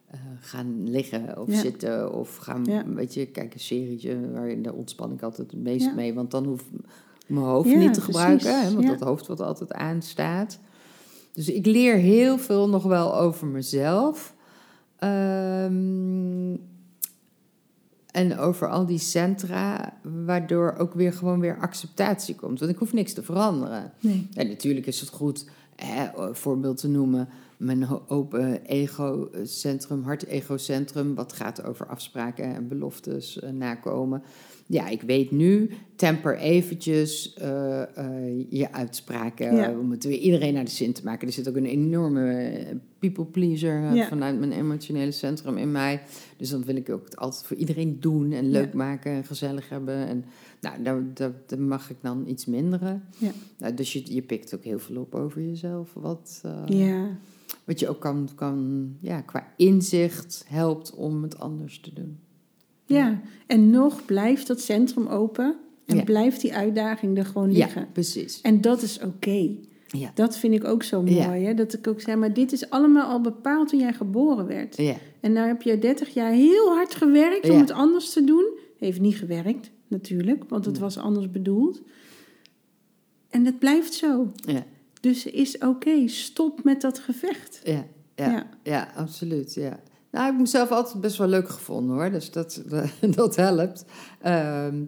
eh, 0.07 0.21
gaan 0.41 0.91
liggen 0.91 1.39
of 1.41 1.49
Ja. 1.53 1.61
zitten. 1.61 2.13
Of 2.13 2.37
gaan, 2.37 2.65
Ja. 2.65 2.85
weet 2.89 3.15
je, 3.15 3.27
kijken 3.27 3.55
een 3.55 3.61
serietje. 3.61 4.31
Waarin 4.33 4.63
daar 4.63 4.73
ontspan 4.73 5.13
ik 5.13 5.23
altijd 5.23 5.51
het 5.51 5.61
meest 5.63 5.85
Ja. 5.87 5.95
mee. 5.95 6.15
Want 6.15 6.31
dan 6.31 6.45
hoef 6.45 6.61
ik 6.61 6.81
mijn 7.27 7.45
hoofd 7.47 7.77
niet 7.77 7.95
te 7.95 8.01
gebruiken. 8.01 8.61
Hè, 8.63 8.73
want 8.75 8.87
dat 8.87 9.01
hoofd 9.01 9.27
wat 9.27 9.41
altijd 9.41 9.73
aanstaat. 9.73 10.59
Dus 11.33 11.49
ik 11.49 11.67
leer 11.67 11.97
heel 11.97 12.39
veel 12.39 12.69
nog 12.69 12.83
wel 12.83 13.17
over 13.19 13.47
mezelf. 13.47 14.35
Ehm, 14.99 16.57
en 18.11 18.39
over 18.39 18.69
al 18.69 18.87
die 18.87 18.99
centra, 18.99 19.95
waardoor 20.25 20.75
ook 20.79 20.95
weer 20.95 21.13
gewoon 21.13 21.41
weer 21.41 21.59
acceptatie 21.61 22.35
komt. 22.35 22.59
Want 22.59 22.71
ik 22.73 22.79
hoef 22.79 22.93
niks 22.93 23.13
te 23.13 23.23
veranderen. 23.23 23.93
Nee. 24.01 24.29
En 24.35 24.49
natuurlijk 24.49 24.87
is 24.87 25.01
het 25.01 25.09
goed, 25.09 25.47
hè, 25.77 26.19
een 26.19 26.35
voorbeeld 26.35 26.77
te 26.77 26.89
noemen, 26.89 27.29
mijn 27.57 27.87
open 28.09 28.63
ego-centrum, 28.67 30.03
hart-ego-centrum, 30.03 31.15
wat 31.15 31.33
gaat 31.33 31.65
over 31.65 31.87
afspraken 31.87 32.45
en 32.55 32.69
beloftes 32.69 33.39
eh, 33.41 33.51
nakomen. 33.51 34.23
Ja, 34.67 34.89
ik 34.89 35.03
weet 35.03 35.31
nu, 35.31 35.71
temper 35.97 36.37
eventjes 36.39 37.35
eh, 37.35 37.83
eh, 37.83 38.45
je 38.49 38.73
uitspraken. 38.73 39.57
Ja. 39.57 39.75
We 39.77 39.83
moeten 39.83 40.09
weer 40.11 40.19
iedereen 40.19 40.55
naar 40.55 40.65
de 40.65 40.71
zin 40.71 40.93
te 40.93 41.05
maken. 41.05 41.27
Er 41.27 41.33
zit 41.33 41.49
ook 41.49 41.57
een 41.57 41.65
enorme 41.67 42.33
eh, 42.35 42.77
people 42.99 43.25
pleaser 43.25 43.85
eh, 43.85 43.95
Ja. 43.95 44.09
vanuit 44.09 44.39
mijn 44.39 44.53
emotionele 44.53 45.11
centrum 45.11 45.57
in 45.57 45.73
mij. 45.73 46.03
Dus 46.37 46.51
dan 46.51 46.65
wil 46.65 46.77
ik 46.77 46.91
ook 46.91 47.05
het 47.05 47.17
altijd 47.17 47.47
voor 47.47 47.57
iedereen 47.57 48.01
doen 48.01 48.33
en 48.33 48.51
leuk 48.51 48.71
Ja. 48.73 48.77
maken 48.77 49.13
en 49.13 49.25
gezellig 49.25 49.69
hebben. 49.69 50.07
En 50.09 50.25
nou, 50.65 50.83
daar, 50.83 51.03
daar, 51.15 51.33
daar 51.47 51.61
mag 51.61 51.91
ik 51.91 51.97
dan 52.01 52.25
iets 52.27 52.45
minderen. 52.47 53.05
Ja. 53.19 53.31
Nou, 53.59 53.75
dus 53.75 53.93
je, 53.93 54.15
je 54.15 54.23
pikt 54.23 54.55
ook 54.55 54.65
heel 54.65 54.79
veel 54.79 55.01
op 55.01 55.15
over 55.15 55.43
jezelf. 55.43 55.91
Wat, 55.95 56.41
eh, 56.43 56.63
Ja. 56.67 57.07
wat 57.65 57.81
je 57.81 57.89
ook 57.89 58.01
kan, 58.01 58.29
kan 58.35 58.89
ja, 59.01 59.21
qua 59.21 59.47
inzicht 59.57 60.45
helpt 60.49 60.95
om 60.95 61.23
het 61.23 61.39
anders 61.39 61.81
te 61.81 61.93
doen. 61.93 62.19
ja, 62.87 63.21
en 63.47 63.71
nog 63.71 64.05
blijft 64.05 64.47
dat 64.47 64.61
centrum 64.61 65.07
open 65.07 65.57
en 65.87 65.97
Ja. 65.97 66.03
blijft 66.05 66.41
die 66.41 66.55
uitdaging 66.55 67.19
er 67.19 67.25
gewoon 67.25 67.53
liggen. 67.53 67.81
Ja, 67.81 67.89
precies. 67.93 68.41
En 68.41 68.61
dat 68.61 68.83
is 68.83 69.01
oké. 69.01 69.51
Ja. 69.87 70.11
Dat 70.15 70.37
vind 70.39 70.55
ik 70.55 70.65
ook 70.65 70.83
zo 70.83 71.03
mooi. 71.03 71.15
Ja. 71.15 71.33
Hè? 71.33 71.55
Dat 71.55 71.73
ik 71.75 71.87
ook 71.87 72.01
zeg, 72.01 72.17
maar 72.17 72.33
dit 72.35 72.53
is 72.53 72.71
allemaal 72.71 73.07
al 73.11 73.21
bepaald 73.21 73.69
toen 73.69 73.79
jij 73.81 73.93
geboren 73.93 74.47
werd. 74.47 74.77
Ja, 74.77 74.95
En 75.21 75.33
nou 75.33 75.47
heb 75.47 75.63
je 75.63 75.79
30 75.79 76.15
jaar 76.15 76.33
heel 76.33 76.69
hard 76.75 76.95
gewerkt 76.95 77.51
om 77.51 77.59
het 77.59 77.71
anders 77.71 78.11
te 78.13 78.25
doen. 78.25 78.45
Heeft 78.79 79.01
niet 79.01 79.17
gewerkt, 79.17 79.71
natuurlijk, 79.95 80.45
want 80.49 80.65
het 80.65 80.79
was 80.79 80.99
anders 80.99 81.31
bedoeld. 81.31 81.83
En 83.31 83.45
het 83.45 83.59
blijft 83.59 83.95
zo. 83.95 84.33
ja, 84.35 84.65
Dus 85.01 85.27
is 85.27 85.59
oké, 85.59 86.09
stop 86.09 86.65
met 86.65 86.81
dat 86.81 86.99
gevecht. 86.99 87.61
ja, 87.65 87.85
ja, 88.15 88.31
Ja. 88.31 88.47
ja. 88.63 88.89
absoluut. 88.97 89.55
Ja. 89.55 89.81
Nou, 90.11 90.25
ik 90.27 90.31
heb 90.33 90.41
mezelf 90.41 90.71
altijd 90.71 91.01
best 91.01 91.17
wel 91.17 91.27
leuk 91.29 91.49
gevonden 91.49 91.97
hoor. 91.97 92.11
Dus 92.11 92.31
dat, 92.31 92.63
dat 93.17 93.37
helpt. 93.37 93.85
Ehm, 94.21 94.83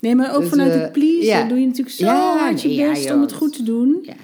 Nee, 0.00 0.14
maar 0.14 0.34
ook 0.34 0.40
Dus, 0.40 0.48
vanuit 0.50 0.72
eh, 0.72 0.80
het 0.80 0.92
pleasen 0.92 1.24
ja. 1.24 1.48
doe 1.48 1.58
je 1.60 1.66
natuurlijk 1.66 1.96
zo 1.96 2.06
hard 2.06 2.62
je 2.62 2.88
best 2.88 3.10
om 3.12 3.20
het 3.20 3.32
goed 3.32 3.52
te 3.56 3.62
doen. 3.62 3.98
ja. 4.02 4.14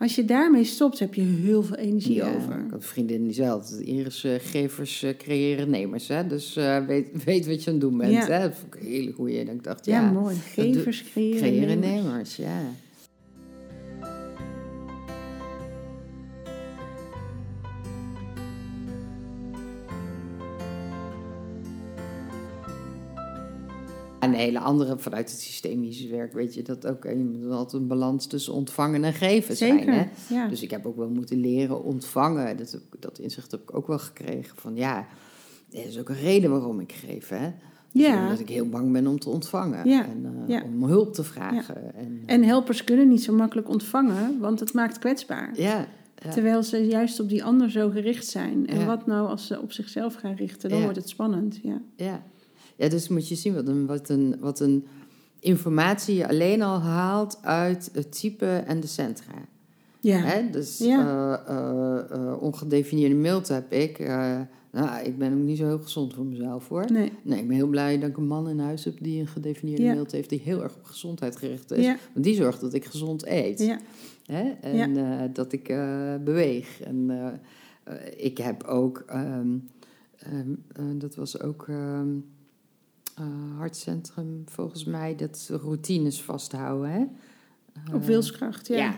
Als 0.00 0.14
je 0.14 0.24
daarmee 0.24 0.64
stopt, 0.64 0.98
heb 0.98 1.14
je 1.14 1.22
heel 1.22 1.62
veel 1.62 1.76
energie 1.76 2.14
Ja, 2.14 2.34
over. 2.34 2.58
Ik 2.64 2.70
had 2.70 2.84
vriendin 2.84 3.24
die 3.24 3.32
zei 3.32 3.50
altijd, 3.50 3.80
Iris, 3.80 4.24
eh, 4.24 4.32
gevers 4.38 5.02
eh, 5.02 5.16
creëren 5.18 5.70
nemers. 5.70 6.08
Hè? 6.08 6.26
Dus 6.26 6.56
eh, 6.56 6.86
weet, 6.86 7.24
weet 7.24 7.46
wat 7.46 7.64
je 7.64 7.66
aan 7.70 7.76
het 7.76 7.80
doen 7.82 7.96
bent. 7.98 8.12
Ja. 8.12 8.26
Hè? 8.26 8.40
Dat 8.48 8.56
vond 8.56 8.74
ik 8.74 8.80
een 8.80 8.86
hele 8.86 9.12
goeie. 9.12 9.38
En 9.38 9.48
ik 9.48 9.64
dacht, 9.64 9.86
Ja, 9.86 10.00
ja, 10.00 10.10
mooi. 10.10 10.36
Gevers 10.36 11.04
creëren. 11.12 11.38
creëren 11.38 11.78
nemers. 11.78 12.02
nemers. 12.04 12.36
Ja. 12.36 12.62
Een 24.32 24.38
hele 24.38 24.58
andere 24.58 24.98
vanuit 24.98 25.30
het 25.30 25.40
systemische 25.40 26.08
werk, 26.08 26.32
weet 26.32 26.54
je 26.54 26.62
dat 26.62 26.86
ook. 26.86 27.04
Je 27.04 27.14
moet 27.40 27.52
altijd 27.52 27.82
een 27.82 27.88
balans 27.88 28.26
tussen 28.26 28.52
ontvangen 28.52 29.04
en 29.04 29.12
geven 29.12 29.56
zijn. 29.56 29.88
Hè? 29.88 30.04
Ja. 30.28 30.48
Dus 30.48 30.62
ik 30.62 30.70
heb 30.70 30.86
ook 30.86 30.96
wel 30.96 31.08
moeten 31.08 31.40
leren 31.40 31.84
ontvangen. 31.84 32.56
Dat, 32.56 32.78
dat 32.98 33.18
inzicht 33.18 33.50
heb 33.50 33.60
ik 33.62 33.74
ook 33.74 33.86
wel 33.86 33.98
gekregen. 33.98 34.56
Van 34.56 34.76
ja, 34.76 35.06
er 35.72 35.86
is 35.86 35.98
ook 35.98 36.08
een 36.08 36.20
reden 36.20 36.50
waarom 36.50 36.80
ik 36.80 36.92
geef. 36.92 37.28
Hè? 37.28 37.50
Dus 37.92 38.06
Ja. 38.06 38.22
Omdat 38.22 38.40
ik 38.40 38.48
heel 38.48 38.68
bang 38.68 38.92
ben 38.92 39.06
om 39.06 39.18
te 39.18 39.28
ontvangen. 39.28 39.88
Ja. 39.88 40.04
En 40.04 40.24
eh, 40.24 40.48
Ja. 40.48 40.62
om 40.62 40.84
hulp 40.84 41.14
te 41.14 41.24
vragen. 41.24 41.94
En, 41.94 42.22
En 42.26 42.42
helpers 42.42 42.84
kunnen 42.84 43.08
niet 43.08 43.22
zo 43.22 43.32
makkelijk 43.32 43.68
ontvangen, 43.68 44.38
want 44.38 44.60
het 44.60 44.72
maakt 44.72 44.98
kwetsbaar. 44.98 45.54
Terwijl 46.32 46.62
ze 46.62 46.86
juist 46.86 47.20
op 47.20 47.28
die 47.28 47.44
ander 47.44 47.70
zo 47.70 47.90
gericht 47.90 48.26
zijn. 48.26 48.66
En 48.66 48.86
wat 48.86 49.06
nou 49.06 49.28
als 49.28 49.46
ze 49.46 49.60
op 49.60 49.72
zichzelf 49.72 50.14
gaan 50.14 50.34
richten? 50.34 50.70
Dan 50.70 50.80
wordt 50.82 50.96
het 50.96 51.08
spannend. 51.08 51.60
Ja. 51.96 52.22
Ja. 52.80 52.88
dus 52.88 53.08
moet 53.08 53.28
je 53.28 53.34
zien 53.34 53.54
wat 53.54 53.68
een, 53.68 53.86
wat, 53.86 54.08
een, 54.08 54.36
wat 54.40 54.60
een 54.60 54.86
informatie 55.40 56.14
je 56.16 56.28
alleen 56.28 56.62
al 56.62 56.78
haalt 56.78 57.38
uit 57.42 57.90
het 57.92 58.18
type 58.20 58.46
en 58.46 58.80
de 58.80 58.86
centra. 58.86 59.34
Ja. 60.00 60.18
Hè? 60.18 60.50
Dus 60.50 60.78
Ja. 60.78 61.44
eh, 61.46 61.56
eh, 61.56 62.10
eh, 62.10 62.42
ongedefinieerde 62.42 63.14
milte 63.14 63.52
heb 63.52 63.72
ik. 63.72 63.98
nou, 64.72 65.04
ik 65.04 65.18
ben 65.18 65.32
ook 65.32 65.38
niet 65.38 65.58
zo 65.58 65.66
heel 65.66 65.78
gezond 65.78 66.14
voor 66.14 66.24
mezelf 66.26 66.68
hoor. 66.68 66.92
Nee. 66.92 67.12
Nee, 67.22 67.40
ik 67.40 67.46
ben 67.46 67.56
heel 67.56 67.66
blij 67.68 67.98
dat 67.98 68.08
ik 68.08 68.16
een 68.16 68.26
man 68.26 68.48
in 68.48 68.58
huis 68.58 68.84
heb 68.84 68.94
die 69.00 69.20
een 69.20 69.26
gedefinieerde 69.26 69.82
Ja. 69.82 69.94
milte 69.94 70.16
heeft, 70.16 70.28
die 70.28 70.40
heel 70.44 70.62
erg 70.62 70.74
op 70.76 70.84
gezondheid 70.84 71.36
gericht 71.36 71.70
is. 71.70 71.84
Ja. 71.84 71.96
Want 72.12 72.24
die 72.24 72.34
zorgt 72.34 72.60
dat 72.60 72.74
ik 72.74 72.84
gezond 72.84 73.26
eet. 73.26 73.58
Ja. 73.58 73.78
Hè? 74.26 74.50
En 74.60 75.32
dat 75.32 75.52
ik 75.52 75.66
beweeg. 76.24 76.80
En 76.80 77.10
ik 78.16 78.38
heb 78.38 78.62
ook, 78.62 79.02
ehm, 79.06 79.48
ehm, 80.18 80.50
eh, 80.72 80.84
dat 80.94 81.14
was 81.14 81.40
ook 81.40 81.68
ehm, 81.68 82.08
eh, 83.20 83.58
hartcentrum 83.58 84.42
volgens 84.46 84.84
mij, 84.84 85.14
dat 85.16 85.50
routines 85.62 86.22
vasthouden. 86.22 86.90
Hè? 86.90 87.00
Op 87.94 88.00
Eh, 88.00 88.06
wilskracht. 88.06 88.66
Ja. 88.66 88.76
ja. 88.76 88.94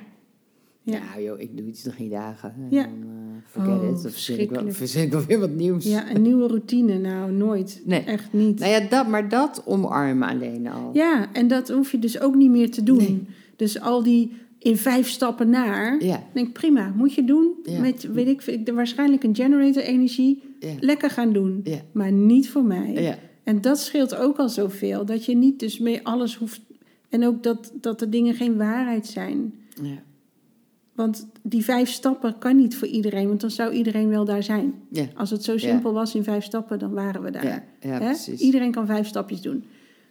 Ja. 0.84 0.92
Ja, 1.14 1.20
joh, 1.22 1.40
ik 1.40 1.56
doe 1.56 1.66
iets 1.66 1.82
drie 1.82 2.08
dagen. 2.08 2.54
En 2.56 2.66
Ja. 2.70 2.82
dan 2.82 2.92
uh, 3.02 3.36
forget 3.46 3.78
Oh, 3.80 3.84
it. 3.96 4.02
Dan 4.02 4.10
verzin 4.10 4.38
ik, 4.38 4.50
wel, 4.50 4.58
verschrikkelijk. 4.70 4.76
verzin 4.76 5.02
ik 5.02 5.10
wel 5.12 5.24
weer 5.24 5.38
wat 5.38 5.50
nieuws. 5.50 5.84
Ja, 5.84 6.14
een 6.14 6.22
nieuwe 6.22 6.46
routine. 6.46 6.98
Nou, 6.98 7.32
nooit. 7.32 7.82
Nee. 7.84 8.00
Echt 8.00 8.32
niet. 8.32 8.58
Nou 8.58 8.70
ja, 8.70 8.80
dat, 8.88 9.08
maar 9.08 9.28
dat 9.28 9.62
omarmen 9.66 10.28
alleen 10.28 10.66
al. 10.68 10.90
Ja, 10.92 11.32
en 11.32 11.48
dat 11.48 11.68
hoef 11.68 11.90
je 11.92 11.98
dus 11.98 12.20
ook 12.20 12.34
niet 12.34 12.50
meer 12.50 12.70
te 12.70 12.82
doen. 12.82 12.96
Nee. 12.96 13.26
Dus 13.56 13.80
al 13.80 14.02
die 14.02 14.32
in 14.58 14.76
vijf 14.76 15.08
stappen 15.08 15.50
naar. 15.50 16.04
Ja, 16.04 16.22
Denk 16.32 16.46
ik, 16.46 16.52
prima, 16.52 16.92
moet 16.96 17.14
je 17.14 17.24
doen. 17.24 17.52
Ja. 17.62 17.80
Met, 17.80 18.12
weet 18.12 18.26
ik, 18.58 18.70
waarschijnlijk 18.74 19.22
een 19.22 19.36
generator 19.36 19.82
energie. 19.82 20.42
ja, 20.60 20.68
Lekker 20.80 21.10
gaan 21.10 21.32
doen. 21.32 21.60
ja, 21.64 21.78
Maar 21.92 22.12
niet 22.12 22.50
voor 22.50 22.64
mij. 22.64 23.18
En 23.42 23.60
dat 23.60 23.78
scheelt 23.78 24.14
ook 24.14 24.38
al 24.38 24.48
zoveel. 24.48 25.04
Dat 25.04 25.24
je 25.24 25.36
niet 25.36 25.60
dus 25.60 25.78
mee 25.78 26.06
alles 26.06 26.36
hoeft. 26.36 26.60
En 27.08 27.26
ook 27.26 27.42
dat, 27.42 27.72
dat 27.80 27.98
de 27.98 28.08
dingen 28.08 28.34
geen 28.34 28.56
waarheid 28.56 29.06
zijn. 29.06 29.54
ja. 29.82 30.02
Want 30.92 31.26
die 31.42 31.64
vijf 31.64 31.90
stappen 31.90 32.38
kan 32.38 32.56
niet 32.56 32.76
voor 32.76 32.88
iedereen. 32.88 33.28
Want 33.28 33.40
dan 33.40 33.50
zou 33.50 33.72
iedereen 33.72 34.08
wel 34.08 34.24
daar 34.24 34.42
zijn. 34.42 34.74
ja. 34.88 35.06
Als 35.14 35.30
het 35.30 35.44
zo 35.44 35.58
simpel 35.58 35.92
was 35.92 36.14
in 36.14 36.24
vijf 36.24 36.44
stappen, 36.44 36.78
dan 36.78 36.92
waren 36.92 37.22
we 37.22 37.30
daar. 37.30 37.64
ja. 37.80 38.14
Iedereen 38.38 38.70
kan 38.70 38.86
vijf 38.86 39.06
stapjes 39.06 39.40
doen. 39.40 39.64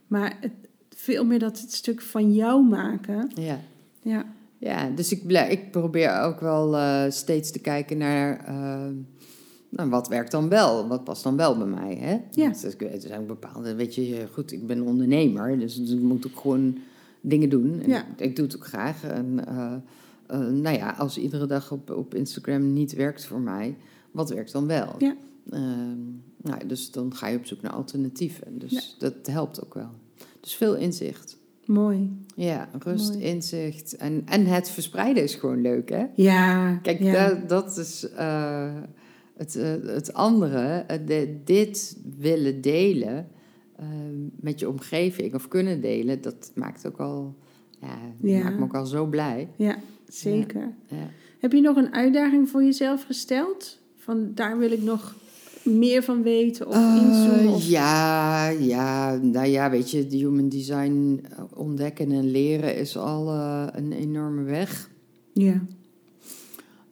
Maar 0.08 0.38
het, 0.42 0.52
veel 0.90 1.26
meer 1.26 1.40
dat 1.40 1.60
het 1.60 1.74
stuk 1.74 2.02
van 2.02 2.34
jou 2.34 2.64
maken. 2.64 3.32
Ja. 3.34 3.60
Ja, 4.02 4.26
Ja, 4.58 4.90
dus 4.90 5.12
ik, 5.12 5.32
ik 5.50 5.72
probeer 5.72 6.20
ook 6.20 6.40
wel 6.40 6.76
eh, 6.78 7.04
steeds 7.10 7.52
te 7.52 7.60
kijken 7.60 7.98
naar 7.98 8.46
eh, 8.46 8.88
nou, 9.72 9.90
wat 9.90 10.08
werkt 10.08 10.32
dan 10.32 10.50
wel, 10.50 10.88
wat 10.88 11.04
past 11.04 11.24
dan 11.24 11.36
wel 11.38 11.58
bij 11.58 11.68
mij. 11.68 11.96
Hè? 11.96 12.12
Ja. 12.42 12.50
Want 12.52 12.64
er 12.82 13.02
zijn 13.02 13.26
bepaalde, 13.26 13.76
weet 13.76 13.96
je, 13.96 14.28
goed, 14.34 14.52
ik 14.52 14.68
ben 14.68 14.82
ondernemer, 14.82 15.60
dus 15.60 15.80
ik 15.80 16.00
moet 16.02 16.28
ook 16.28 16.40
gewoon 16.40 16.78
dingen 17.22 17.50
doen. 17.50 17.80
En 17.82 17.90
Ja. 17.90 18.06
ik, 18.08 18.20
ik 18.20 18.36
doe 18.36 18.46
het 18.46 18.56
ook 18.56 18.66
graag. 18.66 19.04
En 19.04 19.48
eh, 19.48 19.74
eh, 20.28 20.40
nou 20.40 20.76
ja, 20.78 20.92
als 20.98 21.18
iedere 21.18 21.46
dag 21.46 21.72
op, 21.72 21.90
op 21.90 22.16
Instagram 22.16 22.74
niet 22.74 22.94
werkt 22.94 23.26
voor 23.26 23.40
mij, 23.40 23.78
wat 24.12 24.30
werkt 24.30 24.52
dan 24.52 24.68
wel? 24.68 24.96
Ja. 24.98 25.16
Ehm, 25.50 26.00
nou, 26.38 26.68
dus 26.68 26.92
dan 26.92 27.16
ga 27.16 27.28
je 27.28 27.38
op 27.38 27.46
zoek 27.46 27.62
naar 27.62 27.72
alternatieven. 27.72 28.58
Dus 28.60 28.72
Ja. 28.72 28.82
dat 29.00 29.14
helpt 29.24 29.64
ook 29.64 29.74
wel. 29.74 29.90
Dus 30.40 30.54
veel 30.56 30.76
inzicht. 30.76 31.38
mooi. 31.66 32.18
Ja, 32.36 32.70
rust, 32.80 33.14
Mooi. 33.14 33.24
inzicht. 33.26 33.96
En, 33.96 34.22
en 34.26 34.46
het 34.46 34.70
verspreiden 34.70 35.24
is 35.24 35.36
gewoon 35.36 35.62
leuk, 35.62 35.90
hè? 35.90 36.06
Ja, 36.16 36.76
Kijk, 36.76 37.00
ja. 37.00 37.28
dat, 37.28 37.50
dat 37.50 37.78
is 37.78 38.10
eh, 38.10 38.76
het, 39.42 39.56
eh, 39.56 39.94
het 39.94 40.14
andere. 40.14 40.84
eh, 40.88 41.28
dit 41.46 41.98
willen 42.18 42.62
delen 42.62 43.28
eh, 43.76 43.86
met 44.40 44.60
je 44.60 44.70
omgeving 44.70 45.34
of 45.36 45.48
kunnen 45.48 45.82
delen, 45.82 46.22
dat 46.22 46.52
maakt 46.56 46.88
ook 46.88 46.98
al, 47.00 47.36
ja, 47.80 47.98
Ja. 48.22 48.44
maakt 48.44 48.58
me 48.58 48.64
ook 48.64 48.76
al 48.76 48.86
zo 48.86 49.06
blij. 49.06 49.48
ja, 49.56 49.76
zeker. 50.08 50.74
Ja. 50.88 51.10
Heb 51.40 51.52
je 51.52 51.62
nog 51.62 51.76
een 51.78 51.94
uitdaging 51.94 52.50
voor 52.50 52.64
jezelf 52.64 53.04
gesteld? 53.04 53.80
Van 53.96 54.32
daar 54.36 54.58
wil 54.58 54.72
ik 54.72 54.82
nog 54.82 55.16
meer 55.64 56.04
van 56.04 56.24
weten 56.24 56.68
of 56.68 56.76
inzoomen? 56.76 57.40
Eh, 57.40 57.54
Of... 57.54 57.68
ja, 57.68 58.48
ja, 58.50 59.16
nou 59.16 59.48
ja, 59.48 59.70
weet 59.70 59.92
je, 59.92 60.08
de 60.08 60.18
human 60.18 60.50
design 60.50 61.26
ontdekken 61.56 62.12
en 62.12 62.32
leren 62.32 62.76
is 62.78 62.98
al 62.98 63.30
een 63.76 63.92
enorme 63.92 64.44
weg. 64.44 64.90
Ja. 65.34 65.62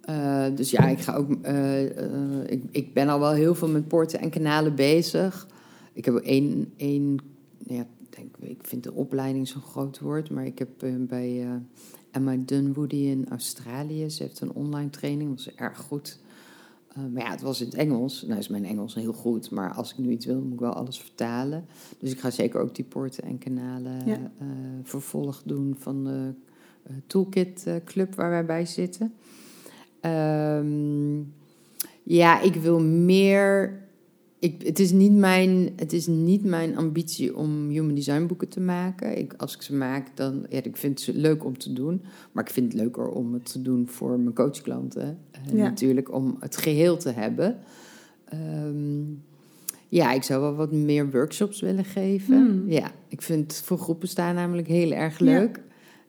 Eh, 0.10 0.45
dus 0.55 0.72
ja, 0.72 0.88
ik 0.88 0.99
ga 0.99 1.16
ook. 1.16 1.32
eh, 1.41 1.97
eh, 1.97 2.43
ik, 2.45 2.64
ik 2.72 2.93
ben 2.93 3.10
al 3.10 3.20
wel 3.20 3.32
heel 3.32 3.55
veel 3.55 3.68
met 3.68 3.88
poorten 3.88 4.20
en 4.20 4.30
kanalen 4.30 4.76
bezig. 4.76 5.47
Ik 5.93 6.05
heb 6.05 6.16
één. 6.16 6.74
één 6.76 7.18
ja, 7.57 7.82
ik 7.82 8.16
denk, 8.16 8.38
ik 8.39 8.60
vind 8.62 8.84
de 8.84 8.93
opleiding 8.93 9.47
zo'n 9.47 9.62
groot 9.62 9.99
woord. 9.99 10.30
Maar 10.30 10.45
ik 10.45 10.60
heb 10.60 10.70
bij 10.99 11.47
Emma 12.12 12.36
Dunwoody 12.45 12.95
in 12.95 13.26
Australië. 13.30 14.10
Ze 14.10 14.24
heeft 14.24 14.41
een 14.41 14.53
online 14.53 14.89
training. 14.89 15.36
Dat 15.36 15.45
was 15.45 15.55
erg 15.55 15.78
goed. 15.78 16.20
Maar 16.95 17.24
ja, 17.24 17.30
het 17.32 17.41
was 17.41 17.60
in 17.62 17.66
het 17.66 17.76
Engels. 17.76 18.24
Nou 18.28 18.39
is 18.39 18.47
mijn 18.47 18.66
Engels 18.66 18.95
heel 18.95 19.14
goed. 19.14 19.51
Maar 19.51 19.74
als 19.74 19.91
ik 19.91 19.97
nu 19.97 20.10
iets 20.10 20.26
wil, 20.26 20.41
moet 20.41 20.53
ik 20.53 20.60
wel 20.60 20.74
alles 20.74 20.99
vertalen. 20.99 21.66
Dus 21.99 22.12
ik 22.12 22.20
ga 22.20 22.30
zeker 22.30 22.62
ook 22.62 22.76
die 22.76 22.86
poorten 22.86 23.24
en 23.24 23.38
kanalen 23.38 24.05
Ja. 24.05 24.32
vervolg 24.84 25.41
doen 25.45 25.76
van 25.78 26.03
de 26.03 26.34
Toolkit 27.07 27.68
Club 27.86 28.16
waar 28.16 28.30
wij 28.30 28.45
bij 28.45 28.66
zitten. 28.66 29.14
Ehm, 30.02 31.18
ja, 32.04 32.41
ik 32.41 32.56
wil 32.56 32.80
meer. 32.82 33.78
Ik, 34.39 34.62
het, 34.66 34.80
is 34.80 34.91
niet 34.91 35.14
mijn, 35.14 35.70
het 35.76 35.93
is 35.93 36.08
niet 36.08 36.43
mijn 36.45 36.78
ambitie 36.78 37.36
om 37.38 37.70
human 37.70 37.95
design 37.95 38.26
boeken 38.26 38.50
te 38.50 38.60
maken. 38.60 39.18
Ik, 39.18 39.34
als 39.38 39.56
ik 39.56 39.62
ze 39.62 39.76
maak, 39.76 40.08
dan. 40.18 40.45
Ja, 40.50 40.64
ik 40.64 40.78
vind 40.78 41.02
ze 41.02 41.14
leuk 41.14 41.45
om 41.45 41.58
te 41.58 41.74
doen. 41.74 42.02
Maar 42.32 42.43
ik 42.43 42.50
vind 42.54 42.72
het 42.74 42.82
leuker 42.82 43.08
om 43.10 43.34
het 43.34 43.52
te 43.52 43.62
doen 43.62 43.88
voor 43.88 44.20
mijn 44.20 44.36
coachklanten. 44.36 45.18
En 45.32 45.58
Ja. 45.58 45.64
natuurlijk 45.64 46.14
om 46.14 46.38
het 46.39 46.58
geheel 46.58 46.97
te 46.97 47.12
hebben. 47.12 47.58
Ehm, 48.26 49.02
ja, 49.88 50.14
ik 50.14 50.24
zou 50.24 50.41
wel 50.41 50.56
wat 50.56 50.72
meer 50.72 51.12
workshops 51.12 51.62
willen 51.62 51.86
geven. 51.86 52.36
Hmm. 52.45 52.70
Ja, 52.70 52.91
ik 53.08 53.22
vind 53.22 53.62
voor 53.66 53.78
groepen 53.78 54.08
staan 54.08 54.36
namelijk 54.36 54.68
heel 54.68 54.91
erg 54.91 55.20
Ja. 55.20 55.26
leuk. 55.26 55.62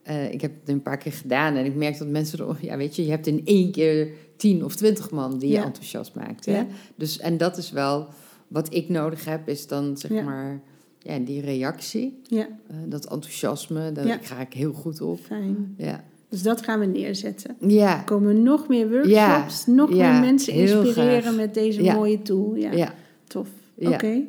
Eh, 0.03 0.33
ik 0.33 0.41
heb 0.41 0.53
het 0.61 0.69
een 0.69 0.83
paar 0.83 0.97
keer 0.99 1.13
gedaan 1.13 1.55
en 1.55 1.65
ik 1.65 1.75
merk 1.75 1.99
dat 1.99 2.09
mensen 2.09 2.39
er, 2.39 2.57
ja, 2.61 2.77
weet 2.77 2.97
je, 2.97 3.05
je 3.05 3.11
hebt 3.11 3.27
in 3.27 3.41
één 3.45 3.71
keer 3.73 4.09
tien 4.37 4.65
of 4.65 4.75
twintig 4.77 5.11
man 5.11 5.39
die 5.39 5.49
je 5.49 5.55
Ja. 5.55 5.65
enthousiast 5.65 6.15
maakt. 6.15 6.47
Hè? 6.47 6.57
Ja. 6.57 6.67
Dus, 6.95 7.19
en 7.19 7.37
dat 7.37 7.57
is 7.57 7.71
wel 7.71 8.09
wat 8.49 8.75
ik 8.75 8.89
nodig 8.89 9.25
heb, 9.25 9.49
is 9.49 9.67
dan 9.67 9.97
zeg 9.97 10.11
Ja. 10.11 10.23
maar 10.23 10.61
ja, 10.99 11.19
die 11.19 11.41
reactie, 11.41 12.21
Ja, 12.27 12.49
eh, 12.69 12.77
dat 12.87 13.05
enthousiasme, 13.11 13.93
daar 13.93 14.19
ga 14.23 14.41
ik 14.41 14.53
heel 14.53 14.73
goed 14.73 15.01
op. 15.01 15.21
fijn. 15.21 15.75
Ja, 15.77 16.05
Dus 16.29 16.43
dat 16.43 16.63
gaan 16.63 16.81
we 16.81 16.87
neerzetten. 16.87 17.57
ja, 17.61 17.99
Er 17.99 18.05
komen 18.05 18.43
nog 18.43 18.69
meer 18.69 18.91
workshops, 18.91 19.67
nog 19.67 19.91
meer 19.91 19.99
mensen 20.21 20.53
inspireren 20.53 21.23
graag. 21.23 21.37
met 21.37 21.55
deze 21.55 21.83
mooie 21.83 22.23
tool. 22.23 22.55
Ja, 22.55 22.95
tof. 23.27 23.49
Oké. 23.79 24.21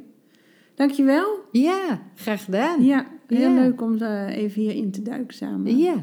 Dankjewel. 0.76 1.40
ja 1.52 2.02
graag 2.16 2.44
gedaan. 2.44 2.84
Ja, 2.84 3.08
heel 3.38 3.50
Ja. 3.50 3.62
leuk 3.62 3.82
om 3.82 3.98
eh, 4.02 4.38
even 4.38 4.62
hierin 4.62 4.92
te 4.92 5.02
duiken 5.02 5.36
samen. 5.36 5.78
Ja. 5.78 5.94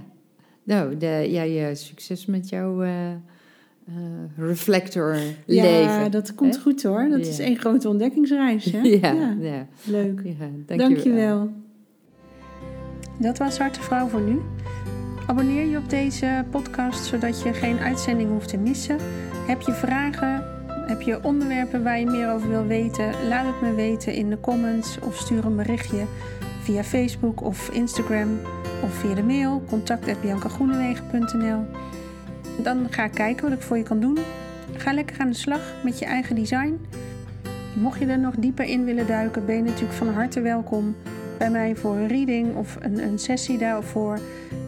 Nou, 0.63 0.97
de, 0.97 1.27
ja, 1.29 1.43
je 1.43 1.75
succes 1.75 2.27
met 2.27 2.49
jouw 2.49 2.83
eh, 2.83 3.11
eh, 3.11 3.17
reflector 4.37 5.17
Ja, 5.47 5.63
leven. 5.63 6.11
dat 6.11 6.35
komt 6.35 6.59
goed 6.59 6.83
hoor. 6.83 7.09
Dat 7.09 7.25
Ja. 7.25 7.31
is 7.31 7.39
één 7.39 7.57
grote 7.57 7.89
ontdekkingsreis. 7.89 8.65
Hè? 8.65 8.81
Ja, 9.01 9.37
ja. 9.41 9.67
Leuk. 9.85 10.21
ja, 10.25 10.33
Dankjewel. 10.67 10.89
dankjewel. 10.89 11.51
Dat 13.21 13.39
was 13.39 13.59
Harte 13.59 13.81
Vrouw 13.81 14.07
voor 14.07 14.21
nu. 14.21 14.39
Abonneer 15.27 15.67
je 15.67 15.77
op 15.79 15.91
deze 15.91 16.45
podcast 16.51 17.05
zodat 17.05 17.43
je 17.43 17.53
geen 17.53 17.79
uitzending 17.79 18.31
hoeft 18.31 18.49
te 18.49 18.57
missen. 18.57 18.97
Heb 19.47 19.61
je 19.61 19.73
vragen? 19.73 20.45
Heb 20.87 21.01
je 21.01 21.25
onderwerpen 21.25 21.83
waar 21.83 21.99
je 22.01 22.07
meer 22.07 22.33
over 22.33 22.49
wil 22.49 22.67
weten? 22.67 23.11
Laat 23.29 23.47
het 23.47 23.61
me 23.63 23.75
weten 23.75 24.15
in 24.15 24.31
de 24.31 24.41
comments 24.41 24.99
of 25.01 25.17
stuur 25.17 25.45
een 25.45 25.57
berichtje 25.57 26.05
via 26.69 26.85
Facebook 26.85 27.43
of 27.43 27.71
Instagram 27.71 28.41
of 28.83 28.95
via 28.95 29.15
de 29.15 29.23
mail 29.23 29.63
contact@biancagroenewegen.nl. 29.69 31.65
Dan 32.63 32.87
ga 32.91 33.05
ik 33.05 33.13
kijken 33.13 33.49
wat 33.49 33.59
ik 33.59 33.65
voor 33.65 33.77
je 33.77 33.83
kan 33.83 34.01
doen. 34.01 34.19
Ga 34.77 34.93
lekker 34.93 35.19
aan 35.19 35.29
de 35.29 35.35
slag 35.35 35.75
met 35.85 35.99
je 35.99 36.05
eigen 36.05 36.35
design. 36.35 36.87
Mocht 37.81 37.99
je 37.99 38.07
er 38.07 38.19
nog 38.19 38.35
dieper 38.39 38.65
in 38.65 38.85
willen 38.85 39.07
duiken, 39.07 39.47
ben 39.47 39.57
je 39.57 39.63
natuurlijk 39.63 39.93
van 39.93 40.09
harte 40.09 40.41
welkom 40.41 40.97
bij 41.39 41.51
mij 41.51 41.77
voor 41.77 41.97
een 41.97 42.09
reading 42.09 42.57
of 42.57 42.77
een, 42.81 43.03
een 43.03 43.19
sessie 43.19 43.59
daarvoor. 43.59 44.19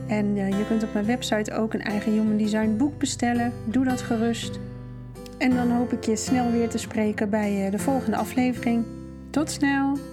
En 0.06 0.36
uh, 0.36 0.48
je 0.48 0.66
kunt 0.66 0.82
op 0.82 0.92
mijn 0.92 1.06
website 1.06 1.54
ook 1.54 1.74
een 1.74 1.82
eigen 1.82 2.12
Human 2.12 2.36
Design 2.36 2.76
boek 2.76 2.98
bestellen. 2.98 3.52
Doe 3.64 3.84
dat 3.84 4.02
gerust. 4.02 4.58
En 5.38 5.54
dan 5.54 5.70
hoop 5.70 5.92
ik 5.92 6.04
je 6.04 6.16
snel 6.16 6.50
weer 6.50 6.68
te 6.68 6.78
spreken 6.78 7.30
bij 7.30 7.64
uh, 7.64 7.70
de 7.70 7.78
volgende 7.78 8.16
aflevering. 8.16 8.84
Tot 9.30 9.50
snel! 9.50 10.09